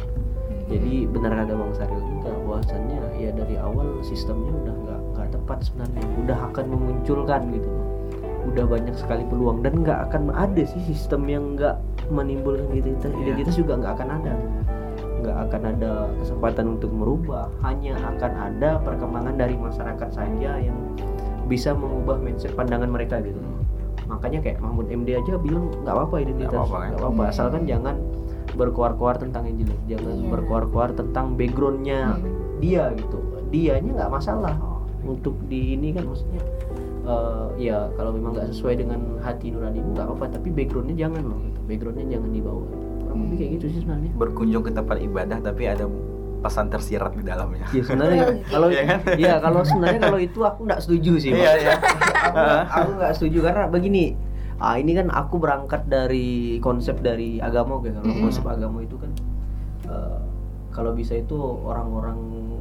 Jadi 0.71 1.07
benar 1.11 1.43
kata 1.43 1.53
bang 1.59 1.71
Saril 1.75 2.01
juga 2.07 2.31
bahwasannya 2.47 2.99
ya 3.19 3.31
dari 3.35 3.55
awal 3.59 3.99
sistemnya 3.99 4.51
udah 4.51 4.75
nggak 4.79 5.01
nggak 5.11 5.27
tepat 5.35 5.57
sebenarnya. 5.67 6.03
Udah 6.23 6.39
akan 6.51 6.65
memunculkan 6.71 7.41
gitu 7.51 7.67
udah 8.47 8.65
banyak 8.65 8.95
sekali 8.95 9.23
peluang 9.25 9.59
dan 9.59 9.83
nggak 9.83 10.09
akan 10.09 10.31
ada 10.31 10.63
sih 10.63 10.79
sistem 10.83 11.27
yang 11.27 11.55
nggak 11.55 11.75
menimbulkan 12.07 12.71
identitas 12.71 13.11
Iya. 13.11 13.21
identitas 13.25 13.55
juga 13.55 13.73
nggak 13.75 13.93
akan 13.93 14.09
ada. 14.13 14.33
Nggak 15.17 15.37
akan 15.49 15.61
ada 15.67 15.91
kesempatan 16.17 16.65
untuk 16.73 16.91
merubah. 16.91 17.51
Hanya 17.59 17.97
akan 17.97 18.31
ada 18.33 18.79
perkembangan 18.79 19.35
dari 19.35 19.55
masyarakat 19.55 20.09
saja 20.09 20.51
yang 20.57 20.77
bisa 21.45 21.71
mengubah 21.71 22.17
mindset 22.17 22.53
pandangan 22.53 22.87
mereka 22.87 23.19
gitu. 23.19 23.39
Makanya 24.07 24.39
kayak 24.39 24.63
Mahmud 24.63 24.87
MD 24.87 25.19
aja 25.19 25.35
bilang 25.35 25.67
nggak 25.83 25.93
apa-apa 25.93 26.15
identitas. 26.23 26.53
Nggak 26.53 26.63
apa-apa, 26.63 26.87
nggak 26.87 27.01
apa-apa. 27.03 27.23
asalkan 27.27 27.61
jangan 27.67 27.95
berkuar-kuar 28.55 29.19
tentang 29.19 29.43
yang 29.45 29.57
jelek. 29.59 29.79
Jangan 29.89 30.15
Iya. 30.15 30.29
berkuar-kuar 30.31 30.89
tentang 30.95 31.35
backgroundnya 31.35 32.15
dia 32.57 32.89
gitu. 32.95 33.19
Dianya 33.47 33.91
nggak 33.95 34.11
masalah 34.11 34.55
untuk 35.03 35.35
di 35.45 35.75
ini 35.75 35.91
kan 35.91 36.07
maksudnya 36.07 36.41
eh, 37.07 37.45
ya 37.57 37.87
kalau 37.95 38.11
memang 38.11 38.35
nggak 38.35 38.51
sesuai 38.51 38.75
dengan 38.77 38.99
hati 39.19 39.49
nurani 39.49 39.79
nggak 39.81 40.05
apa-apa. 40.05 40.35
Tapi 40.35 40.47
backgroundnya 40.51 40.95
jangan 40.99 41.23
loh 41.23 41.39
gitu. 41.41 41.59
backgroundnya 41.63 42.05
jangan 42.11 42.29
dibawa 42.29 42.61
kurang 43.01 43.19
lebih 43.23 43.37
kayak 43.39 43.51
gitu 43.57 43.65
sih 43.71 43.79
sebenarnya. 43.81 44.11
Berkunjung 44.13 44.63
ke 44.63 44.71
tempat 44.71 44.97
ibadah 44.99 45.39
tapi 45.39 45.63
ada 45.65 45.85
pesan 46.37 46.69
tersirat 46.69 47.17
di 47.17 47.23
dalamnya. 47.25 47.65
Ya 47.73 47.81
sebenarnya 47.81 48.23
kalau 48.53 48.67
Iya 48.69 48.83
kan? 48.85 48.99
ya 49.17 49.33
kalau 49.39 49.61
sebenarnya 49.65 49.99
kalau 50.05 50.19
itu 50.21 50.39
aku 50.43 50.59
nggak 50.67 50.81
setuju 50.83 51.13
sih 51.17 51.31
iya 51.33 51.51
iya. 51.57 51.73
Aku 52.77 52.89
nggak 52.93 53.13
setuju 53.15 53.39
karena 53.41 53.65
begini 53.65 54.13
ah 54.57 54.73
ini 54.73 54.97
kan 54.97 55.13
aku 55.13 55.37
berangkat 55.37 55.85
dari 55.85 56.57
konsep 56.59 56.97
dari 56.99 57.37
agama 57.37 57.77
kayak 57.77 58.01
kalau 58.01 58.09
Mm-mm. 58.09 58.25
konsep 58.25 58.41
agama 58.41 58.81
itu 58.81 58.97
kan 58.97 59.11
eh, 59.85 60.17
kalau 60.77 60.93
bisa 60.93 61.17
itu 61.17 61.33
orang-orang 61.65 62.13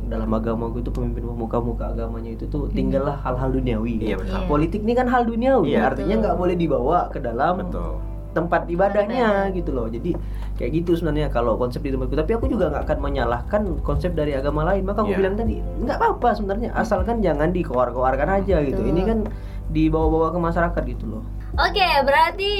dalam 0.06 0.30
agama 0.32 0.72
itu 0.72 0.88
pemimpin 0.88 1.20
pemuka-muka 1.20 1.92
agamanya 1.92 2.32
itu 2.32 2.48
tuh 2.48 2.72
tinggallah 2.72 3.20
hal-hal 3.20 3.52
duniawi. 3.52 4.00
Iya 4.00 4.16
betul. 4.16 4.32
Iya. 4.32 4.48
politik 4.48 4.80
ini 4.80 4.94
kan 4.96 5.06
hal 5.06 5.28
duniawi 5.28 5.76
Iya. 5.76 5.92
artinya 5.92 6.14
nggak 6.24 6.36
boleh 6.38 6.56
dibawa 6.56 7.12
ke 7.12 7.20
dalam 7.20 7.60
betul. 7.60 8.00
tempat 8.32 8.68
ibadahnya 8.68 9.48
gitu 9.50 9.72
loh. 9.72 9.88
Jadi 9.88 10.16
kayak 10.56 10.70
gitu 10.72 10.92
sebenarnya 10.94 11.28
kalau 11.28 11.56
konsep 11.56 11.80
di 11.80 11.90
tempatku. 11.90 12.14
Tapi 12.14 12.32
aku 12.32 12.46
juga 12.46 12.68
nggak 12.68 12.84
akan 12.86 12.98
menyalahkan 13.02 13.62
konsep 13.82 14.12
dari 14.12 14.32
agama 14.32 14.64
lain. 14.64 14.86
Maka 14.86 15.04
aku 15.04 15.12
Iya. 15.12 15.18
bilang 15.20 15.34
tadi 15.34 15.56
nggak 15.60 15.96
apa-apa 15.98 16.28
sebenarnya. 16.32 16.70
Asalkan 16.72 17.20
jangan 17.20 17.50
dikoar-koarkan 17.50 18.28
aja 18.40 18.62
gitu. 18.62 18.80
Betul. 18.80 18.92
ini 18.94 19.02
kan 19.02 19.18
dibawa-bawa 19.66 20.30
ke 20.30 20.38
masyarakat 20.38 20.82
gitu 20.86 21.04
loh. 21.10 21.22
Oke, 21.56 21.88
berarti 22.04 22.50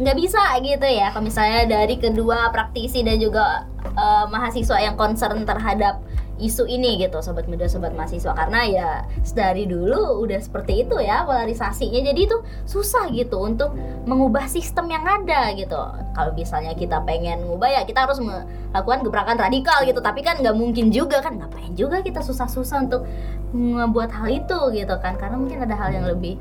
nggak 0.00 0.16
bisa 0.16 0.40
gitu 0.58 0.88
ya 0.88 1.12
kalau 1.12 1.22
misalnya 1.22 1.68
dari 1.68 1.94
kedua 1.94 2.48
praktisi 2.50 3.04
dan 3.04 3.20
juga 3.20 3.68
eh, 3.90 4.26
mahasiswa 4.30 4.76
yang 4.82 4.98
concern 4.98 5.46
terhadap 5.46 6.02
isu 6.36 6.68
ini 6.68 7.00
gitu, 7.00 7.16
sobat 7.24 7.48
muda, 7.48 7.64
sobat 7.64 7.96
mahasiswa. 7.96 8.36
Karena 8.36 8.60
ya 8.68 8.88
dari 9.32 9.64
dulu 9.64 10.20
udah 10.20 10.36
seperti 10.36 10.84
itu 10.84 11.00
ya 11.00 11.24
polarisasinya, 11.24 12.12
jadi 12.12 12.20
itu 12.28 12.36
susah 12.68 13.08
gitu 13.08 13.40
untuk 13.40 13.72
mengubah 14.04 14.44
sistem 14.44 14.92
yang 14.92 15.00
ada 15.00 15.48
gitu. 15.56 15.80
Kalau 16.12 16.36
misalnya 16.36 16.76
kita 16.76 17.00
pengen 17.08 17.48
ngubah 17.48 17.80
ya 17.80 17.82
kita 17.88 18.04
harus 18.04 18.20
melakukan 18.20 19.00
gebrakan 19.08 19.36
radikal 19.40 19.80
gitu, 19.88 19.96
tapi 20.04 20.20
kan 20.20 20.36
nggak 20.36 20.52
mungkin 20.52 20.92
juga 20.92 21.24
kan 21.24 21.40
ngapain 21.40 21.72
juga 21.72 22.04
kita 22.04 22.20
susah-susah 22.20 22.84
untuk 22.84 23.08
membuat 23.56 24.12
hal 24.12 24.28
itu 24.28 24.58
gitu 24.76 24.92
kan, 25.00 25.16
karena 25.16 25.40
mungkin 25.40 25.64
ada 25.64 25.72
hal 25.72 25.88
yang 25.88 26.04
lebih 26.04 26.36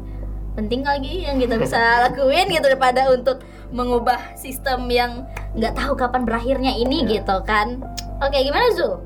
penting 0.56 0.82
lagi 0.82 1.28
yang 1.28 1.38
kita 1.38 1.60
bisa 1.60 1.78
lakuin 2.08 2.48
gitu 2.48 2.64
daripada 2.64 3.12
untuk 3.12 3.44
mengubah 3.70 4.36
sistem 4.36 4.88
yang 4.88 5.28
nggak 5.54 5.76
tahu 5.76 5.94
kapan 5.94 6.24
berakhirnya 6.24 6.72
ini 6.74 7.04
gitu 7.06 7.44
kan 7.44 7.84
oke 8.20 8.36
gimana 8.36 8.72
Zul? 8.72 9.00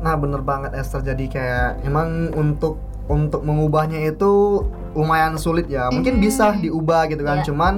Nah 0.00 0.16
bener 0.16 0.40
banget 0.40 0.74
Esther 0.74 1.04
jadi 1.04 1.24
kayak 1.26 1.84
emang 1.84 2.34
untuk 2.34 2.80
untuk 3.06 3.42
mengubahnya 3.42 4.06
itu 4.06 4.64
lumayan 4.94 5.34
sulit 5.36 5.66
ya 5.66 5.86
mungkin 5.88 6.18
Mhm. 6.18 6.22
bisa 6.22 6.54
diubah 6.56 7.06
gitu 7.06 7.22
kan 7.22 7.42
Iya. 7.42 7.46
cuman 7.50 7.74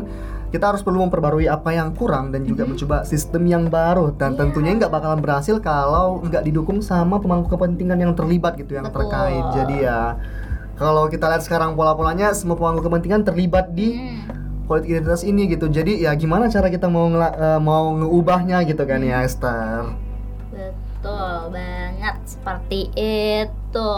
kita 0.49 0.69
harus 0.69 0.85
perlu 0.85 1.01
memperbarui 1.03 1.49
apa 1.49 1.73
yang 1.73 1.97
kurang 1.97 2.29
dan 2.29 2.45
juga 2.45 2.65
Mhm. 2.65 2.77
mencoba 2.77 2.97
sistem 3.03 3.43
yang 3.45 3.65
baru 3.67 4.13
dan 4.13 4.33
Iya. 4.33 4.39
tentunya 4.45 4.77
nggak 4.77 4.93
bakalan 4.93 5.21
berhasil 5.21 5.57
kalau 5.59 6.21
nggak 6.21 6.45
didukung 6.45 6.81
sama 6.81 7.17
pemangku 7.17 7.49
kepentingan 7.49 7.97
yang 7.99 8.13
terlibat 8.13 8.57
gitu 8.57 8.77
yang 8.77 8.85
Betul. 8.87 9.09
terkait 9.09 9.45
jadi 9.51 9.77
ya 9.83 10.01
kalau 10.83 11.07
kita 11.07 11.31
lihat 11.31 11.43
sekarang 11.47 11.73
pola-polanya 11.73 12.35
semua 12.35 12.59
pemangku 12.59 12.83
kepentingan 12.83 13.23
terlibat 13.23 13.71
di 13.71 13.95
Hmm. 13.95 14.67
politik 14.67 14.99
identitas 14.99 15.23
ini 15.23 15.47
gitu 15.47 15.71
jadi 15.71 16.11
ya 16.11 16.13
gimana 16.13 16.51
cara 16.51 16.67
kita 16.67 16.91
mau 16.91 17.07
ngela- 17.07 17.35
eh, 17.35 17.61
mau 17.63 17.95
ngeubahnya 17.95 18.67
gitu 18.67 18.83
kan 18.83 19.01
ya 19.01 19.23
Esther 19.23 19.95
Betul 20.53 21.51
banget 21.51 22.15
seperti 22.23 22.87
itu. 22.95 23.95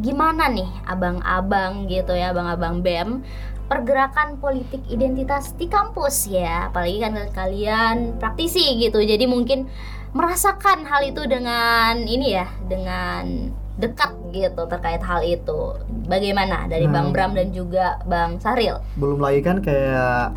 Gimana 0.00 0.50
nih 0.50 0.66
abang-abang 0.82 1.86
gitu 1.86 2.10
ya, 2.10 2.34
abang-abang 2.34 2.80
BEM 2.80 3.22
pergerakan 3.70 4.42
politik 4.42 4.82
identitas 4.90 5.54
di 5.54 5.70
kampus 5.70 6.26
ya, 6.26 6.72
apalagi 6.72 6.98
kan 6.98 7.14
kalian 7.30 8.18
praktisi 8.18 8.82
gitu. 8.82 8.98
Jadi 8.98 9.30
mungkin 9.30 9.70
merasakan 10.10 10.90
hal 10.90 11.06
itu 11.06 11.22
dengan 11.30 12.02
ini 12.02 12.34
ya, 12.34 12.50
dengan 12.66 13.54
dekat 13.80 14.12
gitu 14.30 14.62
terkait 14.66 15.00
hal 15.00 15.20
itu. 15.20 15.74
Bagaimana 16.04 16.66
dari 16.66 16.84
Bang 16.84 17.08
Hmm. 17.08 17.12
Bram 17.12 17.32
dan 17.32 17.50
juga 17.50 17.98
Bang 18.04 18.36
Saril? 18.36 18.78
belum 18.94 19.18
lagi 19.18 19.40
kan 19.40 19.58
kayak 19.58 20.36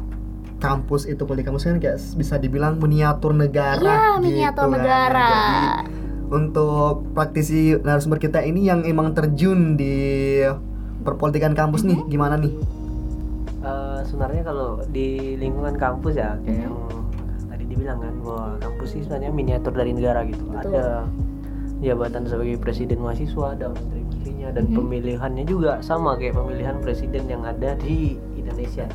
kampus 0.57 1.03
itu 1.03 1.19
politik 1.21 1.45
kampus 1.45 1.67
kan 1.67 1.77
kayak 1.77 1.99
bisa 2.13 2.35
dibilang 2.35 2.77
miniatur 2.77 3.31
negara 3.31 3.83
Iya, 3.83 4.07
gitu 4.15 4.23
miniatur 4.23 4.63
kan. 4.63 4.71
negara. 4.73 5.29
Jadi, 5.29 5.67
untuk 6.31 6.93
praktisi 7.11 7.59
narasumber 7.77 8.17
kita 8.17 8.39
ini 8.39 8.63
yang 8.63 8.81
emang 8.81 9.11
terjun 9.11 9.75
di 9.75 10.39
perpolitikan 10.99 11.53
kampus 11.53 11.83
nih 11.83 11.99
gimana 12.07 12.35
nih 12.35 12.55
Eh, 13.61 13.99
sebenarnya 14.03 14.43
kalau 14.43 14.83
di 14.85 15.07
lingkungan 15.37 15.71
kampus 15.73 16.15
ya 16.15 16.35
kayak 16.41 16.67
yang 16.67 16.75
tadi 17.45 17.63
dibilang 17.65 17.95
kan 17.97 18.11
bahwa 18.19 18.59
kampus 18.59 18.89
sih 18.89 19.01
sebenarnya 19.01 19.31
miniatur 19.31 19.71
dari 19.71 19.91
negara 19.91 20.23
gitu 20.25 20.43
Betul. 20.45 20.73
ada 20.73 21.07
jabatan 21.83 22.23
sebagai 22.23 22.55
presiden 22.57 23.03
mahasiswa 23.03 23.53
ada 23.53 23.67
menteri-menterinya 23.69 24.49
dan 24.55 24.65
Mhm. 24.71 24.75
pemilihannya 24.75 25.43
juga 25.43 25.83
sama 25.83 26.15
kayak 26.15 26.39
pemilihan 26.39 26.79
presiden 26.79 27.27
yang 27.27 27.43
ada 27.43 27.75
di 27.75 28.15
Indonesia. 28.33 28.87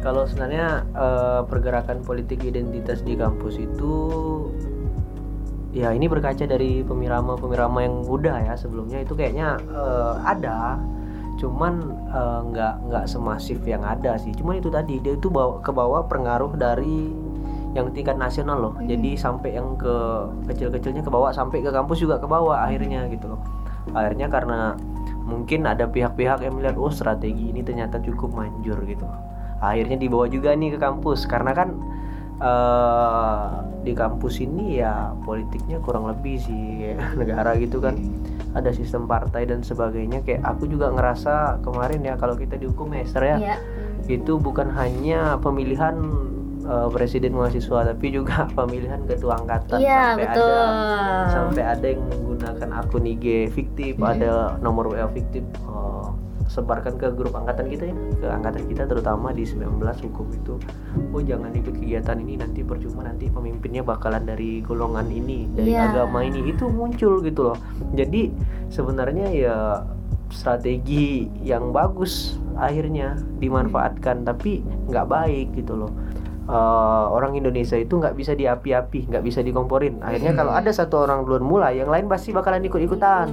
Kalau 0.00 0.24
sebenarnya 0.24 0.86
eh, 0.86 1.40
pergerakan 1.44 2.00
politik 2.00 2.46
identitas 2.46 3.02
di 3.02 3.18
kampus 3.18 3.58
itu 3.58 3.92
ya 5.70 5.94
ini 5.94 6.10
berkaca 6.10 6.42
dari 6.46 6.82
pemirama-pemirama 6.82 7.78
yang 7.84 8.02
udah 8.02 8.42
ya. 8.42 8.54
Sebelumnya 8.56 9.02
itu 9.02 9.12
kayaknya 9.12 9.58
eh, 9.60 10.14
ada 10.24 10.78
cuman 11.36 11.72
eh, 12.10 12.40
nggak 12.48 12.74
nggak 12.88 13.04
semasif 13.06 13.60
yang 13.64 13.84
ada 13.84 14.16
sih. 14.16 14.32
Cuman 14.32 14.58
itu 14.58 14.68
tadi 14.68 14.98
dia 14.98 15.14
itu 15.14 15.28
bawa 15.28 15.60
ke 15.60 15.70
bawah 15.70 16.04
pengaruh 16.06 16.52
dari 16.54 17.12
yang 17.70 17.94
tingkat 17.94 18.18
nasional 18.18 18.58
loh. 18.58 18.74
Jadi 18.82 19.14
sampai 19.14 19.54
yang 19.54 19.78
ke 19.78 19.94
kecil-kecilnya 20.50 21.06
ke 21.06 21.10
bawah 21.10 21.30
sampai 21.30 21.62
ke 21.62 21.70
kampus 21.70 22.02
juga 22.02 22.18
ke 22.18 22.26
bawah 22.26 22.58
akhirnya 22.66 23.06
gitu 23.06 23.30
loh. 23.30 23.40
Akhirnya 23.94 24.26
karena 24.26 24.74
mungkin 25.22 25.62
ada 25.62 25.86
pihak-pihak 25.86 26.42
yang 26.42 26.58
melihat 26.58 26.74
oh 26.74 26.90
strategi 26.90 27.54
ini 27.54 27.62
ternyata 27.62 28.02
cukup 28.02 28.34
manjur 28.34 28.74
gitu. 28.82 29.06
Akhirnya 29.62 29.94
dibawa 29.94 30.26
juga 30.26 30.50
nih 30.56 30.74
ke 30.74 30.78
kampus. 30.82 31.30
Karena 31.30 31.54
kan 31.54 31.78
eh 32.40 33.46
di 33.80 33.92
kampus 33.96 34.40
ini 34.44 34.80
ya 34.80 35.12
politiknya 35.24 35.80
kurang 35.80 36.04
lebih 36.08 36.36
sih 36.40 36.62
kayak 36.82 36.98
negara 37.22 37.54
gitu 37.54 37.78
kan. 37.78 37.94
Ada 38.50 38.74
sistem 38.74 39.06
partai 39.06 39.46
dan 39.46 39.62
sebagainya. 39.62 40.26
Kayak 40.26 40.42
aku 40.42 40.66
juga 40.66 40.90
ngerasa 40.90 41.62
kemarin 41.62 42.02
ya 42.02 42.18
kalau 42.18 42.34
kita 42.34 42.58
dihukum 42.58 42.90
ya 42.90 43.06
Esther 43.06 43.24
ya 43.24 43.36
Iya. 43.38 43.56
itu 44.10 44.42
bukan 44.42 44.74
hanya 44.74 45.38
pemilihan 45.38 45.94
eh, 46.70 46.88
presiden 46.88 47.34
mahasiswa 47.34 47.82
tapi 47.84 48.06
juga 48.10 48.46
pemilihan 48.56 49.02
ketua 49.04 49.34
angkatan 49.36 49.78
Iya, 49.78 50.14
sampai 50.14 50.24
betul. 50.24 50.46
ada 50.46 51.28
sampai 51.28 51.62
ada 51.64 51.86
yang 51.88 52.02
menggunakan 52.06 52.68
akun 52.76 53.04
IG 53.08 53.24
fiktif 53.50 53.92
Mhm. 53.96 54.06
ada 54.08 54.30
nomor 54.58 54.86
WA 54.88 55.06
fiktif 55.08 55.42
eh, 55.42 56.08
sebarkan 56.46 56.94
ke 56.96 57.10
grup 57.10 57.30
angkatan 57.32 57.66
kita 57.68 57.84
ya 57.84 57.94
ke 58.16 58.26
angkatan 58.28 58.66
kita 58.66 58.82
terutama 58.84 59.30
di 59.30 59.42
19 59.44 59.70
hukum 60.00 60.26
itu 60.32 60.58
oh 61.08 61.20
jangan 61.20 61.50
ikut 61.52 61.74
kegiatan 61.76 62.18
ini 62.18 62.34
nanti 62.36 62.62
percuma 62.62 63.04
nanti 63.04 63.26
pemimpinnya 63.28 63.82
bakalan 63.82 64.24
dari 64.24 64.58
golongan 64.60 65.06
ini 65.08 65.46
dari 65.48 65.70
Iya. 65.70 65.94
agama 65.94 66.22
ini 66.22 66.42
itu 66.44 66.66
muncul 66.66 67.18
gitu 67.20 67.40
loh 67.44 67.58
jadi 67.92 68.34
sebenarnya 68.66 69.26
ya 69.30 69.56
strategi 70.30 71.26
yang 71.40 71.70
bagus 71.70 72.34
akhirnya 72.56 73.14
dimanfaatkan 73.38 74.22
tapi 74.22 74.58
nggak 74.86 75.06
baik 75.06 75.54
gitu 75.54 75.74
loh 75.76 75.90
Eh, 76.50 77.04
orang 77.14 77.38
Indonesia 77.38 77.78
itu 77.78 77.94
nggak 77.94 78.18
bisa 78.18 78.34
diapi-api 78.34 79.06
nggak 79.06 79.22
bisa 79.22 79.38
dikomporin 79.38 80.02
akhirnya 80.02 80.34
kalau 80.34 80.50
ada 80.50 80.74
satu 80.74 81.06
orang 81.06 81.22
duluan 81.22 81.46
mulai 81.46 81.78
yang 81.78 81.86
lain 81.86 82.10
pasti 82.10 82.34
bakalan 82.34 82.66
ikut-ikutan. 82.66 83.30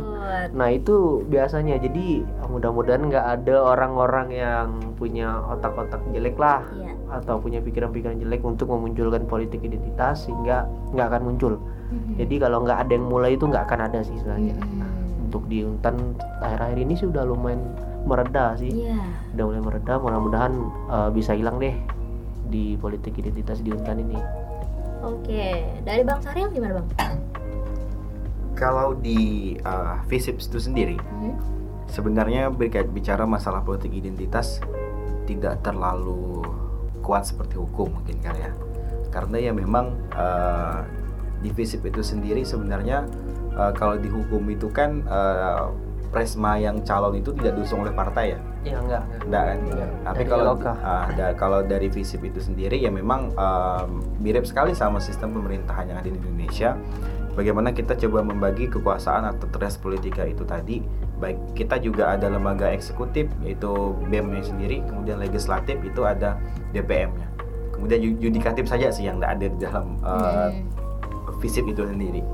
Nah 0.53 0.69
itu 0.69 1.25
biasanya 1.25 1.81
jadi 1.81 2.21
mudah-mudahan 2.45 3.09
nggak 3.09 3.25
ada 3.41 3.55
orang-orang 3.57 4.27
yang 4.29 4.67
punya 5.01 5.33
otak-otak 5.49 5.97
jelek 6.13 6.37
lah 6.37 6.61
Iya. 6.69 6.93
atau 7.17 7.41
punya 7.41 7.57
pikiran-pikiran 7.57 8.21
jelek 8.21 8.45
untuk 8.45 8.69
memunculkan 8.69 9.25
politik 9.25 9.65
identitas 9.65 10.29
sehingga 10.29 10.69
nggak 10.93 11.07
akan 11.09 11.21
muncul. 11.25 11.53
Mhm. 11.89 12.21
Jadi 12.21 12.35
kalau 12.37 12.61
nggak 12.61 12.85
ada 12.85 12.91
yang 12.93 13.07
mulai 13.09 13.33
itu 13.33 13.49
nggak 13.49 13.65
akan 13.65 13.79
ada 13.89 14.05
sih 14.05 14.13
sebenarnya. 14.13 14.61
Mhm. 14.61 15.25
Untuk 15.25 15.41
di 15.49 15.65
Untan 15.65 16.13
akhir-akhir 16.37 16.77
ini 16.85 16.93
sudah 16.93 17.25
lumayan 17.25 17.65
mereda 18.05 18.53
sih, 18.53 18.85
Iya. 18.85 19.01
udah 19.33 19.43
mulai 19.49 19.61
mereda. 19.65 19.93
Mudah-mudahan 19.97 20.53
eh, 20.85 21.09
bisa 21.09 21.33
hilang 21.33 21.57
deh 21.57 21.73
di 22.47 22.79
politik 22.79 23.15
identitas 23.19 23.59
di 23.61 23.69
Untan 23.69 23.99
ini. 24.01 24.19
Oke, 25.05 25.77
dari 25.85 26.01
Bang 26.01 26.19
Saril 26.23 26.49
gimana 26.49 26.81
Bang? 26.81 26.87
Kalau 28.57 28.97
di 28.97 29.53
uh, 29.61 30.01
FISIPS 30.09 30.49
itu 30.49 30.59
sendiri, 30.59 30.97
Hmm? 30.97 31.37
sebenarnya 31.87 32.51
berkait 32.51 32.89
bicara 32.91 33.23
masalah 33.23 33.63
politik 33.63 33.93
identitas 33.95 34.59
tidak 35.29 35.61
terlalu 35.63 36.43
kuat 37.05 37.23
seperti 37.23 37.55
hukum 37.55 37.93
mungkin 37.93 38.17
kan 38.19 38.35
ya. 38.35 38.51
Karena 39.13 39.37
ya 39.39 39.51
memang 39.55 39.95
uh, 40.11 40.83
di 41.39 41.53
FISIP 41.53 41.87
itu 41.87 42.01
sendiri 42.01 42.41
sebenarnya 42.43 43.05
uh, 43.55 43.71
kalau 43.71 43.95
di 43.95 44.09
hukum 44.09 44.43
itu 44.51 44.67
kan 44.73 45.05
uh, 45.05 45.71
presma 46.09 46.55
yang 46.57 46.81
calon 46.83 47.19
itu 47.19 47.35
tidak 47.35 47.59
diusung 47.59 47.83
oleh 47.83 47.93
partai 47.93 48.35
ya. 48.35 48.39
Ya 48.63 48.77
enggak. 48.79 49.03
Enggak 49.27 49.43
kan? 49.43 49.57
Tapi 50.03 50.21
Dari 50.23 50.31
kalau 50.31 50.43
LOK. 50.55 50.65
ah, 50.67 51.05
da- 51.15 51.35
kalau 51.35 51.59
dari 51.63 51.87
FISIP 51.87 52.31
itu 52.31 52.39
sendiri 52.43 52.77
ya 52.79 52.91
memang 52.91 53.31
um, 53.35 54.03
mirip 54.19 54.43
sekali 54.43 54.75
sama 54.75 54.99
sistem 54.99 55.35
pemerintahan 55.35 55.91
yang 55.91 55.97
ada 55.99 56.09
di 56.09 56.17
Indonesia. 56.19 56.75
Bagaimana 57.37 57.69
kita 57.69 57.93
coba 57.93 58.25
membagi 58.25 58.65
kekuasaan 58.65 59.29
atau 59.29 59.45
tres 59.53 59.77
politika 59.77 60.25
itu 60.25 60.41
tadi. 60.41 60.81
Baik 61.21 61.37
kita 61.53 61.77
juga 61.77 62.17
ada 62.17 62.29
lembaga 62.33 62.69
eksekutif 62.73 63.29
yaitu 63.45 63.93
BEM-nya 64.09 64.41
sendiri, 64.41 64.81
kemudian 64.85 65.21
legislatif 65.21 65.77
itu 65.85 66.01
ada 66.01 66.37
DPM-nya. 66.73 67.29
Kemudian 67.77 68.01
yudikatif 68.01 68.65
saja 68.65 68.89
sih 68.89 69.05
yang 69.05 69.21
ada 69.21 69.45
di 69.45 69.57
dalam 69.61 70.01
uh. 70.01 70.49
FISIP 71.37 71.77
itu 71.77 71.85
sendiri. 71.85 72.25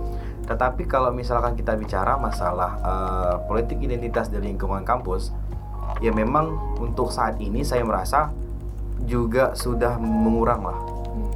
Tetapi 0.43 0.83
kalau 0.85 1.15
misalkan 1.15 1.55
kita 1.55 1.75
bicara 1.79 2.19
masalah 2.19 2.71
eh, 2.83 3.35
politik 3.47 3.79
identitas 3.79 4.27
dari 4.27 4.51
lingkungan 4.51 4.83
kampus, 4.83 5.31
ya 6.03 6.11
memang 6.11 6.77
untuk 6.79 7.11
saat 7.11 7.39
ini 7.39 7.63
saya 7.63 7.83
merasa 7.87 8.31
juga 9.07 9.55
sudah 9.55 9.99
mengurang 9.99 10.63
lah. 10.63 10.79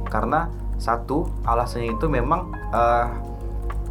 Karena 0.08 0.48
satu 0.78 1.28
alasannya 1.44 1.96
itu 1.96 2.06
memang 2.06 2.52
eh, 2.72 3.08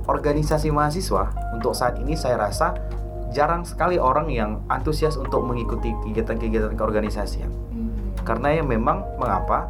organisasi 0.07 0.71
mahasiswa 0.71 1.35
untuk 1.53 1.75
saat 1.75 1.99
ini 1.99 2.15
saya 2.15 2.39
rasa 2.39 2.73
jarang 3.35 3.67
sekali 3.67 3.99
orang 3.99 4.31
yang 4.31 4.63
antusias 4.71 5.19
untuk 5.19 5.43
mengikuti 5.43 5.91
kegiatan-kegiatan 6.07 6.73
keorganisasian. 6.79 7.51
Hmm. 7.51 8.15
Karena 8.23 8.55
ya 8.55 8.63
memang 8.63 9.03
mengapa? 9.19 9.67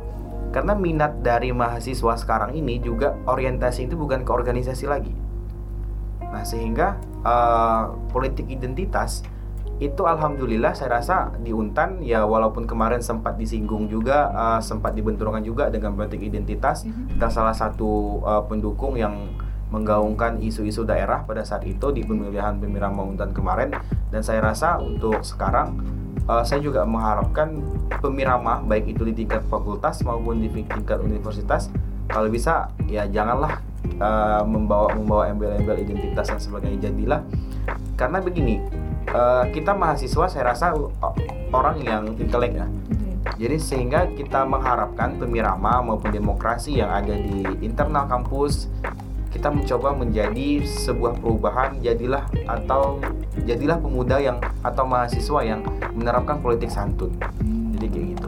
Karena 0.54 0.78
minat 0.78 1.20
dari 1.26 1.52
mahasiswa 1.52 2.16
sekarang 2.16 2.56
ini 2.56 2.80
juga 2.80 3.18
orientasi 3.28 3.90
itu 3.90 4.00
bukan 4.00 4.24
ke 4.24 4.32
organisasi 4.32 4.86
lagi. 4.88 5.27
Nah, 6.32 6.44
sehingga 6.44 7.00
eh, 7.24 7.84
politik 8.12 8.48
identitas 8.52 9.24
itu 9.78 10.10
alhamdulillah 10.10 10.74
saya 10.74 10.98
rasa 10.98 11.38
di 11.38 11.54
Untan 11.54 12.02
ya 12.02 12.26
walaupun 12.26 12.66
kemarin 12.66 12.98
sempat 12.98 13.38
disinggung 13.38 13.86
juga 13.86 14.34
eh, 14.34 14.60
sempat 14.66 14.98
dibenturkan 14.98 15.46
juga 15.46 15.70
dengan 15.70 15.94
politik 15.94 16.26
identitas 16.26 16.82
kita 16.84 17.30
salah 17.30 17.54
satu 17.54 18.22
eh, 18.26 18.44
pendukung 18.50 18.98
yang 18.98 19.14
menggaungkan 19.68 20.40
isu-isu 20.40 20.88
daerah 20.88 21.28
pada 21.28 21.44
saat 21.44 21.68
itu 21.68 21.92
di 21.92 22.00
pemilihan 22.04 22.56
Pemirama 22.56 23.04
Untan 23.04 23.36
kemarin. 23.36 23.76
Dan 24.08 24.24
saya 24.24 24.40
rasa 24.40 24.80
untuk 24.80 25.22
sekarang 25.22 25.84
eh, 26.24 26.44
saya 26.48 26.64
juga 26.64 26.88
mengharapkan 26.88 27.60
pemirama 28.00 28.64
baik 28.64 28.96
itu 28.96 29.04
di 29.08 29.14
tingkat 29.24 29.44
fakultas 29.52 30.04
maupun 30.04 30.40
di 30.40 30.50
tingkat 30.52 31.00
universitas 31.02 31.72
kalau 32.08 32.32
bisa 32.32 32.72
ya 32.88 33.06
janganlah 33.08 33.60
eh, 33.88 34.44
membawa 34.48 34.92
membawa 34.96 35.24
embel-embel 35.30 35.84
identitas 35.84 36.28
dan 36.32 36.40
sebagainya 36.40 36.90
jadilah. 36.92 37.22
Karena 38.00 38.24
begini 38.24 38.64
eh, 39.12 39.44
kita 39.52 39.76
mahasiswa 39.76 40.26
saya 40.32 40.44
rasa 40.56 40.74
uh, 40.76 41.16
orang 41.52 41.78
yang 41.84 42.04
intelek 42.20 42.58
ya. 42.58 42.68
Hmm. 42.68 43.16
jadi 43.36 43.60
sehingga 43.60 44.08
kita 44.16 44.48
mengharapkan 44.48 45.20
pemirama 45.20 45.84
maupun 45.84 46.16
demokrasi 46.16 46.80
yang 46.80 46.92
ada 46.92 47.12
di 47.12 47.44
internal 47.60 48.08
kampus 48.08 48.72
kita 49.38 49.52
mencoba 49.52 49.94
menjadi 49.94 50.64
sebuah 50.66 51.20
perubahan 51.20 51.78
jadilah 51.84 52.26
atau 52.48 52.98
jadilah 53.44 53.78
pemuda 53.78 54.18
yang 54.18 54.42
atau 54.64 54.88
mahasiswa 54.88 55.40
yang 55.44 55.62
menerapkan 55.94 56.40
politik 56.40 56.72
santun. 56.72 57.14
Jadi 57.78 57.86
kayak 57.92 58.08
gitu 58.18 58.27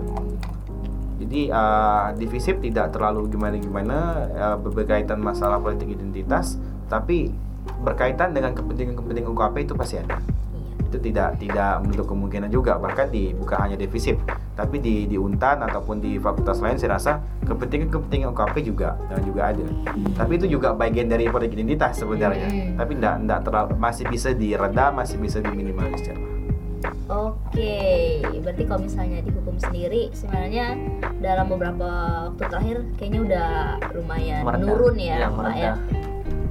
jadi 1.30 1.54
uh, 1.54 2.10
divisip 2.18 2.58
tidak 2.58 2.90
terlalu 2.90 3.30
gimana-gimana 3.30 3.98
uh, 4.34 4.58
berkaitan 4.58 5.22
masalah 5.22 5.62
politik 5.62 5.94
identitas 5.94 6.58
tapi 6.90 7.30
berkaitan 7.86 8.34
dengan 8.34 8.58
kepentingan-kepentingan 8.58 9.30
UKP 9.38 9.56
itu 9.70 9.78
pasti 9.78 10.02
ada. 10.02 10.18
Iya. 10.18 10.90
itu 10.90 10.98
tidak 11.06 11.38
tidak 11.38 11.86
menutup 11.86 12.10
kemungkinan 12.10 12.50
juga 12.50 12.82
bahkan 12.82 13.14
di 13.14 13.30
bukan 13.38 13.62
hanya 13.62 13.78
defisit 13.78 14.18
tapi 14.58 14.82
di 14.82 15.06
di 15.06 15.22
untan 15.22 15.62
ataupun 15.62 16.02
di 16.02 16.18
fakultas 16.18 16.66
lain 16.66 16.82
saya 16.82 16.98
rasa 16.98 17.22
kepentingan 17.46 17.94
kepentingan 17.94 18.34
UKP 18.34 18.66
juga 18.66 18.98
dan 19.06 19.22
juga 19.22 19.54
ada. 19.54 19.70
Tapi 20.18 20.32
itu 20.34 20.50
juga 20.50 20.74
bagian 20.74 21.14
dari 21.14 21.30
politik 21.30 21.62
identitas 21.62 22.02
sebenarnya. 22.02 22.50
Hmm. 22.50 22.74
tapi 22.74 22.98
tidak 22.98 23.22
tidak 23.22 23.42
terlalu 23.46 23.74
masih 23.78 24.06
bisa 24.10 24.34
direda 24.34 24.90
masih 24.90 25.22
bisa 25.22 25.38
diminimalisir 25.46 26.39
Oke, 27.10 27.78
berarti 28.40 28.64
kalau 28.64 28.82
misalnya 28.82 29.20
di 29.20 29.32
hukum 29.32 29.58
sendiri 29.58 30.10
sebenarnya 30.12 30.78
dalam 31.18 31.50
beberapa 31.50 31.88
waktu 32.30 32.44
terakhir 32.46 32.78
kayaknya 32.96 33.20
udah 33.24 33.50
lumayan 33.94 34.42
Meredah. 34.42 34.60
menurun 34.62 34.96
ya, 34.96 35.16
Iya, 35.18 35.28
Pak 35.30 35.54
ya. 35.54 35.74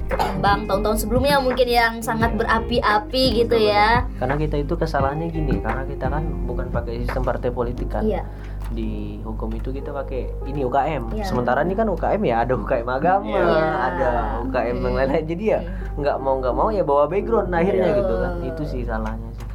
Ketimbang 0.09 0.65
tahun-tahun 0.65 0.97
sebelumnya 0.99 1.37
mungkin 1.37 1.63
yang 1.65 1.93
sangat 1.99 2.33
berapi-api 2.33 3.23
gitu 3.37 3.55
ya. 3.55 4.09
karena 4.17 4.35
kita 4.35 4.57
itu 4.57 4.73
kesalahannya 4.73 5.29
gini 5.29 5.61
karena 5.61 5.85
kita 5.85 6.09
kan 6.09 6.25
bukan 6.43 6.65
pakai 6.67 7.05
sistem 7.05 7.21
partai 7.21 7.49
politik 7.49 7.87
kan 7.87 8.01
Iya. 8.01 8.25
di 8.67 8.89
hukum 9.21 9.49
itu 9.51 9.69
kita 9.69 9.93
pakai 9.93 10.33
ini 10.43 10.61
UKM 10.61 11.13
Iya. 11.13 11.23
sementara 11.23 11.61
ini 11.61 11.71
kan 11.73 11.85
UKM 11.87 12.21
ya 12.21 12.41
ada 12.41 12.53
UKM 12.53 12.89
agama 12.89 13.29
Iya. 13.29 13.53
ada 13.85 14.09
UKM 14.43 14.75
yang 14.75 14.81
Hmm. 14.83 14.97
lain-lain 14.97 15.25
jadi 15.25 15.43
ya 15.47 15.59
Hmm. 15.61 15.69
nggak 15.95 16.17
mau 16.17 16.33
nggak 16.35 16.53
mau 16.53 16.69
ya 16.69 16.81
bawa 16.81 17.05
background 17.05 17.49
akhirnya 17.51 17.85
Betul. 17.87 17.99
gitu 17.99 18.13
kan 18.17 18.33
itu 18.43 18.63
sih 18.67 18.81
salahnya 18.83 19.29
sih 19.31 19.45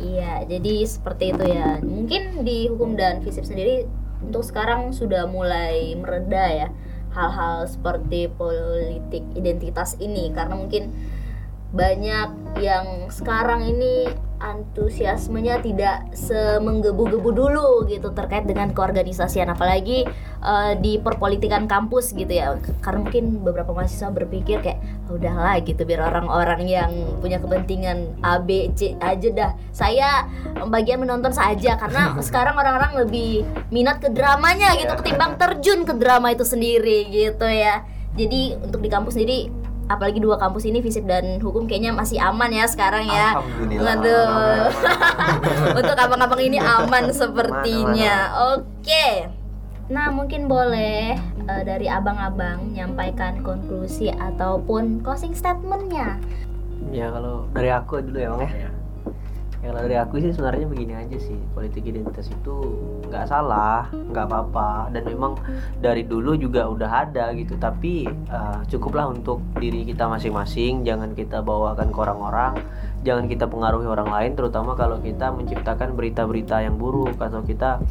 Iya, 0.00 0.48
jadi 0.48 0.74
seperti 0.88 1.36
itu 1.36 1.44
ya. 1.44 1.76
Mungkin 1.84 2.42
di 2.42 2.72
hukum 2.72 2.96
dan 2.96 3.20
fisip 3.20 3.44
sendiri 3.44 3.84
untuk 4.24 4.44
sekarang 4.44 4.92
sudah 4.96 5.28
mulai 5.28 5.96
mereda 5.96 6.44
ya 6.48 6.68
hal-hal 7.10 7.66
seperti 7.66 8.30
politik 8.30 9.24
identitas 9.34 9.98
ini 9.98 10.30
karena 10.30 10.54
mungkin 10.54 10.94
banyak 11.74 12.60
yang 12.62 13.10
sekarang 13.10 13.66
ini 13.66 14.10
antusiasmenya 14.40 15.60
tidak 15.60 16.16
semenggebu-gebu 16.16 17.30
dulu 17.30 17.68
gitu 17.86 18.10
terkait 18.16 18.48
dengan 18.48 18.72
keorganisasian 18.72 19.52
apalagi 19.52 20.08
eh, 20.40 20.72
di 20.80 20.96
perpolitikan 20.96 21.68
kampus 21.68 22.16
gitu 22.16 22.32
ya. 22.32 22.56
Karena 22.80 23.04
mungkin 23.04 23.44
beberapa 23.44 23.76
mahasiswa 23.76 24.08
berpikir 24.08 24.64
kayak 24.64 24.80
"Ah, 25.06 25.14
udahlah 25.14 25.56
gitu 25.60 25.84
biar 25.84 26.08
orang-orang 26.08 26.64
yang 26.66 26.90
punya 27.20 27.36
kepentingan 27.38 28.16
A 28.24 28.40
B 28.40 28.72
C 28.72 28.96
aja 28.98 29.28
dah. 29.30 29.50
Saya 29.70 30.24
bagian 30.66 31.04
menonton 31.04 31.30
saja 31.36 31.76
karena 31.76 32.16
sekarang 32.26 32.56
orang-orang 32.56 33.06
lebih 33.06 33.44
minat 33.68 34.00
ke 34.00 34.08
dramanya 34.08 34.72
gitu 34.80 34.96
ketimbang 34.98 35.36
terjun 35.36 35.84
ke 35.84 35.92
drama 36.00 36.32
itu 36.32 36.48
sendiri 36.48 37.06
gitu 37.12 37.44
ya. 37.44 37.84
Jadi 38.16 38.58
untuk 38.58 38.82
di 38.82 38.90
kampus 38.90 39.14
sendiri 39.14 39.59
apalagi 39.90 40.22
dua 40.22 40.38
kampus 40.38 40.70
ini 40.70 40.78
fisip 40.78 41.02
dan 41.02 41.42
hukum 41.42 41.66
kayaknya 41.66 41.90
masih 41.90 42.22
aman 42.22 42.46
ya 42.54 42.62
sekarang 42.70 43.10
ya 43.10 43.34
Alhamdulillah. 43.34 44.70
Untuk 45.82 45.96
abang-abang 45.98 46.38
ini 46.38 46.62
aman 46.62 47.10
sepertinya. 47.10 48.30
Oke. 48.54 49.26
Nah, 49.90 50.06
mungkin 50.14 50.46
boleh 50.46 51.18
eh, 51.18 51.62
dari 51.66 51.90
abang-abang 51.90 52.70
menyampaikan 52.70 53.42
konklusi 53.42 54.14
ataupun 54.14 55.02
closing 55.02 55.34
statementnya. 55.34 56.22
ya 56.90 57.12
kalau 57.12 57.44
dari 57.52 57.68
aku 57.68 58.00
dulu 58.00 58.18
ya 58.18 58.30
bang 58.32 58.40
Ya, 58.48 58.70
kalau 59.60 59.84
dari 59.84 59.96
aku 60.00 60.16
sih 60.24 60.32
sebenarnya 60.32 60.64
begini 60.64 60.94
aja 60.96 61.16
sih. 61.20 61.36
Politik 61.52 61.84
identitas 61.84 62.32
itu 62.32 62.56
nggak 63.12 63.28
salah 63.28 63.92
nggak 63.92 64.24
apa-apa. 64.24 64.88
Dan 64.88 65.04
memang 65.04 65.36
dari 65.84 66.08
dulu 66.08 66.32
juga 66.40 66.64
udah 66.64 67.08
ada 67.08 67.28
gitu. 67.36 67.60
Tapi 67.60 68.08
eh, 68.08 68.58
cukuplah 68.72 69.12
untuk 69.12 69.44
diri 69.60 69.84
kita 69.84 70.08
masing-masing. 70.08 70.82
Jangan 70.88 71.12
kita 71.12 71.44
bawakan 71.44 71.92
ke 71.92 71.98
orang-orang. 72.00 72.52
Jangan 73.04 73.28
kita 73.28 73.44
pengaruhi 73.48 73.84
orang 73.84 74.08
lain. 74.08 74.32
Terutama 74.32 74.72
kalau 74.72 74.96
kita 75.00 75.28
menciptakan 75.28 75.92
berita-berita 75.92 76.64
yang 76.64 76.80
buruk. 76.80 77.20
Atau 77.20 77.44
kita 77.44 77.84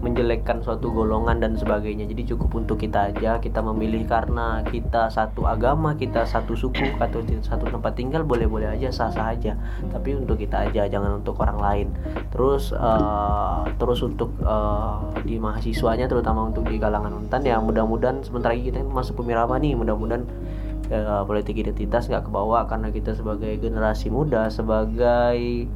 menjelekkan 0.00 0.64
suatu 0.64 0.88
golongan 0.88 1.44
dan 1.44 1.52
sebagainya. 1.60 2.08
Jadi 2.08 2.32
cukup 2.32 2.64
untuk 2.64 2.80
kita 2.80 3.12
aja 3.12 3.36
kita 3.36 3.60
memilih 3.60 4.08
karena 4.08 4.64
kita 4.64 5.12
satu 5.12 5.44
agama 5.44 5.92
kita 5.94 6.24
satu 6.24 6.56
suku 6.56 6.96
atau 6.96 7.20
satu 7.44 7.68
tempat 7.68 7.92
tinggal 7.94 8.24
boleh-boleh 8.24 8.72
aja 8.72 8.88
sah-sah 8.88 9.36
aja. 9.36 9.52
Tapi 9.92 10.16
untuk 10.16 10.40
kita 10.40 10.68
aja 10.68 10.88
jangan 10.88 11.20
untuk 11.20 11.36
orang 11.44 11.58
lain. 11.60 11.88
Terus 12.32 12.72
eh, 12.72 13.60
terus 13.76 14.00
untuk 14.00 14.32
eh, 14.40 14.96
di 15.28 15.36
mahasiswanya 15.36 16.08
terutama 16.08 16.48
untuk 16.48 16.64
di 16.64 16.80
kalangan 16.80 17.12
untan 17.12 17.44
ya 17.44 17.60
mudah-mudahan 17.60 18.24
sebentar 18.24 18.56
lagi 18.56 18.72
kita 18.72 18.80
masuk 18.80 19.20
pemirama 19.20 19.60
nih. 19.60 19.76
Mudah-mudahan 19.76 20.24
eh, 20.88 21.22
politik 21.28 21.60
identitas 21.60 22.08
nggak 22.08 22.32
kebawa 22.32 22.64
karena 22.64 22.88
kita 22.88 23.12
sebagai 23.12 23.52
generasi 23.60 24.08
muda 24.08 24.48
sebagai 24.48 25.68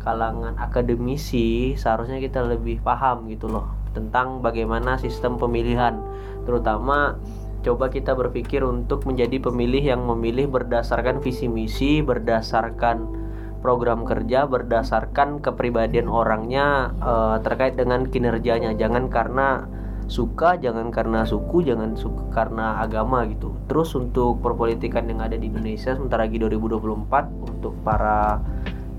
kalangan 0.00 0.56
akademisi 0.56 1.76
seharusnya 1.76 2.18
kita 2.18 2.42
lebih 2.42 2.80
paham 2.80 3.28
gitu 3.28 3.46
loh 3.46 3.68
tentang 3.92 4.40
bagaimana 4.40 4.96
sistem 4.96 5.36
pemilihan. 5.36 5.98
Terutama 6.46 7.20
coba 7.60 7.92
kita 7.92 8.16
berpikir 8.16 8.64
untuk 8.64 9.04
menjadi 9.04 9.36
pemilih 9.36 9.84
yang 9.84 10.02
memilih 10.08 10.48
berdasarkan 10.48 11.20
visi 11.20 11.44
misi 11.44 12.00
berdasarkan 12.00 13.20
program 13.60 14.08
kerja 14.08 14.48
berdasarkan 14.48 15.44
kepribadian 15.44 16.08
orangnya 16.08 16.96
eh, 16.98 17.36
terkait 17.44 17.76
dengan 17.76 18.08
kinerjanya. 18.08 18.72
Jangan 18.74 19.12
karena 19.12 19.68
suka 20.10 20.58
jangan 20.58 20.90
karena 20.90 21.22
suku 21.22 21.62
jangan 21.62 21.94
suka 21.94 22.24
karena 22.34 22.82
agama 22.82 23.22
gitu. 23.30 23.54
Terus 23.70 23.94
untuk 23.94 24.42
perpolitikan 24.42 25.06
yang 25.06 25.22
ada 25.22 25.38
di 25.38 25.46
Indonesia 25.46 25.94
sementara 25.94 26.26
lagi 26.26 26.42
2024 26.42 27.46
untuk 27.46 27.78
para 27.86 28.42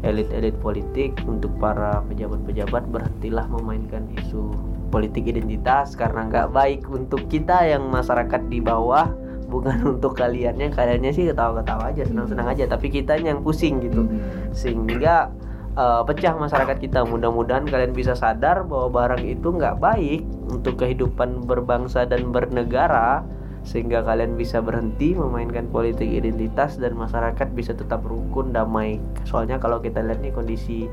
elit-elit 0.02 0.58
politik 0.60 1.14
untuk 1.30 1.54
para 1.62 2.02
pejabat-pejabat 2.10 2.90
berhentilah 2.90 3.46
memainkan 3.50 4.10
isu 4.18 4.54
politik 4.90 5.30
identitas 5.30 5.94
karena 5.94 6.28
nggak 6.28 6.52
baik 6.52 6.82
untuk 6.90 7.24
kita 7.30 7.64
yang 7.64 7.88
masyarakat 7.88 8.42
di 8.50 8.60
bawah 8.60 9.08
bukan 9.48 9.78
untuk 9.98 10.18
kaliannya. 10.18 10.74
Kaliannya 10.74 11.12
sih 11.14 11.30
ketawa-ketawa 11.30 11.94
aja 11.94 12.04
senang-senang 12.08 12.48
aja 12.50 12.66
tapi 12.66 12.90
kita 12.90 13.20
yang 13.22 13.46
pusing 13.46 13.84
gitu. 13.84 14.10
Sehingga 14.52 15.30
eh, 15.78 16.02
pecah 16.08 16.34
masyarakat 16.34 16.78
kita. 16.82 17.06
Mudah-mudahan 17.06 17.70
kalian 17.70 17.94
bisa 17.94 18.18
sadar 18.18 18.66
bahwa 18.66 18.90
barang 18.90 19.24
itu 19.28 19.48
nggak 19.54 19.78
baik 19.78 20.26
untuk 20.50 20.82
kehidupan 20.82 21.46
berbangsa 21.46 22.10
dan 22.10 22.34
bernegara 22.34 23.22
sehingga 23.62 24.02
kalian 24.02 24.36
bisa 24.36 24.58
berhenti 24.58 25.14
memainkan 25.14 25.70
politik 25.70 26.10
identitas 26.10 26.82
dan 26.82 26.98
masyarakat 26.98 27.48
bisa 27.54 27.78
tetap 27.78 28.02
rukun 28.02 28.50
damai 28.50 28.98
soalnya 29.24 29.62
kalau 29.62 29.78
kita 29.78 30.02
lihat 30.02 30.20
nih 30.26 30.34
kondisi 30.34 30.90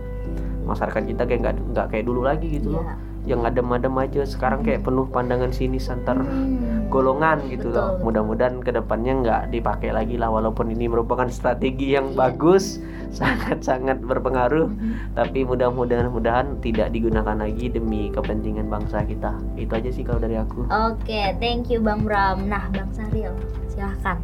masyarakat 0.68 1.02
kita 1.08 1.24
kayak 1.24 1.40
nggak 1.48 1.56
nggak 1.72 1.86
kayak 1.88 2.04
dulu 2.04 2.28
lagi 2.28 2.60
gitu 2.60 2.76
loh 2.76 2.84
Iya. 2.84 3.07
Yang 3.24 3.42
adem-adem 3.42 3.92
aja 3.94 4.22
sekarang 4.22 4.62
kayak 4.62 4.82
penuh 4.82 5.06
pandangan 5.06 5.50
sinis 5.50 5.88
antar 5.88 6.16
Hmm. 6.18 6.86
golongan 6.88 7.44
gitu 7.46 7.68
loh 7.68 7.94
Betul. 7.94 8.04
mudah-mudahan 8.04 8.56
ke 8.58 8.70
depannya 8.70 9.12
nggak 9.18 9.42
dipakai 9.50 9.90
lagi 9.90 10.16
lah 10.16 10.28
walaupun 10.28 10.70
ini 10.70 10.88
merupakan 10.88 11.28
strategi 11.28 11.92
yang 11.92 12.12
Iya. 12.12 12.16
bagus 12.16 12.80
sangat-sangat 13.10 14.00
berpengaruh 14.00 14.68
Mhm. 14.68 15.12
tapi 15.12 15.44
mudah-mudahan 15.44 16.08
mudahan 16.08 16.56
tidak 16.58 16.88
digunakan 16.88 17.34
lagi 17.34 17.68
demi 17.68 18.08
kepentingan 18.08 18.68
bangsa 18.68 19.04
kita 19.04 19.36
itu 19.54 19.68
aja 19.68 19.90
sih 19.90 20.00
kalau 20.00 20.18
dari 20.18 20.36
aku 20.36 20.64
Oke, 20.68 21.36
thank 21.36 21.68
you 21.68 21.78
Bang 21.78 22.04
Bram. 22.04 22.48
Nah, 22.48 22.68
Bang 22.70 22.88
Saril, 22.90 23.32
silahkan. 23.66 24.16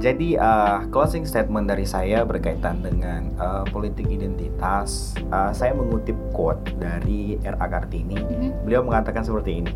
Jadi 0.00 0.32
uh, 0.40 0.88
closing 0.88 1.28
statement 1.28 1.68
dari 1.68 1.84
saya 1.84 2.24
berkaitan 2.24 2.80
dengan 2.80 3.36
uh, 3.36 3.68
politik 3.68 4.08
identitas, 4.08 5.12
uh, 5.28 5.52
saya 5.52 5.76
mengutip 5.76 6.16
quote 6.32 6.72
dari 6.80 7.36
R.A. 7.44 7.66
Kartini. 7.68 8.16
Mhm. 8.16 8.64
Beliau 8.64 8.80
mengatakan 8.80 9.20
seperti 9.20 9.60
ini. 9.60 9.72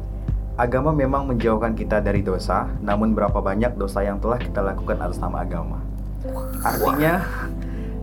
Agama 0.56 0.96
memang 0.96 1.28
menjauhkan 1.28 1.76
kita 1.76 2.00
dari 2.00 2.24
dosa, 2.24 2.72
namun 2.80 3.12
berapa 3.12 3.36
banyak 3.36 3.76
dosa 3.76 4.00
yang 4.00 4.16
telah 4.16 4.40
kita 4.40 4.64
lakukan 4.64 4.96
atas 4.96 5.20
nama 5.20 5.44
agama. 5.44 5.84
Artinya, 6.64 7.20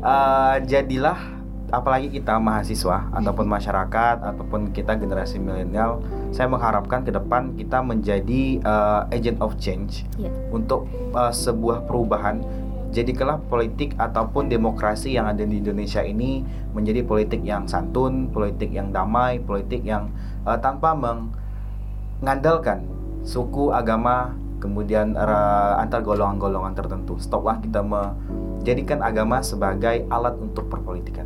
uh, 0.05 0.61
jadilah 0.61 1.41
apalagi 1.72 2.11
kita 2.11 2.36
mahasiswa 2.36 3.07
ataupun 3.15 3.47
masyarakat 3.47 4.15
ataupun 4.19 4.76
kita 4.76 4.99
generasi 4.99 5.39
milenial, 5.39 6.03
saya 6.36 6.51
mengharapkan 6.51 7.07
ke 7.07 7.15
depan 7.15 7.55
kita 7.55 7.80
menjadi 7.80 8.59
uh, 8.61 9.07
agent 9.09 9.39
of 9.39 9.55
change 9.55 10.03
Iya. 10.19 10.30
untuk 10.51 10.86
uh, 11.15 11.32
sebuah 11.32 11.88
perubahan. 11.88 12.43
Jadikanlah 12.91 13.39
politik 13.47 13.95
ataupun 13.95 14.51
demokrasi 14.51 15.15
yang 15.15 15.24
ada 15.24 15.47
di 15.47 15.63
Indonesia 15.63 16.03
ini 16.03 16.43
menjadi 16.76 17.07
politik 17.07 17.39
yang 17.39 17.63
santun, 17.63 18.28
politik 18.36 18.67
yang 18.67 18.91
damai, 18.91 19.39
politik 19.39 19.88
yang 19.88 20.11
uh, 20.43 20.59
tanpa 20.59 20.91
mengandalkan 20.91 22.84
suku, 23.24 23.72
agama, 23.72 24.36
kemudian 24.62 25.18
uh, 25.18 25.82
antar 25.82 26.05
golongan-golongan 26.05 26.78
tertentu. 26.78 27.18
Stoplah 27.18 27.57
kita 27.57 27.82
menjadikan 27.82 29.01
agama 29.01 29.41
sebagai 29.41 30.05
alat 30.14 30.38
untuk 30.38 30.70
perpolitikan. 30.70 31.26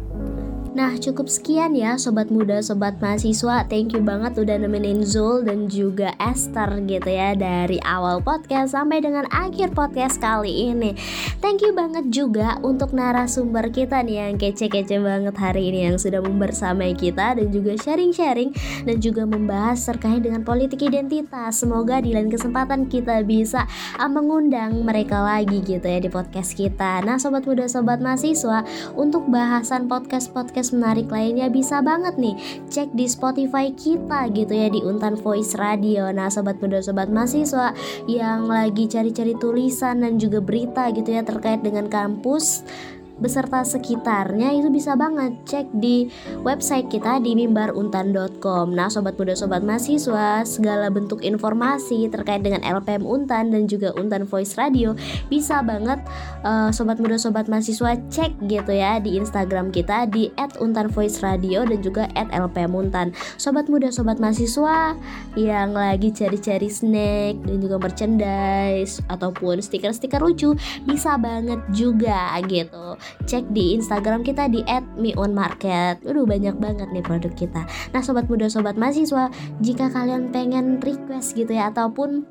Nah, 0.76 0.92
cukup 1.00 1.32
sekian 1.32 1.72
ya 1.72 1.96
sobat 1.96 2.28
muda, 2.28 2.60
sobat 2.60 3.00
mahasiswa. 3.00 3.64
Thank 3.72 3.96
you 3.96 4.04
banget 4.04 4.36
udah 4.36 4.60
nemenin 4.60 5.08
Zul 5.08 5.48
dan 5.48 5.72
juga 5.72 6.12
Esther 6.20 6.68
gitu 6.84 7.16
ya 7.16 7.32
dari 7.32 7.80
awal 7.88 8.20
podcast 8.20 8.76
sampai 8.76 9.00
dengan 9.00 9.24
akhir 9.32 9.72
podcast 9.72 10.20
kali 10.20 10.76
ini. 10.76 10.92
Thank 11.40 11.64
you 11.64 11.72
banget 11.72 12.12
juga 12.12 12.60
untuk 12.60 12.92
narasumber 12.92 13.72
kita 13.72 14.04
nih 14.04 14.28
yang 14.28 14.36
kece-kece 14.36 15.00
banget 15.00 15.40
hari 15.40 15.72
ini 15.72 15.88
yang 15.88 15.96
sudah 15.96 16.20
membersamai 16.20 16.92
kita 16.92 17.40
dan 17.40 17.48
juga 17.56 17.80
sharing-sharing 17.80 18.52
dan 18.84 19.00
juga 19.00 19.24
membahas 19.24 19.80
terkait 19.80 20.28
dengan 20.28 20.44
politik 20.44 20.84
identitas. 20.84 21.56
Semoga 21.56 22.04
di 22.04 22.12
lain 22.12 22.28
kesempatan 22.28 22.92
kita 22.92 23.24
bisa 23.24 23.64
uh, 23.96 24.12
mengundang 24.12 24.84
mereka 24.84 25.24
lagi 25.24 25.64
gitu 25.64 25.88
ya 25.88 26.04
di 26.04 26.12
podcast 26.12 26.52
kita. 26.52 27.00
Nah, 27.08 27.16
sobat 27.16 27.48
muda, 27.48 27.64
sobat 27.64 28.04
mahasiswa, 28.04 28.68
untuk 29.00 29.24
bahasan 29.32 29.88
podcast-podcast 29.88 30.65
menarik 30.72 31.12
lainnya 31.12 31.52
bisa 31.52 31.84
banget 31.84 32.16
nih 32.16 32.36
cek 32.70 32.96
di 32.96 33.06
Spotify 33.06 33.74
kita 33.74 34.32
gitu 34.32 34.54
ya 34.54 34.72
di 34.72 34.82
Untan 34.82 35.20
Voice 35.20 35.54
Radio. 35.60 36.10
Nah, 36.10 36.32
sobat 36.32 36.58
muda 36.64 36.82
sobat 36.82 37.12
mahasiswa 37.12 37.76
yang 38.08 38.48
lagi 38.48 38.88
cari-cari 38.88 39.36
tulisan 39.38 40.02
dan 40.02 40.18
juga 40.22 40.40
berita 40.40 40.90
gitu 40.96 41.12
ya 41.12 41.22
terkait 41.22 41.62
dengan 41.62 41.92
kampus 41.92 42.64
beserta 43.16 43.64
sekitarnya 43.64 44.52
itu 44.56 44.68
bisa 44.68 44.96
banget 45.00 45.36
cek 45.48 45.72
di 45.76 46.12
website 46.44 46.92
kita 46.92 47.24
di 47.24 47.32
mimbaruntan.com. 47.36 48.76
Nah, 48.76 48.92
sobat 48.92 49.16
muda 49.16 49.34
sobat 49.38 49.64
mahasiswa, 49.64 50.44
segala 50.44 50.92
bentuk 50.92 51.24
informasi 51.24 52.12
terkait 52.12 52.44
dengan 52.44 52.60
LPM 52.64 53.08
Untan 53.08 53.56
dan 53.56 53.72
juga 53.72 53.96
Untan 53.96 54.28
Voice 54.28 54.60
Radio 54.60 54.98
bisa 55.32 55.64
banget 55.64 56.04
eh, 56.44 56.70
sobat 56.76 57.00
muda 57.00 57.16
sobat 57.16 57.48
mahasiswa 57.48 57.96
cek 58.12 58.46
gitu 58.52 58.72
ya 58.76 59.00
di 59.00 59.16
Instagram 59.16 59.72
kita 59.72 60.08
di 60.12 60.30
@untanvoiceradio 60.36 61.64
dan 61.68 61.80
juga 61.80 62.04
@lpmuntan. 62.14 63.16
Sobat 63.40 63.72
muda 63.72 63.90
sobat 63.92 64.20
mahasiswa 64.20 64.96
yang 65.40 65.72
lagi 65.72 66.12
cari-cari 66.12 66.68
snack 66.68 67.40
dan 67.48 67.58
juga 67.64 67.80
merchandise 67.80 69.00
ataupun 69.08 69.64
stiker-stiker 69.64 70.20
lucu 70.20 70.56
bisa 70.84 71.16
banget 71.16 71.60
juga 71.72 72.36
gitu. 72.46 73.00
Cek 73.26 73.52
di 73.52 73.78
Instagram 73.78 74.22
kita 74.26 74.48
di 74.52 74.62
@mionmarket. 74.98 76.04
Udah 76.06 76.26
banyak 76.26 76.56
banget 76.58 76.88
nih 76.92 77.04
produk 77.06 77.34
kita. 77.34 77.62
Nah, 77.94 78.02
sobat 78.02 78.28
muda 78.28 78.48
sobat 78.52 78.76
mahasiswa, 78.76 79.32
jika 79.62 79.92
kalian 79.92 80.30
pengen 80.30 80.80
request 80.84 81.38
gitu 81.38 81.56
ya 81.56 81.70
ataupun 81.74 82.26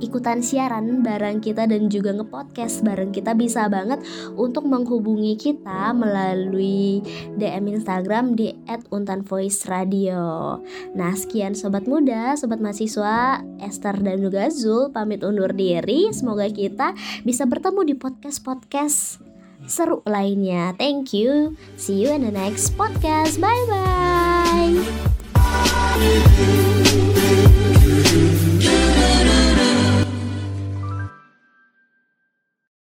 ikutan 0.00 0.44
siaran 0.44 1.00
bareng 1.00 1.40
kita 1.40 1.64
dan 1.64 1.88
juga 1.88 2.12
ngepodcast 2.12 2.84
bareng 2.84 3.12
kita 3.12 3.32
bisa 3.32 3.68
banget 3.68 4.00
untuk 4.36 4.68
menghubungi 4.68 5.36
kita 5.40 5.92
melalui 5.96 7.00
DM 7.36 7.76
Instagram 7.76 8.36
di 8.36 8.52
@untanvoiceradio. 8.92 10.60
Nah, 10.96 11.12
sekian 11.16 11.56
sobat 11.56 11.88
muda, 11.88 12.36
sobat 12.36 12.60
mahasiswa, 12.60 13.40
Esther 13.60 13.96
dan 14.04 14.20
juga 14.20 14.48
Zul 14.52 14.92
pamit 14.92 15.24
undur 15.24 15.52
diri. 15.56 16.12
Semoga 16.12 16.48
kita 16.48 16.92
bisa 17.24 17.48
bertemu 17.48 17.80
di 17.88 17.94
podcast-podcast 17.96 19.25
seru 19.66 20.02
lainnya. 20.06 20.74
Thank 20.78 21.12
you. 21.12 21.56
See 21.76 22.02
you 22.02 22.14
in 22.14 22.22
the 22.22 22.32
next 22.32 22.74
podcast. 22.78 23.38
Bye 23.38 23.66
bye. 23.68 24.74